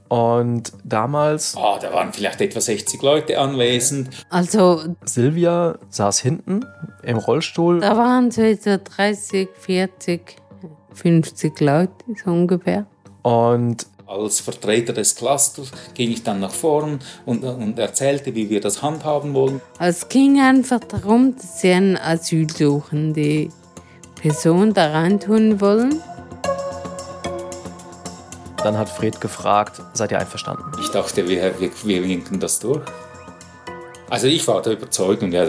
Und 0.08 0.72
damals, 0.84 1.56
Ah, 1.56 1.78
da 1.80 1.92
waren 1.92 2.12
vielleicht 2.12 2.40
etwa 2.40 2.60
60 2.60 3.02
Leute 3.02 3.40
anwesend. 3.40 4.10
Also 4.30 4.80
Silvia 5.04 5.78
saß 5.90 6.20
hinten 6.20 6.64
im 7.02 7.18
Rollstuhl. 7.18 7.80
da 7.80 7.96
waren 7.96 8.30
so 8.30 8.42
etwa 8.42 8.76
30, 8.78 9.48
40, 9.58 10.36
50 10.96 11.60
Leute 11.60 11.92
so 12.24 12.30
ungefähr. 12.30 12.86
Und 13.22 13.86
Als 14.06 14.40
Vertreter 14.40 14.92
des 14.92 15.14
Clusters 15.16 15.70
ging 15.94 16.10
ich 16.12 16.22
dann 16.22 16.40
nach 16.40 16.52
vorn 16.52 17.00
und, 17.24 17.42
und 17.44 17.78
erzählte, 17.78 18.34
wie 18.34 18.48
wir 18.48 18.60
das 18.60 18.82
handhaben 18.82 19.34
wollen. 19.34 19.60
Es 19.78 20.08
ging 20.08 20.40
einfach 20.40 20.80
darum, 20.80 21.34
dass 21.36 21.60
sie 21.60 21.72
eine 21.72 22.02
asylsuchende 22.02 23.48
Person 24.20 24.72
da 24.74 24.92
reintun 24.92 25.60
wollen. 25.60 26.00
dann 28.62 28.78
hat 28.78 28.88
Fred 28.88 29.20
gefragt, 29.20 29.80
seid 29.92 30.10
ihr 30.10 30.18
einverstanden? 30.18 30.64
Ich 30.80 30.88
dachte, 30.88 31.28
wir, 31.28 31.60
wir, 31.60 31.70
wir 31.84 32.02
winken 32.02 32.40
das 32.40 32.58
durch. 32.58 32.82
Also 34.08 34.26
ich 34.28 34.46
war 34.46 34.62
der 34.62 34.74
Überzeugung, 34.74 35.32
ja, 35.32 35.46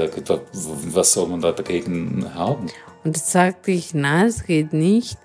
was 0.54 1.14
soll 1.14 1.28
man 1.28 1.42
da 1.42 1.52
dagegen 1.52 2.32
haben? 2.34 2.68
Und 3.04 3.16
da 3.16 3.20
sagte 3.20 3.72
ich, 3.72 3.94
nein, 3.94 4.28
es 4.28 4.44
geht 4.46 4.74
nicht. 4.74 5.18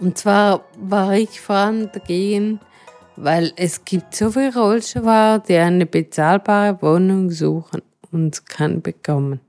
Und 0.00 0.16
zwar 0.16 0.64
war 0.76 1.14
ich 1.14 1.40
vor 1.40 1.56
allem 1.56 1.90
dagegen, 1.92 2.60
weil 3.16 3.52
es 3.56 3.84
gibt 3.84 4.14
so 4.14 4.30
viele 4.30 4.54
Rollstuhlfahrer, 4.54 5.40
die 5.40 5.56
eine 5.56 5.86
bezahlbare 5.86 6.80
Wohnung 6.80 7.30
suchen 7.30 7.82
und 8.12 8.46
kann 8.46 8.80
bekommen. 8.80 9.40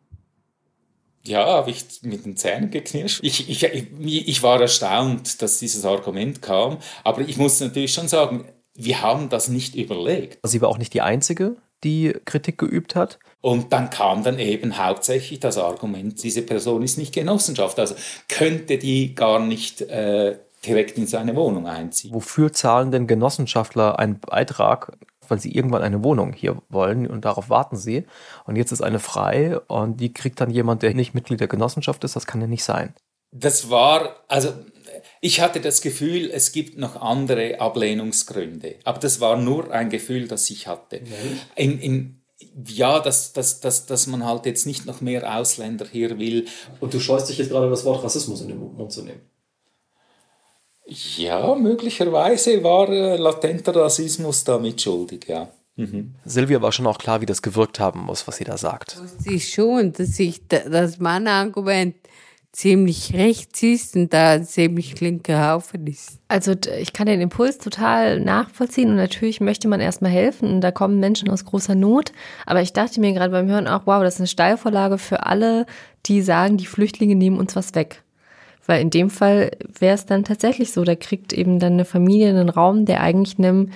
Ja, 1.23 1.45
habe 1.45 1.69
ich 1.69 1.85
mit 2.01 2.25
den 2.25 2.35
Zähnen 2.35 2.71
geknirscht. 2.71 3.19
Ich, 3.21 3.49
ich, 3.49 3.63
ich, 3.63 4.27
ich 4.27 4.43
war 4.43 4.59
erstaunt, 4.59 5.41
dass 5.41 5.59
dieses 5.59 5.85
Argument 5.85 6.41
kam. 6.41 6.77
Aber 7.03 7.21
ich 7.21 7.37
muss 7.37 7.59
natürlich 7.59 7.93
schon 7.93 8.07
sagen, 8.07 8.45
wir 8.73 9.01
haben 9.01 9.29
das 9.29 9.49
nicht 9.49 9.75
überlegt. 9.75 10.39
Sie 10.43 10.61
war 10.61 10.69
auch 10.69 10.77
nicht 10.77 10.93
die 10.93 11.01
Einzige, 11.01 11.57
die 11.83 12.15
Kritik 12.25 12.57
geübt 12.57 12.95
hat. 12.95 13.19
Und 13.41 13.71
dann 13.71 13.89
kam 13.89 14.23
dann 14.23 14.37
eben 14.37 14.77
hauptsächlich 14.77 15.39
das 15.39 15.57
Argument, 15.57 16.21
diese 16.21 16.41
Person 16.41 16.83
ist 16.83 16.97
nicht 16.97 17.13
Genossenschaft. 17.13 17.79
Also 17.79 17.95
könnte 18.27 18.77
die 18.77 19.15
gar 19.15 19.39
nicht 19.39 19.81
äh, 19.81 20.37
direkt 20.65 20.97
in 20.97 21.07
seine 21.07 21.35
Wohnung 21.35 21.67
einziehen. 21.67 22.13
Wofür 22.13 22.51
zahlen 22.51 22.91
denn 22.91 23.07
Genossenschaftler 23.07 23.97
einen 23.97 24.19
Beitrag, 24.19 24.91
weil 25.27 25.39
sie 25.39 25.55
irgendwann 25.55 25.83
eine 25.83 26.03
Wohnung 26.03 26.33
hier 26.33 26.61
wollen 26.69 27.07
und 27.07 27.23
darauf 27.23 27.49
warten 27.49 27.77
sie. 27.77 28.05
Und 28.45 28.57
jetzt 28.57 28.73
ist 28.73 28.81
eine 28.81 28.99
frei 28.99 29.57
und 29.67 30.01
die 30.01 30.11
kriegt 30.11 30.41
dann 30.41 30.49
jemand, 30.49 30.83
der 30.83 30.93
nicht 30.93 31.13
Mitglied 31.13 31.39
der 31.39 31.47
Genossenschaft 31.47 32.03
ist. 32.03 32.15
Das 32.15 32.27
kann 32.27 32.41
ja 32.41 32.47
nicht 32.47 32.63
sein. 32.63 32.93
Das 33.31 33.69
war, 33.69 34.15
also 34.27 34.53
ich 35.21 35.39
hatte 35.39 35.61
das 35.61 35.81
Gefühl, 35.81 36.29
es 36.29 36.51
gibt 36.51 36.77
noch 36.77 37.01
andere 37.01 37.61
Ablehnungsgründe. 37.61 38.75
Aber 38.83 38.99
das 38.99 39.21
war 39.21 39.37
nur 39.37 39.71
ein 39.71 39.89
Gefühl, 39.89 40.27
das 40.27 40.49
ich 40.49 40.67
hatte. 40.67 41.01
In, 41.55 41.79
in, 41.79 42.18
ja, 42.67 42.99
dass, 42.99 43.33
dass, 43.33 43.59
dass, 43.59 43.85
dass 43.85 44.07
man 44.07 44.25
halt 44.25 44.45
jetzt 44.45 44.65
nicht 44.65 44.85
noch 44.85 45.01
mehr 45.01 45.37
Ausländer 45.37 45.85
hier 45.91 46.17
will. 46.19 46.45
Und 46.79 46.93
du 46.93 46.99
scheust 46.99 47.29
dich 47.29 47.37
jetzt 47.37 47.49
gerade 47.49 47.69
das 47.69 47.85
Wort 47.85 48.03
Rassismus 48.03 48.41
in 48.41 48.49
den 48.49 48.59
Mund 48.59 48.91
zu 48.91 49.03
nehmen. 49.03 49.21
Ja, 51.17 51.53
möglicherweise 51.53 52.63
war 52.63 52.89
äh, 52.89 53.15
latenter 53.17 53.75
Rassismus 53.75 54.43
damit 54.43 54.81
schuldig, 54.81 55.25
ja. 55.27 55.49
Mhm. 55.75 56.15
Silvia 56.25 56.61
war 56.61 56.71
schon 56.71 56.87
auch 56.87 56.97
klar, 56.97 57.21
wie 57.21 57.27
das 57.27 57.41
gewirkt 57.41 57.79
haben 57.79 58.01
muss, 58.01 58.27
was 58.27 58.37
sie 58.37 58.43
da 58.43 58.57
sagt. 58.57 58.99
Wusste 58.99 59.31
ich 59.33 59.53
schon, 59.53 59.93
dass 59.93 60.19
ich 60.19 60.47
da- 60.47 60.67
dass 60.67 60.97
mein 60.97 61.27
Argument 61.27 61.95
ziemlich 62.51 63.13
rechts 63.13 63.61
ist 63.61 63.95
und 63.95 64.11
da 64.13 64.31
ein 64.31 64.43
ziemlich 64.43 64.99
linker 64.99 65.51
Haufen 65.51 65.85
ist. 65.85 66.19
Also 66.27 66.55
ich 66.79 66.93
kann 66.93 67.05
den 67.05 67.21
Impuls 67.21 67.59
total 67.59 68.19
nachvollziehen 68.19 68.89
und 68.89 68.95
natürlich 68.95 69.39
möchte 69.39 69.67
man 69.67 69.79
erstmal 69.79 70.11
helfen 70.11 70.49
und 70.49 70.61
da 70.61 70.71
kommen 70.71 70.99
Menschen 70.99 71.29
aus 71.29 71.45
großer 71.45 71.75
Not. 71.75 72.11
Aber 72.45 72.61
ich 72.61 72.73
dachte 72.73 72.99
mir 72.99 73.13
gerade 73.13 73.31
beim 73.31 73.47
Hören 73.47 73.67
auch, 73.67 73.83
wow, 73.85 74.01
das 74.01 74.15
ist 74.15 74.21
eine 74.21 74.27
Steilvorlage 74.27 74.97
für 74.97 75.25
alle, 75.25 75.67
die 76.07 76.21
sagen, 76.21 76.57
die 76.57 76.65
Flüchtlinge 76.65 77.15
nehmen 77.15 77.37
uns 77.37 77.55
was 77.55 77.75
weg. 77.75 78.03
Weil 78.65 78.81
in 78.81 78.89
dem 78.89 79.09
Fall 79.09 79.51
wäre 79.79 79.95
es 79.95 80.05
dann 80.05 80.23
tatsächlich 80.23 80.71
so, 80.71 80.83
da 80.83 80.95
kriegt 80.95 81.33
eben 81.33 81.59
dann 81.59 81.73
eine 81.73 81.85
Familie 81.85 82.29
einen 82.29 82.49
Raum, 82.49 82.85
der 82.85 83.01
eigentlich 83.01 83.37
einem 83.37 83.71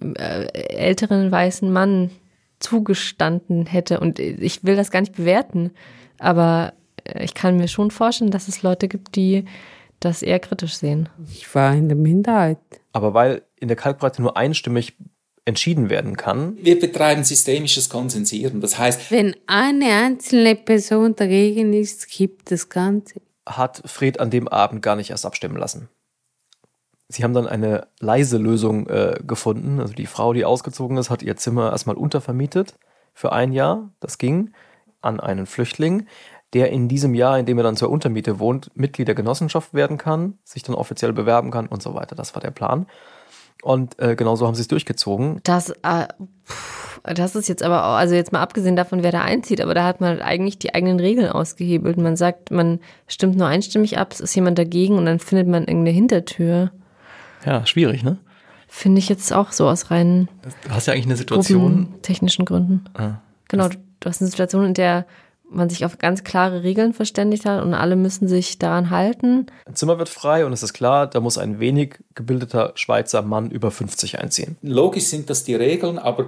äh, 0.00 0.46
älteren 0.52 1.30
weißen 1.30 1.72
Mann 1.72 2.10
zugestanden 2.58 3.66
hätte. 3.66 4.00
Und 4.00 4.18
ich 4.18 4.64
will 4.64 4.76
das 4.76 4.90
gar 4.90 5.00
nicht 5.00 5.16
bewerten, 5.16 5.72
aber 6.18 6.74
ich 7.18 7.34
kann 7.34 7.56
mir 7.56 7.68
schon 7.68 7.90
vorstellen, 7.90 8.30
dass 8.30 8.48
es 8.48 8.62
Leute 8.62 8.88
gibt, 8.88 9.16
die 9.16 9.44
das 10.00 10.22
eher 10.22 10.40
kritisch 10.40 10.74
sehen. 10.74 11.08
Ich 11.30 11.54
war 11.54 11.74
in 11.74 11.88
der 11.88 11.96
Minderheit. 11.96 12.58
Aber 12.92 13.14
weil 13.14 13.42
in 13.60 13.68
der 13.68 13.76
Kalkbreite 13.76 14.20
nur 14.20 14.36
einstimmig 14.36 14.96
entschieden 15.44 15.90
werden 15.90 16.16
kann. 16.16 16.56
Wir 16.62 16.78
betreiben 16.78 17.24
systemisches 17.24 17.88
Konsensieren. 17.88 18.60
Das 18.60 18.78
heißt, 18.78 19.10
wenn 19.10 19.34
eine 19.46 19.86
einzelne 19.86 20.54
Person 20.54 21.16
dagegen 21.16 21.72
ist, 21.72 22.08
kippt 22.08 22.50
das 22.50 22.68
Ganze. 22.68 23.20
Hat 23.46 23.82
Fred 23.86 24.20
an 24.20 24.30
dem 24.30 24.46
Abend 24.46 24.82
gar 24.82 24.94
nicht 24.94 25.10
erst 25.10 25.26
abstimmen 25.26 25.56
lassen. 25.56 25.88
Sie 27.08 27.24
haben 27.24 27.34
dann 27.34 27.48
eine 27.48 27.88
leise 27.98 28.38
Lösung 28.38 28.88
äh, 28.88 29.18
gefunden. 29.26 29.80
Also 29.80 29.94
die 29.94 30.06
Frau, 30.06 30.32
die 30.32 30.44
ausgezogen 30.44 30.96
ist, 30.96 31.10
hat 31.10 31.22
ihr 31.22 31.36
Zimmer 31.36 31.70
erstmal 31.70 31.96
untervermietet 31.96 32.78
für 33.12 33.32
ein 33.32 33.52
Jahr. 33.52 33.92
Das 34.00 34.18
ging 34.18 34.52
an 35.00 35.18
einen 35.18 35.46
Flüchtling, 35.46 36.06
der 36.54 36.70
in 36.70 36.88
diesem 36.88 37.14
Jahr, 37.14 37.38
in 37.38 37.46
dem 37.46 37.58
er 37.58 37.64
dann 37.64 37.76
zur 37.76 37.90
Untermiete 37.90 38.38
wohnt, 38.38 38.70
Mitglied 38.74 39.08
der 39.08 39.14
Genossenschaft 39.14 39.72
werden 39.74 39.98
kann, 39.98 40.34
sich 40.44 40.62
dann 40.62 40.74
offiziell 40.74 41.12
bewerben 41.12 41.50
kann 41.50 41.66
und 41.66 41.82
so 41.82 41.94
weiter. 41.94 42.14
Das 42.14 42.34
war 42.34 42.42
der 42.42 42.50
Plan. 42.50 42.86
Und 43.62 43.98
äh, 44.00 44.16
genauso 44.16 44.46
haben 44.46 44.54
sie 44.54 44.62
es 44.62 44.68
durchgezogen. 44.68 45.40
Das, 45.44 45.70
äh, 45.70 46.08
das 47.04 47.36
ist 47.36 47.48
jetzt 47.48 47.62
aber 47.62 47.86
auch, 47.86 47.94
also 47.94 48.14
jetzt 48.14 48.32
mal 48.32 48.42
abgesehen 48.42 48.76
davon, 48.76 49.02
wer 49.02 49.12
da 49.12 49.22
einzieht, 49.22 49.60
aber 49.60 49.72
da 49.72 49.84
hat 49.84 50.00
man 50.00 50.10
halt 50.10 50.22
eigentlich 50.22 50.58
die 50.58 50.74
eigenen 50.74 50.98
Regeln 50.98 51.30
ausgehebelt. 51.30 51.96
Man 51.96 52.16
sagt, 52.16 52.50
man 52.50 52.80
stimmt 53.06 53.36
nur 53.36 53.46
einstimmig 53.46 53.98
ab, 53.98 54.12
es 54.12 54.20
ist 54.20 54.34
jemand 54.34 54.58
dagegen 54.58 54.98
und 54.98 55.06
dann 55.06 55.20
findet 55.20 55.46
man 55.46 55.62
irgendeine 55.62 55.90
Hintertür. 55.90 56.72
Ja, 57.46 57.64
schwierig, 57.64 58.02
ne? 58.02 58.18
Finde 58.66 58.98
ich 58.98 59.08
jetzt 59.08 59.32
auch 59.32 59.52
so 59.52 59.68
aus 59.68 59.90
rein. 59.90 60.28
Du 60.64 60.70
hast 60.70 60.86
ja 60.86 60.94
eigentlich 60.94 61.06
eine 61.06 61.16
Situation. 61.16 61.94
Technischen 62.02 62.44
Gründen. 62.44 62.84
Ah, 62.94 63.20
genau, 63.48 63.68
du 63.68 64.08
hast 64.08 64.20
eine 64.20 64.30
Situation, 64.30 64.64
in 64.64 64.74
der 64.74 65.06
man 65.54 65.68
sich 65.68 65.84
auf 65.84 65.98
ganz 65.98 66.24
klare 66.24 66.62
Regeln 66.62 66.92
verständigt 66.92 67.44
hat 67.44 67.62
und 67.62 67.74
alle 67.74 67.96
müssen 67.96 68.28
sich 68.28 68.58
daran 68.58 68.90
halten. 68.90 69.46
Ein 69.66 69.74
Zimmer 69.74 69.98
wird 69.98 70.08
frei 70.08 70.44
und 70.46 70.52
es 70.52 70.62
ist 70.62 70.72
klar, 70.72 71.06
da 71.06 71.20
muss 71.20 71.38
ein 71.38 71.60
wenig 71.60 71.98
gebildeter 72.14 72.72
Schweizer 72.74 73.22
Mann 73.22 73.50
über 73.50 73.70
50 73.70 74.18
einziehen. 74.18 74.56
Logisch 74.62 75.04
sind 75.04 75.30
das 75.30 75.44
die 75.44 75.54
Regeln, 75.54 75.98
aber 75.98 76.26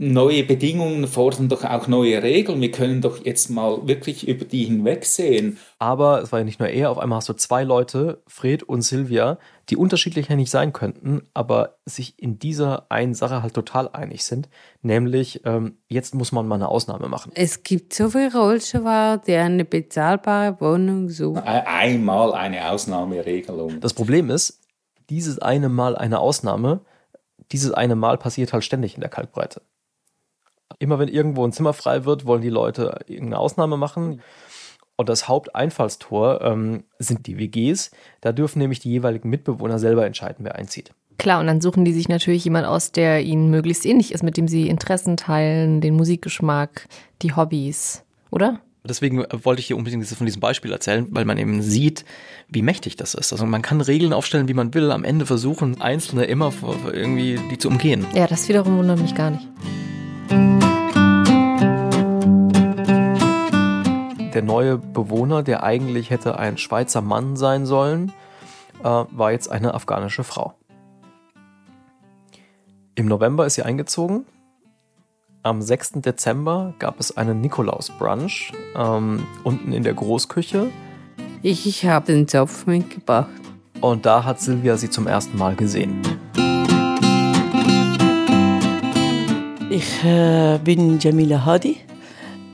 neue 0.00 0.44
Bedingungen 0.44 1.06
fordern 1.06 1.50
doch 1.50 1.62
auch 1.62 1.86
neue 1.86 2.22
Regeln. 2.22 2.62
Wir 2.62 2.70
können 2.70 3.02
doch 3.02 3.22
jetzt 3.22 3.50
mal 3.50 3.86
wirklich 3.86 4.26
über 4.26 4.46
die 4.46 4.64
hinwegsehen. 4.64 5.58
Aber 5.78 6.22
es 6.22 6.32
war 6.32 6.38
ja 6.38 6.44
nicht 6.46 6.58
nur 6.58 6.70
er, 6.70 6.90
auf 6.90 6.98
einmal 6.98 7.18
hast 7.18 7.28
du 7.28 7.34
zwei 7.34 7.64
Leute, 7.64 8.22
Fred 8.26 8.62
und 8.62 8.80
Silvia, 8.80 9.38
die 9.68 9.76
unterschiedlicher 9.76 10.36
nicht 10.36 10.50
sein 10.50 10.72
könnten, 10.72 11.28
aber 11.34 11.76
sich 11.84 12.14
in 12.16 12.38
dieser 12.38 12.90
einen 12.90 13.12
Sache 13.12 13.42
halt 13.42 13.52
total 13.52 13.90
einig 13.92 14.24
sind. 14.24 14.48
Nämlich, 14.80 15.42
ähm, 15.44 15.76
jetzt 15.88 16.14
muss 16.14 16.32
man 16.32 16.48
mal 16.48 16.54
eine 16.54 16.68
Ausnahme 16.68 17.08
machen. 17.08 17.32
Es 17.34 17.62
gibt 17.62 17.92
so 17.92 18.08
viele 18.08 18.32
Rollstuhlfahrer, 18.32 19.18
die 19.18 19.34
eine 19.34 19.66
bezahlbare 19.66 20.58
Wohnung 20.62 21.10
suchen. 21.10 21.42
Einmal 21.42 22.32
eine 22.32 22.70
Ausnahmeregelung. 22.70 23.80
Das 23.80 23.92
Problem 23.92 24.30
ist, 24.30 24.60
dieses 25.10 25.40
eine 25.40 25.68
Mal 25.68 25.94
eine 25.94 26.20
Ausnahme, 26.20 26.80
dieses 27.52 27.72
eine 27.72 27.96
Mal 27.96 28.16
passiert 28.16 28.54
halt 28.54 28.64
ständig 28.64 28.94
in 28.94 29.02
der 29.02 29.10
Kalkbreite. 29.10 29.60
Immer 30.78 30.98
wenn 30.98 31.08
irgendwo 31.08 31.44
ein 31.44 31.52
Zimmer 31.52 31.72
frei 31.72 32.04
wird, 32.04 32.26
wollen 32.26 32.42
die 32.42 32.48
Leute 32.48 33.00
irgendeine 33.06 33.38
Ausnahme 33.38 33.76
machen. 33.76 34.22
Und 34.96 35.08
das 35.08 35.28
Haupteinfallstor 35.28 36.42
ähm, 36.42 36.84
sind 36.98 37.26
die 37.26 37.38
WGs. 37.38 37.90
Da 38.20 38.32
dürfen 38.32 38.58
nämlich 38.58 38.80
die 38.80 38.90
jeweiligen 38.90 39.30
Mitbewohner 39.30 39.78
selber 39.78 40.04
entscheiden, 40.04 40.44
wer 40.44 40.56
einzieht. 40.56 40.92
Klar, 41.16 41.40
und 41.40 41.46
dann 41.46 41.60
suchen 41.60 41.84
die 41.84 41.92
sich 41.92 42.08
natürlich 42.08 42.44
jemand 42.44 42.66
aus, 42.66 42.92
der 42.92 43.22
ihnen 43.22 43.50
möglichst 43.50 43.84
ähnlich 43.84 44.12
ist, 44.12 44.22
mit 44.22 44.36
dem 44.36 44.48
sie 44.48 44.68
Interessen 44.68 45.16
teilen, 45.18 45.80
den 45.80 45.94
Musikgeschmack, 45.94 46.86
die 47.20 47.34
Hobbys, 47.34 48.04
oder? 48.30 48.60
Deswegen 48.84 49.24
wollte 49.42 49.60
ich 49.60 49.66
hier 49.66 49.76
unbedingt 49.76 50.06
von 50.06 50.24
diesem 50.24 50.40
Beispiel 50.40 50.72
erzählen, 50.72 51.06
weil 51.10 51.26
man 51.26 51.36
eben 51.36 51.60
sieht, 51.60 52.06
wie 52.48 52.62
mächtig 52.62 52.96
das 52.96 53.12
ist. 53.12 53.32
Also 53.32 53.44
man 53.44 53.60
kann 53.60 53.82
Regeln 53.82 54.14
aufstellen, 54.14 54.48
wie 54.48 54.54
man 54.54 54.72
will, 54.72 54.90
am 54.90 55.04
Ende 55.04 55.26
versuchen 55.26 55.80
Einzelne 55.80 56.24
immer 56.24 56.52
irgendwie 56.90 57.38
die 57.50 57.58
zu 57.58 57.68
umgehen. 57.68 58.06
Ja, 58.14 58.26
das 58.26 58.48
wiederum 58.48 58.78
wundert 58.78 59.00
mich 59.00 59.14
gar 59.14 59.30
nicht. 59.30 59.46
Der 64.34 64.42
neue 64.42 64.78
Bewohner, 64.78 65.42
der 65.42 65.64
eigentlich 65.64 66.10
hätte 66.10 66.38
ein 66.38 66.56
Schweizer 66.56 67.00
Mann 67.00 67.36
sein 67.36 67.66
sollen, 67.66 68.12
äh, 68.80 68.84
war 68.84 69.32
jetzt 69.32 69.50
eine 69.50 69.74
afghanische 69.74 70.22
Frau. 70.22 70.54
Im 72.94 73.06
November 73.06 73.46
ist 73.46 73.54
sie 73.54 73.62
eingezogen. 73.62 74.26
Am 75.42 75.62
6. 75.62 76.02
Dezember 76.02 76.74
gab 76.78 77.00
es 77.00 77.16
einen 77.16 77.40
Nikolaus-Brunch 77.40 78.52
ähm, 78.76 79.26
unten 79.42 79.72
in 79.72 79.82
der 79.82 79.94
Großküche. 79.94 80.68
Ich, 81.42 81.66
ich 81.66 81.86
habe 81.86 82.06
den 82.12 82.28
Zopf 82.28 82.66
mitgebracht. 82.66 83.30
Und 83.80 84.04
da 84.04 84.24
hat 84.24 84.40
Silvia 84.40 84.76
sie 84.76 84.90
zum 84.90 85.06
ersten 85.06 85.38
Mal 85.38 85.56
gesehen. 85.56 86.02
Ich 89.70 90.04
äh, 90.04 90.58
bin 90.62 90.98
Jamila 91.00 91.44
Hadi. 91.44 91.78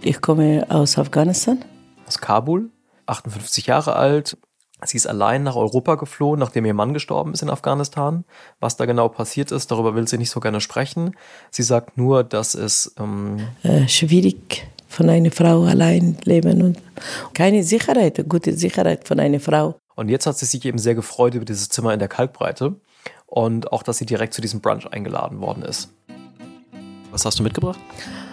Ich 0.06 0.20
komme 0.20 0.64
aus 0.68 0.98
Afghanistan. 0.98 1.64
Aus 2.06 2.18
Kabul, 2.18 2.70
58 3.06 3.66
Jahre 3.66 3.96
alt. 3.96 4.38
Sie 4.84 4.96
ist 4.96 5.08
allein 5.08 5.42
nach 5.42 5.56
Europa 5.56 5.96
geflohen, 5.96 6.38
nachdem 6.38 6.64
ihr 6.64 6.74
Mann 6.74 6.94
gestorben 6.94 7.32
ist 7.32 7.42
in 7.42 7.50
Afghanistan. 7.50 8.24
Was 8.60 8.76
da 8.76 8.86
genau 8.86 9.08
passiert 9.08 9.50
ist, 9.50 9.72
darüber 9.72 9.96
will 9.96 10.06
sie 10.06 10.16
nicht 10.16 10.30
so 10.30 10.38
gerne 10.38 10.60
sprechen. 10.60 11.16
Sie 11.50 11.64
sagt 11.64 11.98
nur, 11.98 12.22
dass 12.22 12.54
es 12.54 12.94
ähm 13.00 13.48
äh, 13.64 13.88
schwierig 13.88 14.68
von 14.86 15.10
einer 15.10 15.32
Frau 15.32 15.64
allein 15.64 16.16
leben 16.22 16.62
und 16.62 16.78
keine 17.34 17.64
Sicherheit, 17.64 18.28
gute 18.28 18.52
Sicherheit 18.52 19.08
von 19.08 19.18
einer 19.18 19.40
Frau. 19.40 19.74
Und 19.96 20.08
jetzt 20.08 20.26
hat 20.26 20.38
sie 20.38 20.46
sich 20.46 20.64
eben 20.64 20.78
sehr 20.78 20.94
gefreut 20.94 21.34
über 21.34 21.44
dieses 21.44 21.68
Zimmer 21.68 21.92
in 21.92 21.98
der 21.98 22.08
Kalkbreite 22.08 22.76
und 23.26 23.72
auch, 23.72 23.82
dass 23.82 23.98
sie 23.98 24.06
direkt 24.06 24.34
zu 24.34 24.40
diesem 24.40 24.60
Brunch 24.60 24.86
eingeladen 24.86 25.40
worden 25.40 25.64
ist. 25.64 25.92
Was 27.10 27.24
hast 27.24 27.40
du 27.40 27.42
mitgebracht? 27.42 27.80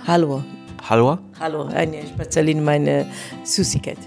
Hallo. 0.05 0.43
Hallo? 0.89 1.17
Hallo, 1.39 1.63
eine 1.63 2.05
Spezialin, 2.05 2.61
meine 2.61 3.05
Süßigkeit. 3.45 3.97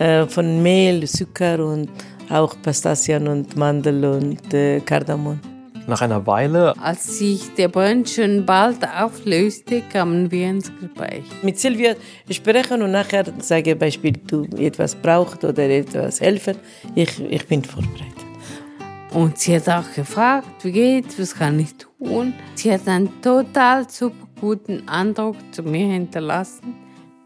Äh, 0.00 0.26
von 0.26 0.60
Mehl, 0.60 1.06
Zucker 1.06 1.64
und 1.64 1.88
auch 2.28 2.56
Pistazien 2.60 3.28
und 3.28 3.56
Mandel 3.56 4.04
und 4.04 4.52
äh, 4.52 4.80
Kardamom. 4.80 5.38
Nach 5.86 6.02
einer 6.02 6.26
Weile, 6.26 6.74
Als 6.82 7.18
sich 7.18 7.54
der 7.54 7.70
schon 8.04 8.44
bald 8.44 8.78
auflöste, 8.86 9.82
kamen 9.92 10.30
wir 10.32 10.50
ins 10.50 10.70
Gespräch. 10.80 11.24
Mit 11.42 11.60
Silvia 11.60 11.94
sprechen 12.28 12.82
und 12.82 12.90
nachher 12.90 13.24
sage 13.38 13.76
Beispiel, 13.76 14.14
du 14.26 14.44
etwas 14.56 14.96
brauchst 14.96 15.44
oder 15.44 15.62
etwas 15.70 16.20
helfen. 16.20 16.56
Ich, 16.96 17.20
ich 17.20 17.46
bin 17.46 17.62
vorbereitet. 17.62 18.18
Und 19.14 19.38
sie 19.38 19.56
hat 19.56 19.68
auch 19.68 19.94
gefragt, 19.94 20.64
wie 20.64 20.72
geht's, 20.72 21.18
was 21.18 21.34
kann 21.34 21.58
ich 21.58 21.74
tun? 21.76 22.34
Sie 22.56 22.70
hat 22.70 22.86
einen 22.86 23.22
total 23.22 23.88
super 23.88 24.27
guten 24.40 24.88
Eindruck 24.88 25.36
zu 25.52 25.62
mir 25.62 25.86
hinterlassen. 25.86 26.74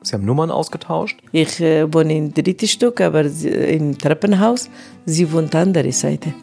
Sie 0.03 0.15
haben 0.15 0.25
Nummern 0.25 0.51
ausgetauscht. 0.51 1.21
Ich 1.31 1.61
äh, 1.61 1.93
wohne 1.93 2.17
im 2.17 2.35
dritten 2.35 2.67
Stück, 2.67 3.01
aber 3.01 3.29
sie, 3.29 3.49
im 3.49 3.97
Treppenhaus. 3.97 4.69
Sie 5.07 5.33
wohnt 5.33 5.55
andere 5.55 5.93
Seite, 5.93 6.35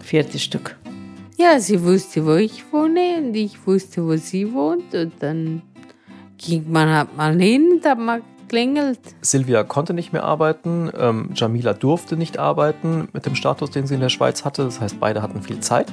vierte 0.00 0.38
Stück. 0.38 0.76
Ja, 1.36 1.60
sie 1.60 1.82
wusste, 1.82 2.24
wo 2.24 2.34
ich 2.34 2.64
wohne 2.72 3.18
und 3.18 3.34
ich 3.34 3.66
wusste, 3.66 4.04
wo 4.06 4.16
sie 4.16 4.52
wohnt. 4.52 4.94
Und 4.94 5.12
dann 5.20 5.62
ging 6.38 6.64
man 6.70 6.88
halt 6.88 7.16
mal 7.16 7.38
hin 7.38 7.72
und 7.72 7.84
hat 7.84 7.98
mal 7.98 8.22
geklingelt. 8.42 9.00
Silvia 9.20 9.64
konnte 9.64 9.94
nicht 9.94 10.12
mehr 10.12 10.24
arbeiten, 10.24 10.90
ähm, 10.96 11.30
Jamila 11.34 11.74
durfte 11.74 12.16
nicht 12.16 12.38
arbeiten 12.38 13.08
mit 13.12 13.26
dem 13.26 13.34
Status, 13.34 13.70
den 13.70 13.86
sie 13.86 13.94
in 13.94 14.00
der 14.00 14.10
Schweiz 14.10 14.44
hatte. 14.44 14.64
Das 14.64 14.80
heißt, 14.80 15.00
beide 15.00 15.22
hatten 15.22 15.42
viel 15.42 15.60
Zeit. 15.60 15.92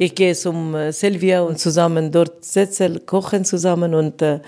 Ich 0.00 0.14
gehe 0.14 0.34
zum 0.34 0.74
äh, 0.74 0.92
Silvia 0.92 1.42
und 1.42 1.58
zusammen 1.58 2.12
dort 2.12 2.44
sitzen, 2.44 3.04
kochen 3.04 3.44
zusammen 3.44 3.94
und 3.94 4.22
äh, 4.22 4.40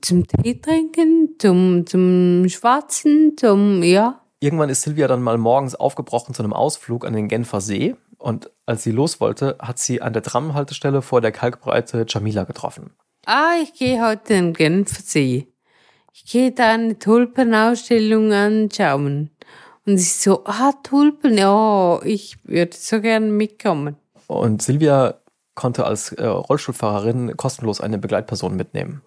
Zum 0.00 0.26
Tee 0.26 0.60
trinken, 0.60 1.34
zum, 1.38 1.86
zum 1.86 2.48
Schwatzen, 2.48 3.36
zum, 3.36 3.82
ja. 3.82 4.20
Irgendwann 4.40 4.70
ist 4.70 4.82
Silvia 4.82 5.06
dann 5.06 5.22
mal 5.22 5.38
morgens 5.38 5.74
aufgebrochen 5.74 6.34
zu 6.34 6.42
einem 6.42 6.52
Ausflug 6.52 7.06
an 7.06 7.12
den 7.12 7.28
Genfer 7.28 7.60
See. 7.60 7.96
Und 8.18 8.50
als 8.66 8.82
sie 8.82 8.92
los 8.92 9.20
wollte, 9.20 9.56
hat 9.60 9.78
sie 9.78 10.00
an 10.00 10.14
der 10.14 10.22
Tramhaltestelle 10.22 11.02
vor 11.02 11.20
der 11.20 11.32
Kalkbreite 11.32 12.06
Jamila 12.08 12.44
getroffen. 12.44 12.90
Ah, 13.26 13.54
ich 13.62 13.74
gehe 13.74 14.06
heute 14.06 14.34
in 14.34 14.52
Genfersee. 14.54 15.48
ich 16.14 16.24
gehe 16.24 16.52
da 16.52 16.72
eine 16.72 16.98
Tulpenausstellung 16.98 18.32
anschauen. 18.32 19.30
Und 19.86 19.94
ich 19.98 20.14
so, 20.14 20.44
ah, 20.46 20.72
Tulpen, 20.82 21.36
ja, 21.36 22.00
ich 22.04 22.38
würde 22.44 22.74
so 22.74 23.00
gerne 23.02 23.26
mitkommen. 23.26 23.96
Und 24.26 24.62
Silvia 24.62 25.14
konnte 25.54 25.84
als 25.84 26.12
äh, 26.12 26.26
Rollstuhlfahrerin 26.26 27.36
kostenlos 27.36 27.80
eine 27.80 27.98
Begleitperson 27.98 28.56
mitnehmen. 28.56 29.02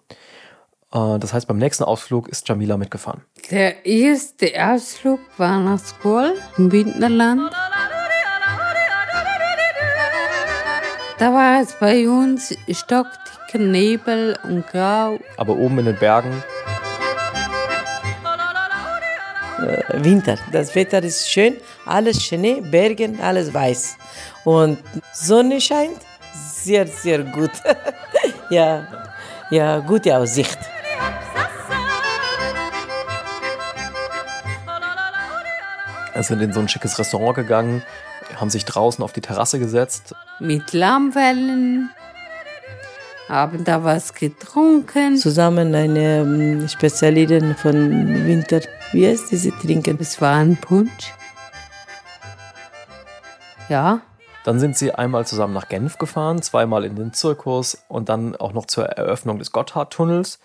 Äh, 0.92 1.18
das 1.18 1.32
heißt, 1.32 1.46
beim 1.46 1.58
nächsten 1.58 1.84
Ausflug 1.84 2.28
ist 2.28 2.48
Jamila 2.48 2.76
mitgefahren. 2.76 3.22
Der 3.50 3.84
erste 3.84 4.52
Ausflug 4.56 5.20
war 5.36 5.60
nach 5.60 5.78
Skol 5.78 6.34
im 6.56 6.72
Winterland. 6.72 7.52
Da 11.18 11.34
war 11.34 11.60
es 11.60 11.74
bei 11.80 12.08
uns 12.08 12.56
stockdicker 12.70 13.58
Nebel 13.58 14.38
und 14.44 14.66
grau. 14.68 15.18
Aber 15.36 15.56
oben 15.56 15.80
in 15.80 15.86
den 15.86 15.96
Bergen 15.96 16.44
Winter. 19.94 20.36
Das 20.52 20.74
Wetter 20.74 21.02
ist 21.02 21.30
schön, 21.30 21.56
alles 21.84 22.22
Schnee, 22.22 22.60
Bergen, 22.60 23.20
alles 23.20 23.52
weiß. 23.52 23.96
Und 24.44 24.78
Sonne 25.12 25.60
scheint, 25.60 25.98
sehr, 26.32 26.86
sehr 26.86 27.22
gut. 27.24 27.50
ja, 28.50 28.86
ja, 29.50 29.78
gute 29.80 30.16
Aussicht. 30.16 30.58
Wir 36.14 36.22
sind 36.24 36.40
in 36.40 36.52
so 36.52 36.60
ein 36.60 36.68
schickes 36.68 36.98
Restaurant 36.98 37.36
gegangen, 37.36 37.82
haben 38.36 38.50
sich 38.50 38.64
draußen 38.64 39.04
auf 39.04 39.12
die 39.12 39.20
Terrasse 39.20 39.58
gesetzt. 39.58 40.14
Mit 40.40 40.72
Lammwellen. 40.72 41.90
Haben 43.28 43.62
da 43.62 43.84
was 43.84 44.14
getrunken. 44.14 45.16
Zusammen 45.16 45.74
eine 45.74 46.20
ähm, 46.20 46.66
Spezialität 46.66 47.44
von 47.58 48.26
Winter. 48.26 48.60
Wie 48.92 49.06
heißt 49.06 49.30
diese 49.30 49.50
trinken? 49.50 49.98
Es 50.00 50.20
war 50.20 50.36
ein 50.36 50.56
Punsch. 50.56 51.12
Ja. 53.68 54.00
Dann 54.44 54.58
sind 54.58 54.78
sie 54.78 54.94
einmal 54.94 55.26
zusammen 55.26 55.52
nach 55.52 55.68
Genf 55.68 55.98
gefahren, 55.98 56.40
zweimal 56.40 56.84
in 56.84 56.96
den 56.96 57.12
Zirkus 57.12 57.84
und 57.88 58.08
dann 58.08 58.34
auch 58.34 58.54
noch 58.54 58.64
zur 58.64 58.86
Eröffnung 58.86 59.38
des 59.38 59.52
Gotthardtunnels. 59.52 60.38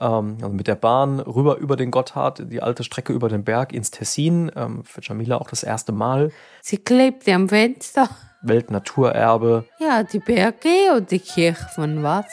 Ähm, 0.00 0.38
also 0.40 0.54
mit 0.54 0.68
der 0.68 0.76
Bahn 0.76 1.20
rüber 1.20 1.58
über 1.58 1.76
den 1.76 1.90
Gotthard, 1.90 2.50
die 2.50 2.62
alte 2.62 2.82
Strecke 2.82 3.12
über 3.12 3.28
den 3.28 3.44
Berg 3.44 3.74
ins 3.74 3.90
Tessin. 3.90 4.50
Ähm, 4.56 4.84
für 4.84 5.02
Jamila 5.02 5.36
auch 5.36 5.50
das 5.50 5.62
erste 5.62 5.92
Mal. 5.92 6.30
Sie 6.62 6.78
klebte 6.78 7.34
am 7.34 7.50
Fenster. 7.50 8.08
Weltnaturerbe. 8.40 9.66
Ja, 9.78 10.02
die 10.02 10.18
Berge 10.18 10.94
und 10.96 11.10
die 11.10 11.20
Kirche 11.20 11.66
von 11.74 12.02
was. 12.02 12.26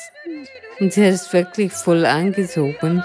Und 0.80 0.94
sie 0.94 1.04
es 1.04 1.34
wirklich 1.34 1.74
voll 1.74 2.06
angezogen. 2.06 3.04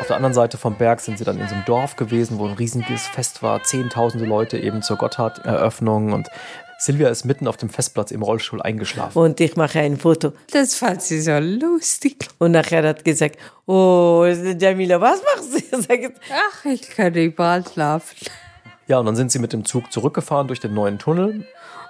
Auf 0.00 0.06
der 0.06 0.16
anderen 0.16 0.34
Seite 0.34 0.56
vom 0.56 0.76
Berg 0.76 1.00
sind 1.00 1.18
sie 1.18 1.24
dann 1.24 1.38
in 1.38 1.46
so 1.46 1.54
einem 1.54 1.64
Dorf 1.66 1.96
gewesen, 1.96 2.38
wo 2.38 2.46
ein 2.46 2.54
riesiges 2.54 3.06
Fest 3.06 3.42
war. 3.42 3.62
Zehntausende 3.62 4.24
Leute 4.24 4.58
eben 4.58 4.80
zur 4.80 4.96
Gotthard-Eröffnung 4.96 6.12
und 6.12 6.28
Silvia 6.78 7.08
ist 7.08 7.24
mitten 7.24 7.46
auf 7.48 7.58
dem 7.58 7.68
Festplatz 7.68 8.10
im 8.12 8.22
Rollstuhl 8.22 8.62
eingeschlafen. 8.62 9.18
Und 9.18 9.40
ich 9.40 9.56
mache 9.56 9.80
ein 9.80 9.98
Foto. 9.98 10.32
Das 10.52 10.74
fand 10.74 11.02
sie 11.02 11.20
so 11.20 11.38
lustig. 11.38 12.28
Und 12.38 12.52
nachher 12.52 12.86
hat 12.86 13.04
gesagt, 13.04 13.38
oh, 13.66 14.24
Jamila, 14.26 15.00
was 15.00 15.22
machst 15.22 15.72
du? 15.72 15.82
Sagt, 15.82 16.20
Ach, 16.32 16.64
ich 16.64 16.90
kann 16.90 17.14
überall 17.14 17.64
schlafen. 17.66 18.16
Ja, 18.86 18.98
und 18.98 19.06
dann 19.06 19.16
sind 19.16 19.30
sie 19.30 19.38
mit 19.38 19.52
dem 19.52 19.64
Zug 19.64 19.92
zurückgefahren 19.92 20.46
durch 20.46 20.60
den 20.60 20.74
neuen 20.74 20.98
Tunnel. 20.98 21.46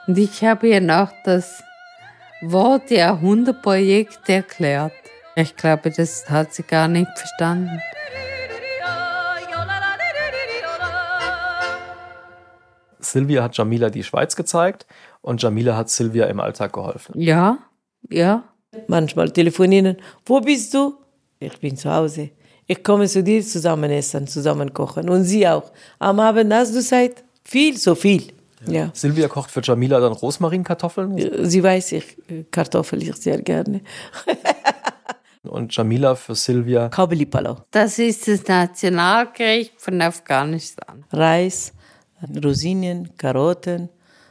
Und 0.06 0.18
ich 0.18 0.44
habe 0.44 0.68
ihr 0.68 0.80
noch 0.80 1.12
das 1.24 1.62
Wort 2.42 2.90
Jahrhundertprojekt 2.90 4.28
erklärt. 4.28 4.92
Ich 5.36 5.56
glaube, 5.56 5.90
das 5.90 6.28
hat 6.28 6.52
sie 6.52 6.62
gar 6.62 6.88
nicht 6.88 7.08
verstanden. 7.16 7.80
Silvia 13.00 13.42
hat 13.44 13.56
Jamila 13.56 13.90
die 13.90 14.02
Schweiz 14.02 14.34
gezeigt 14.34 14.86
und 15.20 15.42
Jamila 15.42 15.76
hat 15.76 15.88
Silvia 15.90 16.26
im 16.26 16.40
Alltag 16.40 16.72
geholfen. 16.72 17.18
Ja, 17.20 17.58
ja. 18.10 18.44
Manchmal 18.88 19.30
telefonieren. 19.30 19.96
Wo 20.26 20.40
bist 20.40 20.74
du? 20.74 20.94
Ich 21.38 21.58
bin 21.60 21.76
zu 21.76 21.90
Hause. 21.92 22.30
Ich 22.66 22.82
komme 22.82 23.06
zu 23.06 23.22
dir 23.22 23.42
zusammen 23.42 23.90
essen, 23.90 24.26
zusammen 24.26 24.72
kochen. 24.72 25.08
Und 25.08 25.24
sie 25.24 25.46
auch. 25.46 25.70
Am 25.98 26.18
Abend 26.18 26.52
hast 26.52 26.74
du 26.74 26.80
Zeit? 26.82 27.22
Viel, 27.44 27.76
so 27.76 27.94
viel. 27.94 28.32
Ja. 28.66 28.90
Silvia 28.92 29.28
kocht 29.28 29.50
für 29.50 29.60
Jamila 29.62 30.00
dann 30.00 30.12
Rosmarinkartoffeln. 30.12 31.48
Sie 31.48 31.62
weiß, 31.62 31.92
ich 31.92 32.16
Kartoffel 32.50 33.02
ich 33.02 33.14
sehr 33.16 33.40
gerne. 33.40 33.80
Und 35.42 35.76
Jamila 35.76 36.14
für 36.14 36.34
Silvia. 36.34 36.88
Kabeli 36.88 37.26
Palau. 37.26 37.58
Das 37.70 37.98
ist 37.98 38.26
das 38.26 38.46
Nationalgericht 38.46 39.74
von 39.76 40.00
Afghanistan. 40.00 41.04
Reis, 41.12 41.72
Rosinen, 42.42 43.10
Karotten, 43.16 43.90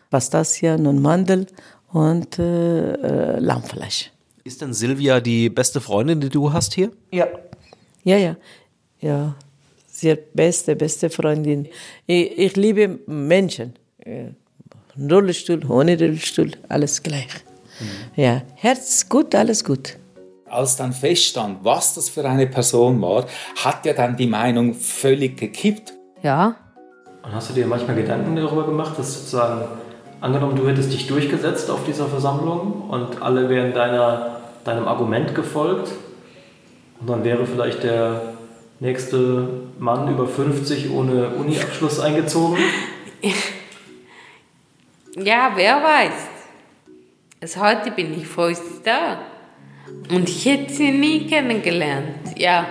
Pastazien 0.10 0.88
und 0.88 1.02
Mandel 1.02 1.46
und 1.92 2.40
äh, 2.40 2.94
äh, 2.94 3.40
Lammfleisch. 3.40 4.12
Ist 4.44 4.62
denn 4.62 4.74
Silvia 4.74 5.20
die 5.20 5.50
beste 5.50 5.80
Freundin, 5.80 6.20
die 6.20 6.30
du 6.30 6.52
hast 6.52 6.74
hier? 6.74 6.92
Ja. 7.12 7.28
Ja, 8.04 8.18
ja. 8.18 8.36
Ja. 9.00 9.36
Sehr 9.88 10.16
beste, 10.16 10.76
beste 10.76 11.10
Freundin. 11.10 11.68
Ich, 12.08 12.38
ich 12.38 12.56
liebe 12.56 13.00
Menschen. 13.06 13.74
Rollstuhl, 14.98 15.62
ohne 15.68 15.98
Rollstuhl, 15.98 16.52
alles 16.70 17.02
gleich. 17.02 17.28
Mhm. 17.80 18.22
Ja, 18.22 18.42
Herz 18.56 19.08
gut, 19.10 19.34
alles 19.34 19.64
gut. 19.64 19.98
Als 20.46 20.76
dann 20.76 20.94
feststand, 20.94 21.60
was 21.64 21.96
das 21.96 22.10
für 22.10 22.24
eine 22.26 22.46
Person 22.46 23.02
war, 23.02 23.26
hat 23.64 23.86
ja 23.86 23.94
dann 23.94 24.16
die 24.16 24.28
Meinung 24.28 24.76
völlig 24.76 25.38
gekippt. 25.38 25.94
Ja. 26.22 26.56
Und 27.24 27.34
hast 27.34 27.50
du 27.50 27.54
dir 27.54 27.66
manchmal 27.66 27.96
Gedanken 27.96 28.36
darüber 28.36 28.66
gemacht, 28.66 29.00
dass 29.00 29.14
sozusagen, 29.16 29.66
angenommen, 30.22 30.56
du 30.56 30.68
hättest 30.68 30.94
dich 30.94 31.08
durchgesetzt 31.08 31.72
auf 31.72 31.86
dieser 31.86 32.06
Versammlung 32.06 32.90
und 32.90 33.22
alle 33.22 33.50
wären 33.50 33.74
deiner, 33.74 34.42
deinem 34.64 34.88
Argument 34.88 35.34
gefolgt 35.34 35.92
und 37.00 37.10
dann 37.10 37.24
wäre 37.24 37.46
vielleicht 37.48 37.84
der 37.84 38.34
nächste 38.80 39.48
Mann 39.80 40.12
über 40.12 40.28
50 40.28 40.92
ohne 40.92 41.30
Uni-Abschluss 41.30 42.00
eingezogen? 42.00 42.58
Ja, 45.16 45.52
wer 45.56 45.76
weiß. 45.84 46.14
Also 47.42 47.62
heute 47.62 47.92
bin 47.92 48.14
ich 48.14 48.24
ist 48.24 48.78
sie 48.78 48.84
da. 48.84 49.20
Und 50.10 50.28
ich 50.30 50.46
hätte 50.46 50.74
sie 50.74 50.92
nie 50.92 51.28
kennengelernt. 51.28 52.38
Ja. 52.38 52.68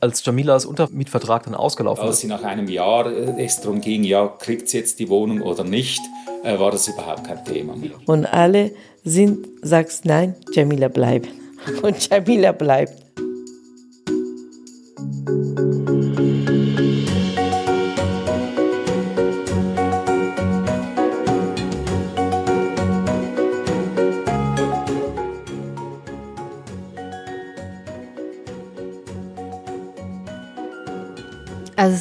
Als 0.00 0.24
Jamilas 0.24 0.66
Untermietvertrag 0.66 1.44
dann 1.44 1.54
ausgelaufen 1.54 2.04
Als 2.04 2.20
sie 2.20 2.26
nach 2.26 2.42
einem 2.44 2.68
Jahr 2.68 3.10
äh, 3.10 3.42
es 3.42 3.60
darum 3.60 3.80
ging, 3.80 4.04
ja, 4.04 4.28
kriegt 4.28 4.68
sie 4.68 4.78
jetzt 4.78 4.98
die 4.98 5.08
Wohnung 5.08 5.40
oder 5.40 5.64
nicht, 5.64 6.02
äh, 6.44 6.58
war 6.58 6.70
das 6.70 6.88
überhaupt 6.88 7.26
kein 7.26 7.42
Thema. 7.44 7.74
Und 8.06 8.26
alle 8.26 8.72
sind, 9.02 9.46
sagst 9.62 10.04
nein, 10.04 10.36
Jamila 10.52 10.88
bleiben. 10.88 11.28
Und 11.82 12.08
Jamila 12.10 12.52
bleibt. 12.52 13.04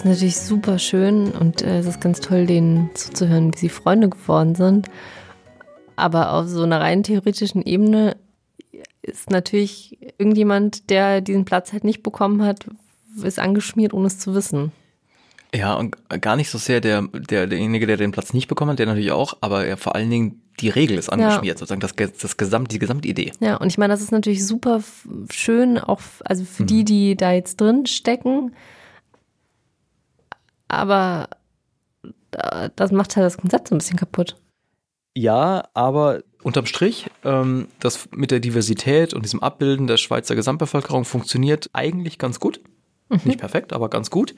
Ist 0.04 0.10
natürlich 0.10 0.38
super 0.38 0.80
schön 0.80 1.32
und 1.32 1.62
äh, 1.62 1.80
es 1.80 1.86
ist 1.86 2.02
ganz 2.02 2.20
toll, 2.20 2.46
denen 2.46 2.90
zuzuhören, 2.94 3.54
wie 3.54 3.58
sie 3.58 3.70
Freunde 3.70 4.10
geworden 4.10 4.54
sind. 4.54 4.90
Aber 5.96 6.34
auf 6.34 6.48
so 6.48 6.64
einer 6.64 6.82
rein 6.82 7.04
theoretischen 7.04 7.62
Ebene 7.62 8.18
ist 9.02 9.30
natürlich 9.30 9.98
irgendjemand, 10.18 10.90
der 10.90 11.22
diesen 11.22 11.46
Platz 11.46 11.72
halt 11.72 11.86
nicht 11.86 12.04
bekommen 12.04 12.44
hat, 12.44 12.66
ist 13.24 13.40
angeschmiert, 13.40 13.94
ohne 13.94 14.08
es 14.08 14.20
zu 14.20 14.36
wissen. 14.36 14.74
Ja, 15.56 15.76
und 15.76 15.96
gar 16.20 16.36
nicht 16.36 16.50
so 16.50 16.58
sehr 16.58 16.82
der, 16.82 17.04
der, 17.14 17.48
derjenige, 17.48 17.88
der 17.88 17.96
den 17.96 18.12
Platz 18.12 18.34
nicht 18.34 18.50
bekommen 18.50 18.72
hat, 18.72 18.80
der 18.80 18.88
natürlich 18.88 19.12
auch, 19.12 19.38
aber 19.40 19.66
ja, 19.66 19.78
vor 19.78 19.96
allen 19.96 20.10
Dingen 20.10 20.42
die 20.60 20.70
Regel 20.70 20.98
ist 20.98 21.10
angeschmiert, 21.10 21.56
ja. 21.56 21.60
sozusagen 21.60 21.80
das, 21.80 21.94
das 21.96 22.36
Gesamt, 22.36 22.72
die 22.74 22.80
Gesamtidee. 22.80 23.32
Ja, 23.40 23.56
und 23.56 23.68
ich 23.68 23.78
meine, 23.78 23.94
das 23.94 24.02
ist 24.02 24.12
natürlich 24.12 24.46
super 24.46 24.82
schön, 25.32 25.78
auch 25.78 26.02
also 26.26 26.44
für 26.44 26.64
mhm. 26.64 26.68
die, 26.68 26.84
die 26.84 27.16
da 27.16 27.32
jetzt 27.32 27.62
drin 27.62 27.86
stecken. 27.86 28.52
Aber 30.78 31.30
das 32.76 32.92
macht 32.92 33.16
halt 33.16 33.26
das 33.26 33.38
Konzept 33.38 33.68
so 33.68 33.76
ein 33.76 33.78
bisschen 33.78 33.98
kaputt. 33.98 34.36
Ja, 35.16 35.66
aber 35.74 36.24
unterm 36.42 36.66
Strich, 36.66 37.10
ähm, 37.24 37.68
das 37.80 38.10
mit 38.12 38.32
der 38.32 38.40
Diversität 38.40 39.14
und 39.14 39.24
diesem 39.24 39.42
Abbilden 39.42 39.86
der 39.88 39.98
Schweizer 39.98 40.36
Gesamtbevölkerung 40.36 41.06
funktioniert 41.06 41.70
eigentlich 41.74 42.18
ganz 42.18 42.40
gut. 42.40 42.60
Mhm. 43.10 43.22
Nicht 43.26 43.40
perfekt, 43.40 43.74
aber 43.74 43.90
ganz 43.90 44.10
gut. 44.10 44.34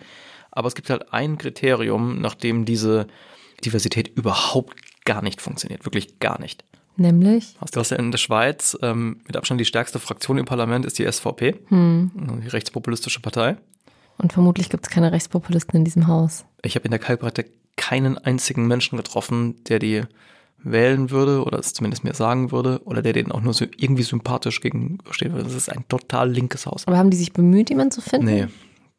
Aber 0.51 0.67
es 0.67 0.75
gibt 0.75 0.89
halt 0.89 1.13
ein 1.13 1.37
Kriterium, 1.37 2.19
nach 2.19 2.35
dem 2.35 2.65
diese 2.65 3.07
Diversität 3.63 4.09
überhaupt 4.09 4.75
gar 5.05 5.21
nicht 5.21 5.41
funktioniert. 5.41 5.85
Wirklich 5.85 6.19
gar 6.19 6.39
nicht. 6.41 6.65
Nämlich? 6.97 7.55
Du 7.71 7.79
hast 7.79 7.91
ja 7.91 7.97
in 7.97 8.11
der 8.11 8.17
Schweiz 8.17 8.77
ähm, 8.81 9.21
mit 9.27 9.35
Abstand 9.35 9.59
die 9.59 9.65
stärkste 9.65 9.99
Fraktion 9.99 10.37
im 10.37 10.45
Parlament 10.45 10.85
ist 10.85 10.97
die 10.99 11.09
SVP, 11.09 11.55
Hm. 11.67 12.11
die 12.43 12.47
rechtspopulistische 12.47 13.19
Partei. 13.21 13.57
Und 14.17 14.33
vermutlich 14.33 14.69
gibt 14.69 14.85
es 14.85 14.91
keine 14.91 15.11
Rechtspopulisten 15.11 15.77
in 15.77 15.85
diesem 15.85 16.07
Haus. 16.07 16.45
Ich 16.61 16.75
habe 16.75 16.85
in 16.85 16.91
der 16.91 16.99
Kalkbreite 16.99 17.45
keinen 17.75 18.17
einzigen 18.17 18.67
Menschen 18.67 18.97
getroffen, 18.97 19.63
der 19.65 19.79
die 19.79 20.03
wählen 20.65 21.11
würde 21.11 21.43
oder 21.43 21.59
es 21.59 21.73
zumindest 21.73 22.03
mir 22.03 22.13
sagen 22.13 22.51
würde 22.51 22.81
oder 22.85 23.01
der 23.01 23.13
denen 23.13 23.31
auch 23.31 23.41
nur 23.41 23.53
so 23.53 23.65
irgendwie 23.77 24.03
sympathisch 24.03 24.61
gegenüberstehen 24.61 25.33
würde. 25.33 25.45
Das 25.45 25.53
ist 25.53 25.71
ein 25.71 25.87
total 25.87 26.31
linkes 26.31 26.65
Haus. 26.65 26.87
Aber 26.87 26.97
haben 26.97 27.11
die 27.11 27.17
sich 27.17 27.33
bemüht, 27.33 27.69
jemanden 27.69 27.91
zu 27.91 28.01
finden? 28.01 28.25
Nee. 28.25 28.47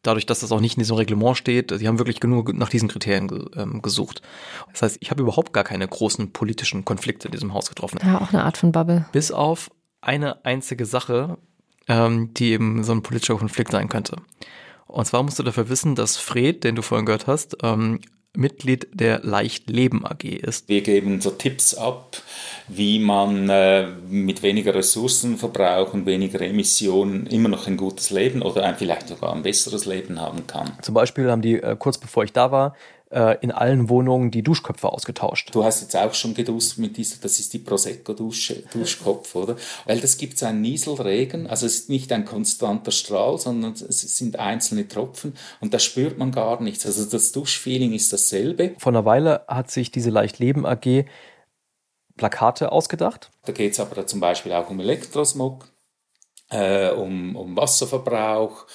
Dadurch, 0.02 0.26
dass 0.26 0.40
das 0.40 0.52
auch 0.52 0.60
nicht 0.60 0.76
in 0.76 0.82
diesem 0.82 0.96
Reglement 0.96 1.36
steht, 1.36 1.72
die 1.80 1.88
haben 1.88 1.98
wirklich 1.98 2.22
nur 2.22 2.44
nach 2.54 2.68
diesen 2.68 2.88
Kriterien 2.88 3.48
ähm, 3.56 3.82
gesucht. 3.82 4.22
Das 4.70 4.82
heißt, 4.82 4.98
ich 5.00 5.10
habe 5.10 5.22
überhaupt 5.22 5.52
gar 5.52 5.64
keine 5.64 5.88
großen 5.88 6.32
politischen 6.32 6.84
Konflikte 6.84 7.26
in 7.26 7.32
diesem 7.32 7.52
Haus 7.52 7.68
getroffen. 7.68 7.98
Ja, 8.04 8.20
auch 8.20 8.32
eine 8.32 8.44
Art 8.44 8.56
von 8.56 8.70
Bubble. 8.70 9.06
Bis 9.10 9.32
auf 9.32 9.68
eine 10.00 10.44
einzige 10.44 10.86
Sache, 10.86 11.38
ähm, 11.88 12.32
die 12.34 12.52
eben 12.52 12.84
so 12.84 12.92
ein 12.92 13.02
politischer 13.02 13.36
Konflikt 13.36 13.72
sein 13.72 13.88
könnte. 13.88 14.16
Und 14.86 15.04
zwar 15.04 15.22
musst 15.22 15.38
du 15.38 15.42
dafür 15.42 15.68
wissen, 15.68 15.94
dass 15.94 16.16
Fred, 16.16 16.64
den 16.64 16.76
du 16.76 16.82
vorhin 16.82 17.06
gehört 17.06 17.26
hast, 17.26 17.56
ähm, 17.62 18.00
Mitglied 18.36 18.88
der 18.92 19.20
Leicht 19.20 19.70
Leben 19.70 20.04
AG 20.04 20.24
ist. 20.24 20.68
Wir 20.68 20.82
geben 20.82 21.20
so 21.20 21.30
Tipps 21.30 21.74
ab, 21.74 22.18
wie 22.68 22.98
man 22.98 23.48
äh, 23.48 23.88
mit 24.08 24.42
weniger 24.42 24.74
Ressourcenverbrauch 24.74 25.94
und 25.94 26.06
weniger 26.06 26.40
Emissionen 26.40 27.26
immer 27.26 27.48
noch 27.48 27.66
ein 27.66 27.76
gutes 27.76 28.10
Leben 28.10 28.42
oder 28.42 28.64
ein, 28.64 28.76
vielleicht 28.76 29.08
sogar 29.08 29.34
ein 29.34 29.42
besseres 29.42 29.86
Leben 29.86 30.20
haben 30.20 30.46
kann. 30.46 30.72
Zum 30.82 30.94
Beispiel 30.94 31.30
haben 31.30 31.42
die, 31.42 31.54
äh, 31.54 31.76
kurz 31.78 31.98
bevor 31.98 32.24
ich 32.24 32.32
da 32.32 32.50
war, 32.50 32.74
äh, 33.16 33.38
in 33.40 33.50
allen 33.50 33.88
Wohnungen 33.88 34.30
die 34.30 34.42
Duschköpfe 34.42 34.92
ausgetauscht. 34.92 35.54
Du 35.54 35.64
hast 35.64 35.80
jetzt 35.80 35.96
auch 35.96 36.12
schon 36.12 36.34
geduscht 36.34 36.76
mit 36.76 36.98
dieser, 36.98 37.16
das 37.22 37.40
ist 37.40 37.54
die 37.54 37.58
Prosecco-Duschkopf, 37.58 39.34
oder? 39.34 39.56
Weil 39.86 40.00
das 40.00 40.18
gibt 40.18 40.40
einen 40.42 40.60
Nieselregen, 40.60 41.46
also 41.46 41.64
es 41.64 41.76
ist 41.76 41.88
nicht 41.88 42.12
ein 42.12 42.26
konstanter 42.26 42.90
Strahl, 42.90 43.38
sondern 43.38 43.72
es 43.72 44.00
sind 44.18 44.38
einzelne 44.38 44.86
Tropfen 44.86 45.34
und 45.60 45.72
da 45.72 45.78
spürt 45.78 46.18
man 46.18 46.30
gar 46.30 46.60
nichts. 46.62 46.84
Also 46.84 47.06
das 47.06 47.32
Duschfeeling 47.32 47.94
ist 47.94 48.12
dasselbe. 48.12 48.74
Vor 48.78 48.92
einer 48.92 49.06
Weile 49.06 49.44
hat 49.48 49.70
sich 49.70 49.90
diese 49.90 50.10
Leicht 50.10 50.38
Leben 50.38 50.66
AG 50.66 51.06
Plakate 52.16 52.70
ausgedacht. 52.70 53.30
Da 53.46 53.52
geht 53.52 53.72
es 53.72 53.80
aber 53.80 54.06
zum 54.06 54.20
Beispiel 54.20 54.52
auch 54.52 54.68
um 54.68 54.78
Elektrosmog, 54.80 55.68
äh, 56.50 56.90
um, 56.90 57.34
um 57.34 57.56
Wasserverbrauch, 57.56 58.66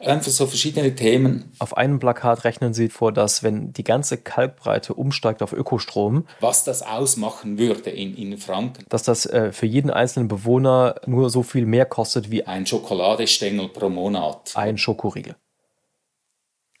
einfach 0.00 0.30
so 0.30 0.46
verschiedene 0.46 0.94
Themen. 0.94 1.52
Auf 1.58 1.76
einem 1.76 1.98
Plakat 1.98 2.44
rechnen 2.44 2.74
sie 2.74 2.88
vor, 2.88 3.12
dass 3.12 3.42
wenn 3.42 3.72
die 3.72 3.84
ganze 3.84 4.16
Kalkbreite 4.18 4.94
umsteigt 4.94 5.42
auf 5.42 5.52
Ökostrom, 5.52 6.26
Was 6.40 6.64
das 6.64 6.82
ausmachen 6.82 7.58
würde 7.58 7.90
in, 7.90 8.14
in 8.16 8.38
Franken. 8.38 8.84
dass 8.88 9.02
das 9.02 9.26
äh, 9.26 9.52
für 9.52 9.66
jeden 9.66 9.90
einzelnen 9.90 10.28
Bewohner 10.28 10.96
nur 11.06 11.30
so 11.30 11.42
viel 11.42 11.66
mehr 11.66 11.86
kostet 11.86 12.30
wie 12.30 12.44
Ein 12.46 12.66
Schokoladestängel 12.66 13.68
pro 13.68 13.88
Monat. 13.88 14.52
ein 14.54 14.78
Schokoriegel. 14.78 15.36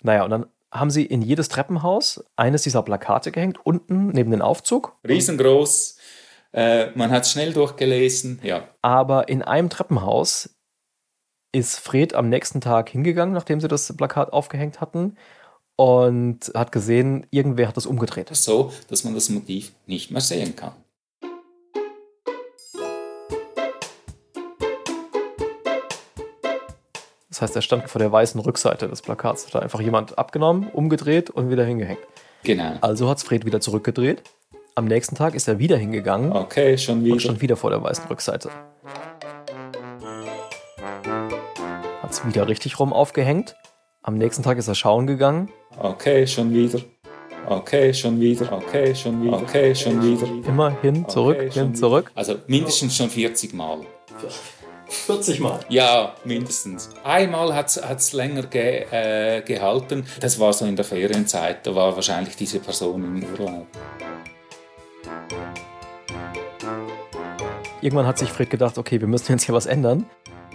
Naja, 0.02 0.24
und 0.24 0.30
dann 0.30 0.46
haben 0.72 0.90
sie 0.90 1.04
in 1.06 1.22
jedes 1.22 1.48
Treppenhaus 1.48 2.24
eines 2.36 2.62
dieser 2.62 2.82
Plakate 2.82 3.32
gehängt, 3.32 3.58
unten 3.64 4.08
neben 4.08 4.30
den 4.30 4.42
Aufzug. 4.42 4.96
Riesengroß, 5.08 5.96
äh, 6.52 6.90
man 6.94 7.10
hat 7.10 7.22
es 7.24 7.32
schnell 7.32 7.52
durchgelesen, 7.52 8.40
ja. 8.42 8.68
Aber 8.82 9.28
in 9.28 9.42
einem 9.42 9.70
Treppenhaus 9.70 10.55
ist 11.56 11.80
Fred 11.80 12.14
am 12.14 12.28
nächsten 12.28 12.60
Tag 12.60 12.90
hingegangen, 12.90 13.32
nachdem 13.32 13.62
sie 13.62 13.68
das 13.68 13.90
Plakat 13.96 14.30
aufgehängt 14.32 14.82
hatten, 14.82 15.16
und 15.76 16.52
hat 16.54 16.70
gesehen, 16.70 17.26
irgendwer 17.30 17.68
hat 17.68 17.76
das 17.78 17.86
umgedreht. 17.86 18.28
So, 18.32 18.72
dass 18.88 19.04
man 19.04 19.14
das 19.14 19.30
Motiv 19.30 19.72
nicht 19.86 20.10
mehr 20.10 20.20
sehen 20.20 20.54
kann. 20.54 20.72
Das 27.30 27.42
heißt, 27.42 27.56
er 27.56 27.62
stand 27.62 27.88
vor 27.88 27.98
der 27.98 28.12
weißen 28.12 28.40
Rückseite 28.40 28.88
des 28.88 29.00
Plakats. 29.02 29.46
Hat 29.46 29.54
da 29.54 29.58
einfach 29.60 29.80
jemand 29.80 30.18
abgenommen, 30.18 30.68
umgedreht 30.70 31.28
und 31.30 31.50
wieder 31.50 31.64
hingehängt. 31.64 32.00
Genau. 32.44 32.74
Also 32.82 33.08
hat 33.08 33.18
es 33.18 33.24
Fred 33.24 33.44
wieder 33.46 33.60
zurückgedreht. 33.60 34.22
Am 34.74 34.84
nächsten 34.84 35.14
Tag 35.14 35.34
ist 35.34 35.48
er 35.48 35.58
wieder 35.58 35.78
hingegangen 35.78 36.32
Okay, 36.32 36.76
schon 36.76 36.98
und 36.98 37.04
wieder. 37.06 37.20
stand 37.20 37.40
wieder 37.40 37.56
vor 37.56 37.70
der 37.70 37.82
weißen 37.82 38.06
Rückseite. 38.08 38.50
Hat 42.06 42.12
es 42.12 42.24
wieder 42.24 42.46
richtig 42.46 42.78
rum 42.78 42.92
aufgehängt. 42.92 43.56
Am 44.00 44.16
nächsten 44.16 44.44
Tag 44.44 44.58
ist 44.58 44.68
er 44.68 44.76
schauen 44.76 45.08
gegangen. 45.08 45.50
Okay, 45.76 46.24
schon 46.24 46.54
wieder. 46.54 46.78
Okay, 47.48 47.92
schon 47.92 48.20
wieder. 48.20 48.52
Okay, 48.52 48.94
schon 48.94 49.24
wieder. 49.24 49.38
Okay, 49.38 49.74
schon 49.74 50.00
wieder. 50.00 50.48
Immer 50.48 50.70
hin, 50.82 51.08
zurück, 51.08 51.36
Okay, 51.36 51.50
hin, 51.50 51.74
zurück. 51.74 52.12
Also 52.14 52.36
mindestens 52.46 52.96
schon 52.96 53.10
40 53.10 53.54
Mal. 53.54 53.80
40 54.86 55.40
Mal. 55.40 55.58
Ja, 55.68 56.14
mindestens. 56.22 56.90
Einmal 57.02 57.52
hat 57.52 57.76
es 57.76 58.12
länger 58.12 58.44
ge, 58.44 58.86
äh, 58.92 59.42
gehalten. 59.42 60.06
Das 60.20 60.38
war 60.38 60.52
so 60.52 60.64
in 60.64 60.76
der 60.76 60.84
Ferienzeit. 60.84 61.66
Da 61.66 61.74
war 61.74 61.96
wahrscheinlich 61.96 62.36
diese 62.36 62.60
Person 62.60 63.02
im 63.02 63.24
Urlaub. 63.32 63.66
Irgendwann 67.80 68.06
hat 68.06 68.18
sich 68.18 68.28
Fred 68.28 68.48
gedacht, 68.48 68.78
okay, 68.78 69.00
wir 69.00 69.08
müssen 69.08 69.32
jetzt 69.32 69.42
hier 69.42 69.56
was 69.56 69.66
ändern. 69.66 70.06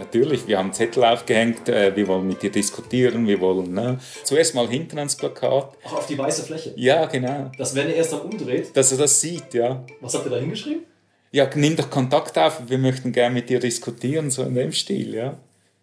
Natürlich, 0.02 0.48
wir 0.48 0.58
haben 0.58 0.74
Zettel 0.74 1.04
aufgehängt, 1.04 1.70
äh, 1.70 1.96
wir 1.96 2.08
wollen 2.08 2.26
mit 2.26 2.42
dir 2.42 2.50
diskutieren, 2.50 3.28
wir 3.28 3.40
wollen 3.40 3.72
ne? 3.72 4.00
zuerst 4.24 4.56
mal 4.56 4.68
hinten 4.68 4.98
ans 4.98 5.16
Plakat. 5.16 5.78
Auch 5.86 5.94
auf 5.94 6.08
die 6.08 6.18
weiße 6.18 6.42
Fläche. 6.42 6.74
Ja, 6.76 7.06
genau. 7.06 7.52
Dass 7.56 7.76
wenn 7.76 7.88
er 7.88 7.98
erst 7.98 8.14
dann 8.14 8.22
umdreht, 8.22 8.76
Dass 8.76 8.92
er 8.92 8.98
das 8.98 9.22
sieht, 9.22 9.54
ja. 9.54 9.84
was 10.00 10.16
habt 10.16 10.26
ihr 10.26 10.32
da 10.32 10.38
hingeschrieben? 10.38 10.86
Ja, 11.32 11.48
nimm 11.54 11.76
doch 11.76 11.92
Kontakt 11.92 12.36
auf, 12.40 12.64
wir 12.68 12.80
möchten 12.80 13.12
gerne 13.12 13.36
mit 13.36 13.48
dir 13.48 13.60
diskutieren, 13.60 14.32
so 14.32 14.42
in 14.42 14.56
dem 14.56 14.72
Stil, 14.72 15.14
ja. 15.14 15.38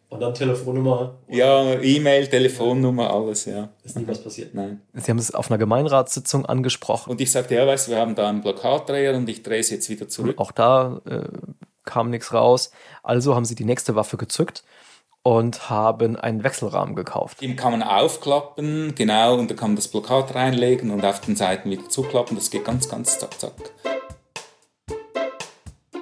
Und 0.09 0.19
dann 0.19 0.35
Telefonnummer. 0.35 1.14
Ja, 1.29 1.81
E-Mail, 1.81 2.27
Telefonnummer, 2.27 3.14
alles, 3.14 3.45
ja. 3.45 3.69
Ist 3.85 3.97
nie 3.97 4.09
was 4.09 4.21
passiert. 4.21 4.53
Nein. 4.53 4.81
Sie 4.95 5.11
haben 5.12 5.19
es 5.19 5.33
auf 5.33 5.49
einer 5.49 5.59
Gemeinratssitzung 5.59 6.45
angesprochen. 6.45 7.11
Und 7.11 7.21
ich 7.21 7.31
sagte, 7.31 7.55
ja, 7.55 7.66
weißt 7.69 7.87
du, 7.87 7.93
wir 7.93 7.99
haben 7.99 8.16
da 8.16 8.29
einen 8.29 8.41
Plakatdreher 8.41 9.14
und 9.14 9.29
ich 9.29 9.45
drehe 9.45 9.61
es 9.61 9.71
jetzt 9.71 9.89
wieder 9.89 10.09
zurück. 10.09 10.39
Auch 10.39 10.51
da 10.51 11.01
äh, 11.09 11.21
kam 11.89 12.11
nichts 12.11 12.32
raus. 12.32 12.70
Also 13.03 13.34
haben 13.34 13.45
sie 13.45 13.57
die 13.57 13.64
nächste 13.64 13.97
Waffe 13.97 14.16
gezückt 14.16 14.62
und 15.22 15.68
haben 15.68 16.16
einen 16.16 16.45
Wechselrahmen 16.45 16.95
gekauft. 16.95 17.41
Den 17.41 17.57
kann 17.57 17.72
man 17.72 17.82
aufklappen, 17.82 18.95
genau, 18.95 19.36
und 19.36 19.51
da 19.51 19.55
kann 19.55 19.70
man 19.70 19.76
das 19.76 19.89
Plakat 19.89 20.34
reinlegen 20.34 20.91
und 20.91 21.05
auf 21.05 21.20
den 21.20 21.36
Seiten 21.36 21.70
wieder 21.70 21.89
zuklappen. 21.89 22.36
Das 22.36 22.51
geht 22.51 22.64
ganz, 22.64 22.89
ganz 22.89 23.18
zack, 23.18 23.39
zack. 23.41 23.53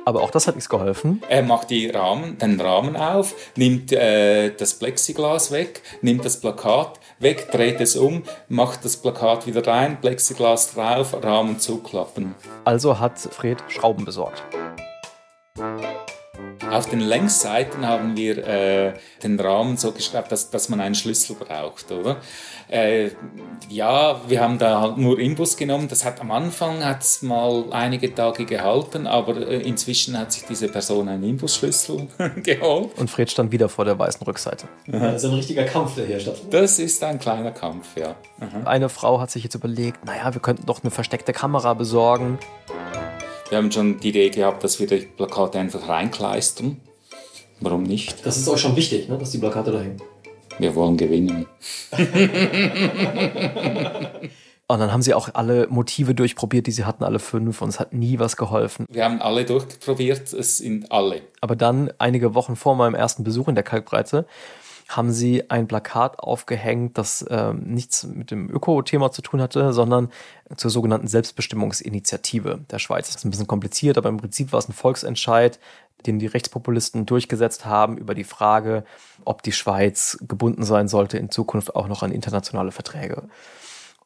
Aber 0.05 0.23
auch 0.23 0.31
das 0.31 0.47
hat 0.47 0.55
nichts 0.55 0.69
geholfen. 0.69 1.21
Er 1.29 1.43
macht 1.43 1.71
die 1.71 1.89
Rahmen, 1.89 2.39
den 2.39 2.61
Rahmen 2.61 2.97
auf, 2.97 3.35
nimmt 3.57 3.91
äh, 3.91 4.55
das 4.55 4.79
Plexiglas 4.79 5.51
weg, 5.51 5.83
nimmt 6.01 6.25
das 6.25 6.39
Plakat 6.39 7.01
weg, 7.19 7.51
dreht 7.51 7.81
es 7.81 7.97
um, 7.97 8.23
macht 8.49 8.85
das 8.85 8.97
Plakat 8.97 9.49
wieder 9.49 9.67
rein, 9.67 10.01
Plexiglas 10.01 10.75
drauf, 10.75 11.17
Rahmen 11.25 11.59
zuklappen. 11.59 12.37
Also 12.65 13.01
hat 13.01 13.19
Fred 13.19 13.59
Schrauben 13.67 14.05
besorgt. 14.05 14.45
Auf 16.71 16.91
den 16.91 17.01
Längsseiten 17.01 17.87
haben 17.87 18.17
wir 18.17 18.47
äh, 18.47 18.95
den 19.23 19.39
Rahmen 19.39 19.77
so 19.77 19.93
geschraubt, 19.93 20.33
dass, 20.33 20.51
dass 20.51 20.69
man 20.69 20.81
einen 20.81 20.95
Schlüssel 20.95 21.37
braucht, 21.37 21.91
oder? 21.91 22.17
Äh, 22.69 23.11
ja, 23.69 24.21
wir 24.29 24.41
haben 24.41 24.59
da 24.59 24.81
halt 24.81 24.99
nur 24.99 25.19
Imbus 25.19 25.57
genommen. 25.57 25.89
Das 25.89 26.05
hat 26.05 26.21
am 26.21 26.33
Anfang 26.33 26.85
hat's 26.85 27.23
mal 27.23 27.65
einige 27.71 28.13
Tage 28.15 28.45
gehalten, 28.45 29.07
aber 29.07 29.37
äh, 29.49 29.61
inzwischen 29.63 30.19
hat 30.19 30.33
sich 30.33 30.45
diese 30.45 30.69
Person 30.69 31.09
einen 31.09 31.23
Imbusschlüssel 31.23 32.09
geholt. 32.43 32.99
Und 32.99 33.11
Fred 33.11 33.31
stand 33.31 33.53
wieder 33.53 33.69
vor 33.69 33.85
der 33.85 33.99
weißen 33.99 34.23
Rückseite. 34.27 34.67
Das 34.87 35.23
ist 35.23 35.31
ein 35.31 35.35
richtiger 35.37 35.65
Kampf, 35.65 35.95
der 35.95 36.07
hier 36.07 36.21
stattfindet. 36.21 36.53
Das 36.53 36.79
ist 36.79 37.03
ein 37.05 37.19
kleiner 37.19 37.53
Kampf, 37.53 37.97
ja. 37.97 38.17
Aha. 38.41 38.65
Eine 38.65 38.89
Frau 38.89 39.21
hat 39.21 39.31
sich 39.31 39.45
jetzt 39.45 39.55
überlegt, 39.55 40.05
naja, 40.05 40.35
wir 40.35 40.43
könnten 40.43 40.67
doch 40.67 40.83
eine 40.83 40.91
versteckte 40.91 41.33
Kamera 41.33 41.75
besorgen. 41.75 42.39
Wir 43.49 43.59
haben 43.59 43.71
schon 43.71 44.01
die 44.01 44.09
Idee 44.09 44.31
gehabt, 44.31 44.65
dass 44.65 44.81
wir 44.81 44.89
die 44.89 45.07
Plakate 45.07 45.59
einfach 45.59 45.89
reinkleistern. 45.89 46.81
Warum 47.61 47.85
nicht? 47.85 48.27
Das 48.27 48.37
ist 48.37 48.49
euch 48.49 48.61
schon 48.61 48.75
wichtig, 48.77 49.09
ne, 49.09 49.17
dass 49.19 49.31
die 49.31 49.39
Plakate 49.39 49.71
da 49.71 49.81
hängen. 49.81 50.03
Wir 50.59 50.75
wollen 50.75 50.97
gewinnen. 50.97 51.47
Und 54.69 54.81
dann 54.81 54.93
haben 54.93 55.03
sie 55.03 55.15
auch 55.15 55.29
alle 55.35 55.69
Motive 55.69 56.13
durchprobiert, 56.13 56.67
die 56.67 56.73
sie 56.73 56.85
hatten, 56.85 57.05
alle 57.05 57.21
fünf, 57.21 57.63
und 57.63 57.69
es 57.69 57.79
hat 57.79 57.93
nie 57.93 58.19
was 58.19 58.37
geholfen. 58.37 58.85
Wir 58.91 59.05
haben 59.05 59.23
alle 59.23 59.45
durchprobiert, 59.45 60.33
es 60.33 60.59
sind 60.59 60.91
alle. 60.91 61.23
Aber 61.41 61.55
dann, 61.55 61.93
einige 61.99 62.35
Wochen 62.35 62.57
vor 62.57 62.75
meinem 62.75 62.97
ersten 62.97 63.23
Besuch 63.23 63.47
in 63.47 63.55
der 63.55 63.63
Kalkbreite, 63.63 64.27
haben 64.89 65.11
sie 65.11 65.51
ein 65.51 65.67
Plakat 65.67 66.21
aufgehängt, 66.21 66.97
das 66.97 67.25
ähm, 67.29 67.65
nichts 67.65 68.05
mit 68.05 68.31
dem 68.31 68.49
Öko-Thema 68.49 69.11
zu 69.11 69.21
tun 69.21 69.41
hatte, 69.41 69.73
sondern 69.73 70.11
zur 70.57 70.71
sogenannten 70.71 71.09
Selbstbestimmungsinitiative 71.09 72.61
der 72.71 72.79
Schweiz. 72.79 73.09
Das 73.09 73.17
ist 73.17 73.25
ein 73.25 73.31
bisschen 73.31 73.49
kompliziert, 73.49 73.99
aber 73.99 74.09
im 74.09 74.19
Prinzip 74.19 74.53
war 74.53 74.59
es 74.59 74.69
ein 74.69 74.73
Volksentscheid, 74.73 75.59
den 76.07 76.19
die 76.19 76.27
Rechtspopulisten 76.27 77.05
durchgesetzt 77.05 77.65
haben 77.65 77.99
über 77.99 78.15
die 78.15 78.25
Frage, 78.25 78.85
ob 79.25 79.43
die 79.43 79.53
Schweiz 79.53 80.19
gebunden 80.29 80.65
sein 80.65 80.89
sollte 80.89 81.19
in 81.19 81.31
Zukunft 81.31 81.75
auch 81.75 81.89
noch 81.89 82.03
an 82.03 82.13
internationale 82.13 82.71
Verträge. 82.71 83.29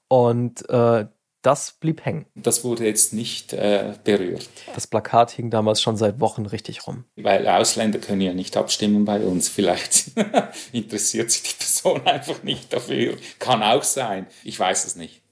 Und 0.08 0.68
äh, 0.70 1.06
Das 1.42 1.72
blieb 1.80 2.04
hängen. 2.04 2.26
Das 2.34 2.64
wurde 2.64 2.84
jetzt 2.84 3.14
nicht 3.14 3.54
äh, 3.54 3.94
berührt. 4.04 4.48
Das 4.74 4.86
Plakat 4.86 5.30
hing 5.30 5.48
damals 5.48 5.80
schon 5.80 5.96
seit 5.96 6.20
Wochen 6.20 6.44
richtig 6.44 6.86
rum. 6.86 7.04
Weil 7.16 7.48
Ausländer 7.48 7.98
können 7.98 8.20
ja 8.20 8.34
nicht 8.34 8.58
abstimmen 8.58 9.06
bei 9.06 9.20
uns. 9.20 9.48
Vielleicht 9.48 10.10
interessiert 10.72 11.30
sich 11.30 11.42
die 11.42 11.54
Person 11.54 12.06
einfach 12.06 12.42
nicht 12.42 12.72
dafür. 12.72 13.16
Kann 13.38 13.62
auch 13.62 13.84
sein. 13.84 14.26
Ich 14.44 14.60
weiß 14.60 14.84
es 14.84 14.96
nicht. 14.96 15.22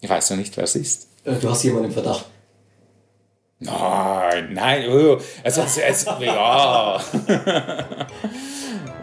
Ich 0.00 0.08
weiß 0.08 0.30
noch 0.30 0.36
nicht, 0.36 0.56
wer 0.56 0.64
es 0.64 0.76
ist. 0.76 1.08
Äh, 1.24 1.34
Du 1.34 1.50
hast 1.50 1.64
jemanden 1.64 1.86
im 1.86 1.92
Verdacht. 1.92 2.26
Nein, 3.58 4.54
nein, 4.54 4.88
oh, 4.88 5.18
also, 5.44 5.62
also, 5.62 5.80
also 5.82 6.10
ja. 6.20 7.00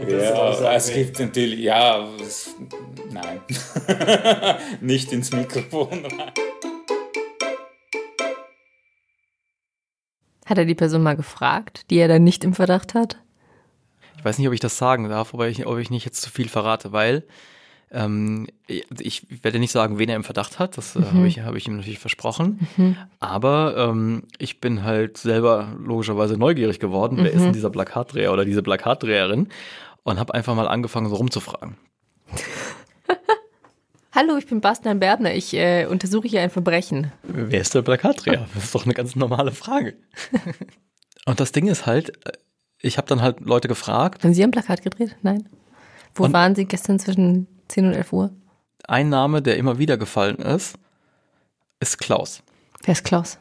Ja, 0.08 0.74
es 0.74 0.94
gibt 0.94 1.20
natürlich, 1.20 1.60
ja, 1.60 2.08
es- 2.22 2.56
nein. 3.12 3.42
Nicht 4.82 5.12
ins 5.12 5.32
Mikrofon 5.32 6.06
rein. 6.06 6.32
Hat 10.46 10.58
er 10.58 10.66
die 10.66 10.76
Person 10.76 11.04
mal 11.04 11.16
gefragt, 11.16 11.90
die 11.92 11.98
er 11.98 12.08
dann 12.08 12.24
nicht 12.24 12.44
im 12.44 12.54
Verdacht 12.54 12.96
hat? 12.96 13.20
Ich 14.18 14.26
weiß 14.26 14.38
nicht, 14.40 14.48
ob 14.48 14.54
ich 14.54 14.60
das 14.60 14.78
sagen 14.78 15.08
darf, 15.08 15.34
aber 15.34 15.48
ich, 15.48 15.66
ob 15.68 15.78
ich 15.78 15.92
nicht 15.92 16.06
jetzt 16.06 16.22
zu 16.22 16.30
viel 16.32 16.50
verrate, 16.50 16.92
weil 16.92 17.24
ähm, 17.92 18.48
ich 18.68 19.28
werde 19.44 19.60
nicht 19.60 19.72
sagen, 19.72 19.98
wen 20.00 20.10
er 20.10 20.16
im 20.16 20.24
Verdacht 20.24 20.58
hat. 20.60 20.78
Das 20.78 20.96
äh, 20.96 21.00
Mhm. 21.00 21.06
habe 21.14 21.28
ich, 21.28 21.40
habe 21.42 21.58
ich 21.58 21.68
ihm 21.68 21.78
natürlich 21.78 22.00
versprochen. 22.00 22.68
Mhm. 22.78 22.98
Aber 23.20 23.76
ähm, 23.78 24.24
ich 24.40 24.60
bin 24.60 24.84
halt 24.84 25.18
selber 25.18 25.76
logischerweise 25.80 26.36
neugierig 26.38 26.80
geworden. 26.80 27.18
Wer 27.22 27.32
ist 27.32 27.42
Mhm. 27.42 27.46
denn 27.46 27.54
dieser 27.54 27.70
Plakatdreher 27.70 28.34
oder 28.34 28.44
diese 28.46 28.64
Plakatdreherin? 28.64 29.50
Und 30.04 30.20
habe 30.20 30.34
einfach 30.34 30.56
mal 30.56 30.68
angefangen, 30.68 31.10
so 31.10 31.16
rumzufragen. 31.16 31.78
Hallo, 34.12 34.38
ich 34.38 34.48
bin 34.48 34.60
Bastian 34.60 35.00
Berdner. 35.00 35.34
Ich 35.36 35.54
äh, 35.54 35.86
untersuche 35.86 36.28
hier 36.28 36.42
ein 36.42 36.50
Verbrechen. 36.50 37.12
Wer 37.24 37.62
ist 37.62 37.76
der 37.76 37.82
Plakatdreher? 37.84 38.48
Das 38.56 38.64
ist 38.66 38.76
doch 38.76 38.86
eine 38.86 38.94
ganz 38.94 39.16
normale 39.16 39.52
Frage. 39.52 39.96
Und 41.26 41.40
das 41.40 41.52
Ding 41.52 41.68
ist 41.68 41.86
halt, 41.86 42.10
äh, 42.28 42.32
ich 42.82 42.98
habe 42.98 43.08
dann 43.08 43.22
halt 43.22 43.40
Leute 43.42 43.68
gefragt. 43.68 44.24
Haben 44.24 44.34
Sie 44.34 44.44
ein 44.44 44.52
Plakat 44.52 44.82
gedreht? 44.82 45.16
Nein. 45.22 45.48
Wo 46.16 46.26
Und- 46.26 46.34
waren 46.34 46.56
Sie 46.56 46.66
gestern 46.66 46.98
zwischen 47.00 47.48
10 47.68 47.86
und 47.88 47.94
11 47.94 48.14
Uhr? 48.14 48.32
Ein 48.88 49.10
Name, 49.10 49.42
der 49.44 49.58
immer 49.58 49.78
wieder 49.78 49.98
gefallen 49.98 50.38
ist, 50.38 50.76
ist 51.80 52.00
Klaus. 52.00 52.42
Wer 52.84 52.94
ist 52.94 53.04
Klaus? 53.04 53.38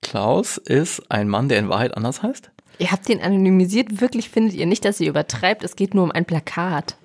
Klaus 0.00 0.56
ist 0.56 1.08
ein 1.12 1.28
Mann, 1.28 1.48
der 1.48 1.60
in 1.60 1.68
Wahrheit 1.68 1.96
anders 1.96 2.22
heißt. 2.24 2.50
Ihr 2.78 2.90
habt 2.90 3.08
ihn 3.08 3.20
anonymisiert. 3.20 4.00
Wirklich 4.00 4.28
findet 4.30 4.54
ihr 4.54 4.66
nicht, 4.66 4.84
dass 4.84 5.00
ihr 5.00 5.08
übertreibt? 5.08 5.62
Es 5.62 5.76
geht 5.76 5.94
nur 5.94 6.04
um 6.04 6.10
ein 6.12 6.24
Plakat. 6.24 6.96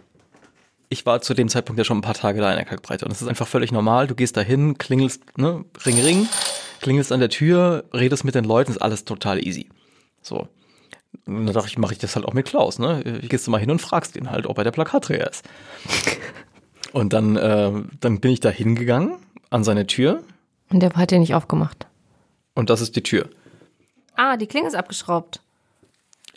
Ich 0.90 1.06
war 1.06 1.22
zu 1.22 1.34
dem 1.34 1.50
Zeitpunkt 1.50 1.78
ja 1.78 1.84
schon 1.84 1.98
ein 1.98 2.02
paar 2.02 2.14
Tage 2.14 2.40
da 2.40 2.50
in 2.50 2.56
der 2.56 2.66
Kalkbreite 2.66 3.04
und 3.06 3.12
es 3.12 3.22
ist 3.22 3.28
einfach 3.28 3.48
völlig 3.48 3.72
normal. 3.72 4.08
Du 4.08 4.16
gehst 4.16 4.38
da 4.38 4.42
hin, 4.42 4.78
klingelst, 4.78 5.38
ne, 5.38 5.66
ring, 5.86 6.00
ring, 6.00 6.30
klingelst 6.80 7.12
an 7.12 7.20
der 7.20 7.30
Tür, 7.30 7.84
redest 7.94 8.24
mit 8.24 8.36
den 8.36 8.46
Leuten, 8.46 8.72
ist 8.72 8.78
alles 8.82 9.04
total 9.04 9.46
easy. 9.46 9.68
So. 10.22 10.48
Und 11.26 11.46
dann 11.46 11.54
dachte 11.54 11.68
ich, 11.68 11.78
mache 11.78 11.92
ich 11.92 12.00
das 12.00 12.16
halt 12.16 12.26
auch 12.26 12.34
mit 12.34 12.46
Klaus, 12.48 12.80
ne? 12.80 13.04
Gehst 13.28 13.46
du 13.48 13.52
mal 13.52 13.58
hin 13.60 13.70
und 13.72 13.80
fragst 13.80 14.16
ihn 14.16 14.32
halt, 14.32 14.46
ob 14.46 14.58
er 14.58 14.64
der 14.64 14.72
Plakatdreher 14.72 15.30
ist. 15.30 15.44
Und 16.94 17.12
dann, 17.12 17.36
äh, 17.36 17.72
dann 18.00 18.20
bin 18.22 18.32
ich 18.32 18.40
da 18.40 18.50
hingegangen 18.50 19.18
an 19.50 19.64
seine 19.66 19.88
Tür 19.88 20.24
Und 20.70 20.80
der 20.80 20.94
hat 20.94 21.12
ja 21.12 21.20
nicht 21.20 21.36
aufgemacht. 21.36 21.86
und 22.56 22.70
das 22.70 22.80
ist 22.82 22.96
die 22.96 23.04
Tür. 23.04 23.30
Ah, 24.16 24.38
die 24.38 24.48
Klinge 24.48 24.68
ist 24.68 24.74
abgeschraubt. 24.74 25.42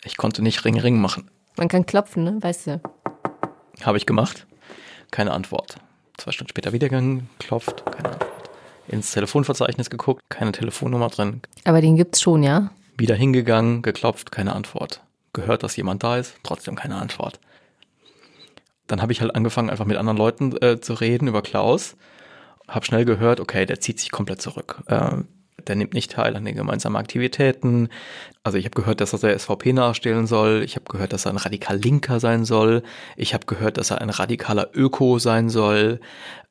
Ich 0.03 0.17
konnte 0.17 0.41
nicht 0.41 0.65
Ring, 0.65 0.79
Ring 0.79 0.99
machen. 0.99 1.29
Man 1.57 1.67
kann 1.67 1.85
klopfen, 1.85 2.23
ne? 2.23 2.37
Weißt 2.39 2.67
du. 2.67 2.81
Habe 3.83 3.97
ich 3.97 4.05
gemacht. 4.05 4.47
Keine 5.11 5.31
Antwort. 5.31 5.75
Zwei 6.17 6.31
Stunden 6.31 6.49
später 6.49 6.73
wiedergegangen, 6.73 7.29
klopft, 7.39 7.85
keine 7.91 8.11
Antwort. 8.13 8.49
Ins 8.87 9.11
Telefonverzeichnis 9.11 9.89
geguckt, 9.89 10.23
keine 10.29 10.51
Telefonnummer 10.51 11.09
drin. 11.09 11.41
Aber 11.63 11.81
den 11.81 11.95
gibt's 11.95 12.21
schon, 12.21 12.43
ja? 12.43 12.71
Wieder 12.97 13.15
hingegangen, 13.15 13.81
geklopft, 13.81 14.31
keine 14.31 14.53
Antwort. 14.53 15.01
Gehört, 15.33 15.63
dass 15.63 15.75
jemand 15.75 16.03
da 16.03 16.17
ist, 16.17 16.35
trotzdem 16.43 16.75
keine 16.75 16.95
Antwort. 16.95 17.39
Dann 18.87 19.01
habe 19.01 19.13
ich 19.13 19.21
halt 19.21 19.35
angefangen, 19.35 19.69
einfach 19.69 19.85
mit 19.85 19.97
anderen 19.97 20.17
Leuten 20.17 20.55
äh, 20.61 20.79
zu 20.79 20.93
reden 20.93 21.27
über 21.27 21.41
Klaus. 21.41 21.95
Habe 22.67 22.85
schnell 22.85 23.05
gehört, 23.05 23.39
okay, 23.39 23.65
der 23.65 23.79
zieht 23.79 23.99
sich 23.99 24.11
komplett 24.11 24.41
zurück. 24.41 24.83
Äh, 24.87 25.17
der 25.67 25.75
nimmt 25.75 25.93
nicht 25.93 26.11
teil 26.11 26.35
an 26.35 26.45
den 26.45 26.55
gemeinsamen 26.55 26.95
Aktivitäten. 26.95 27.89
Also 28.43 28.57
ich 28.57 28.65
habe 28.65 28.75
gehört, 28.75 29.01
dass 29.01 29.13
er 29.13 29.19
der 29.19 29.37
SVP 29.37 29.73
nachstellen 29.73 30.25
soll. 30.27 30.63
Ich 30.63 30.75
habe 30.75 30.85
gehört, 30.89 31.13
dass 31.13 31.25
er 31.25 31.31
ein 31.31 31.37
radikal 31.37 31.77
Linker 31.77 32.19
sein 32.19 32.45
soll. 32.45 32.83
Ich 33.15 33.33
habe 33.33 33.45
gehört, 33.45 33.77
dass 33.77 33.91
er 33.91 34.01
ein 34.01 34.09
radikaler 34.09 34.69
Öko 34.73 35.19
sein 35.19 35.49
soll. 35.49 35.99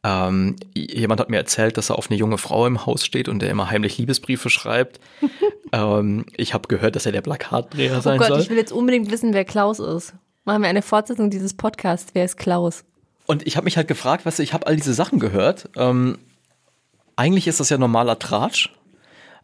Ähm, 0.03 0.57
jemand 0.75 1.21
hat 1.21 1.29
mir 1.29 1.37
erzählt, 1.37 1.77
dass 1.77 1.91
er 1.91 1.99
auf 1.99 2.11
eine 2.11 2.19
junge 2.19 2.39
Frau 2.39 2.67
im 2.67 2.87
Haus 2.87 3.05
steht 3.05 3.29
und 3.29 3.41
der 3.41 3.51
immer 3.51 3.71
heimlich 3.71 3.99
Liebesbriefe 3.99 4.49
schreibt. 4.49 5.01
ähm, 5.73 6.25
ich 6.37 6.55
habe 6.55 6.69
gehört, 6.69 6.97
dass 6.97 7.07
er 7.07 7.13
der 7.13 7.23
Plakatdreher 7.23 7.99
Oh 7.99 8.01
sein 8.01 8.19
Gott, 8.19 8.29
soll. 8.29 8.41
ich 8.41 8.51
will 8.51 8.57
jetzt 8.57 8.73
unbedingt 8.73 9.11
wissen, 9.11 9.35
wer 9.35 9.45
Klaus 9.45 9.79
ist. 9.79 10.15
Machen 10.45 10.63
wir 10.63 10.69
eine 10.69 10.83
Fortsetzung 10.83 11.29
dieses 11.31 11.55
Podcasts. 11.55 12.11
Wer 12.15 12.25
ist 12.25 12.37
Klaus? 12.37 12.85
Und 13.27 13.47
ich 13.47 13.57
habe 13.57 13.65
mich 13.65 13.77
halt 13.77 13.89
gefragt, 13.89 14.25
weißt 14.25 14.39
du, 14.39 14.43
ich 14.43 14.55
habe 14.55 14.67
all 14.67 14.77
diese 14.77 14.95
Sachen 14.95 15.19
gehört. 15.19 15.69
Ähm, 15.77 16.19
eigentlich 17.17 17.47
ist 17.47 17.61
das 17.61 17.69
ja 17.69 17.77
normaler 17.77 18.19
Tratsch, 18.19 18.71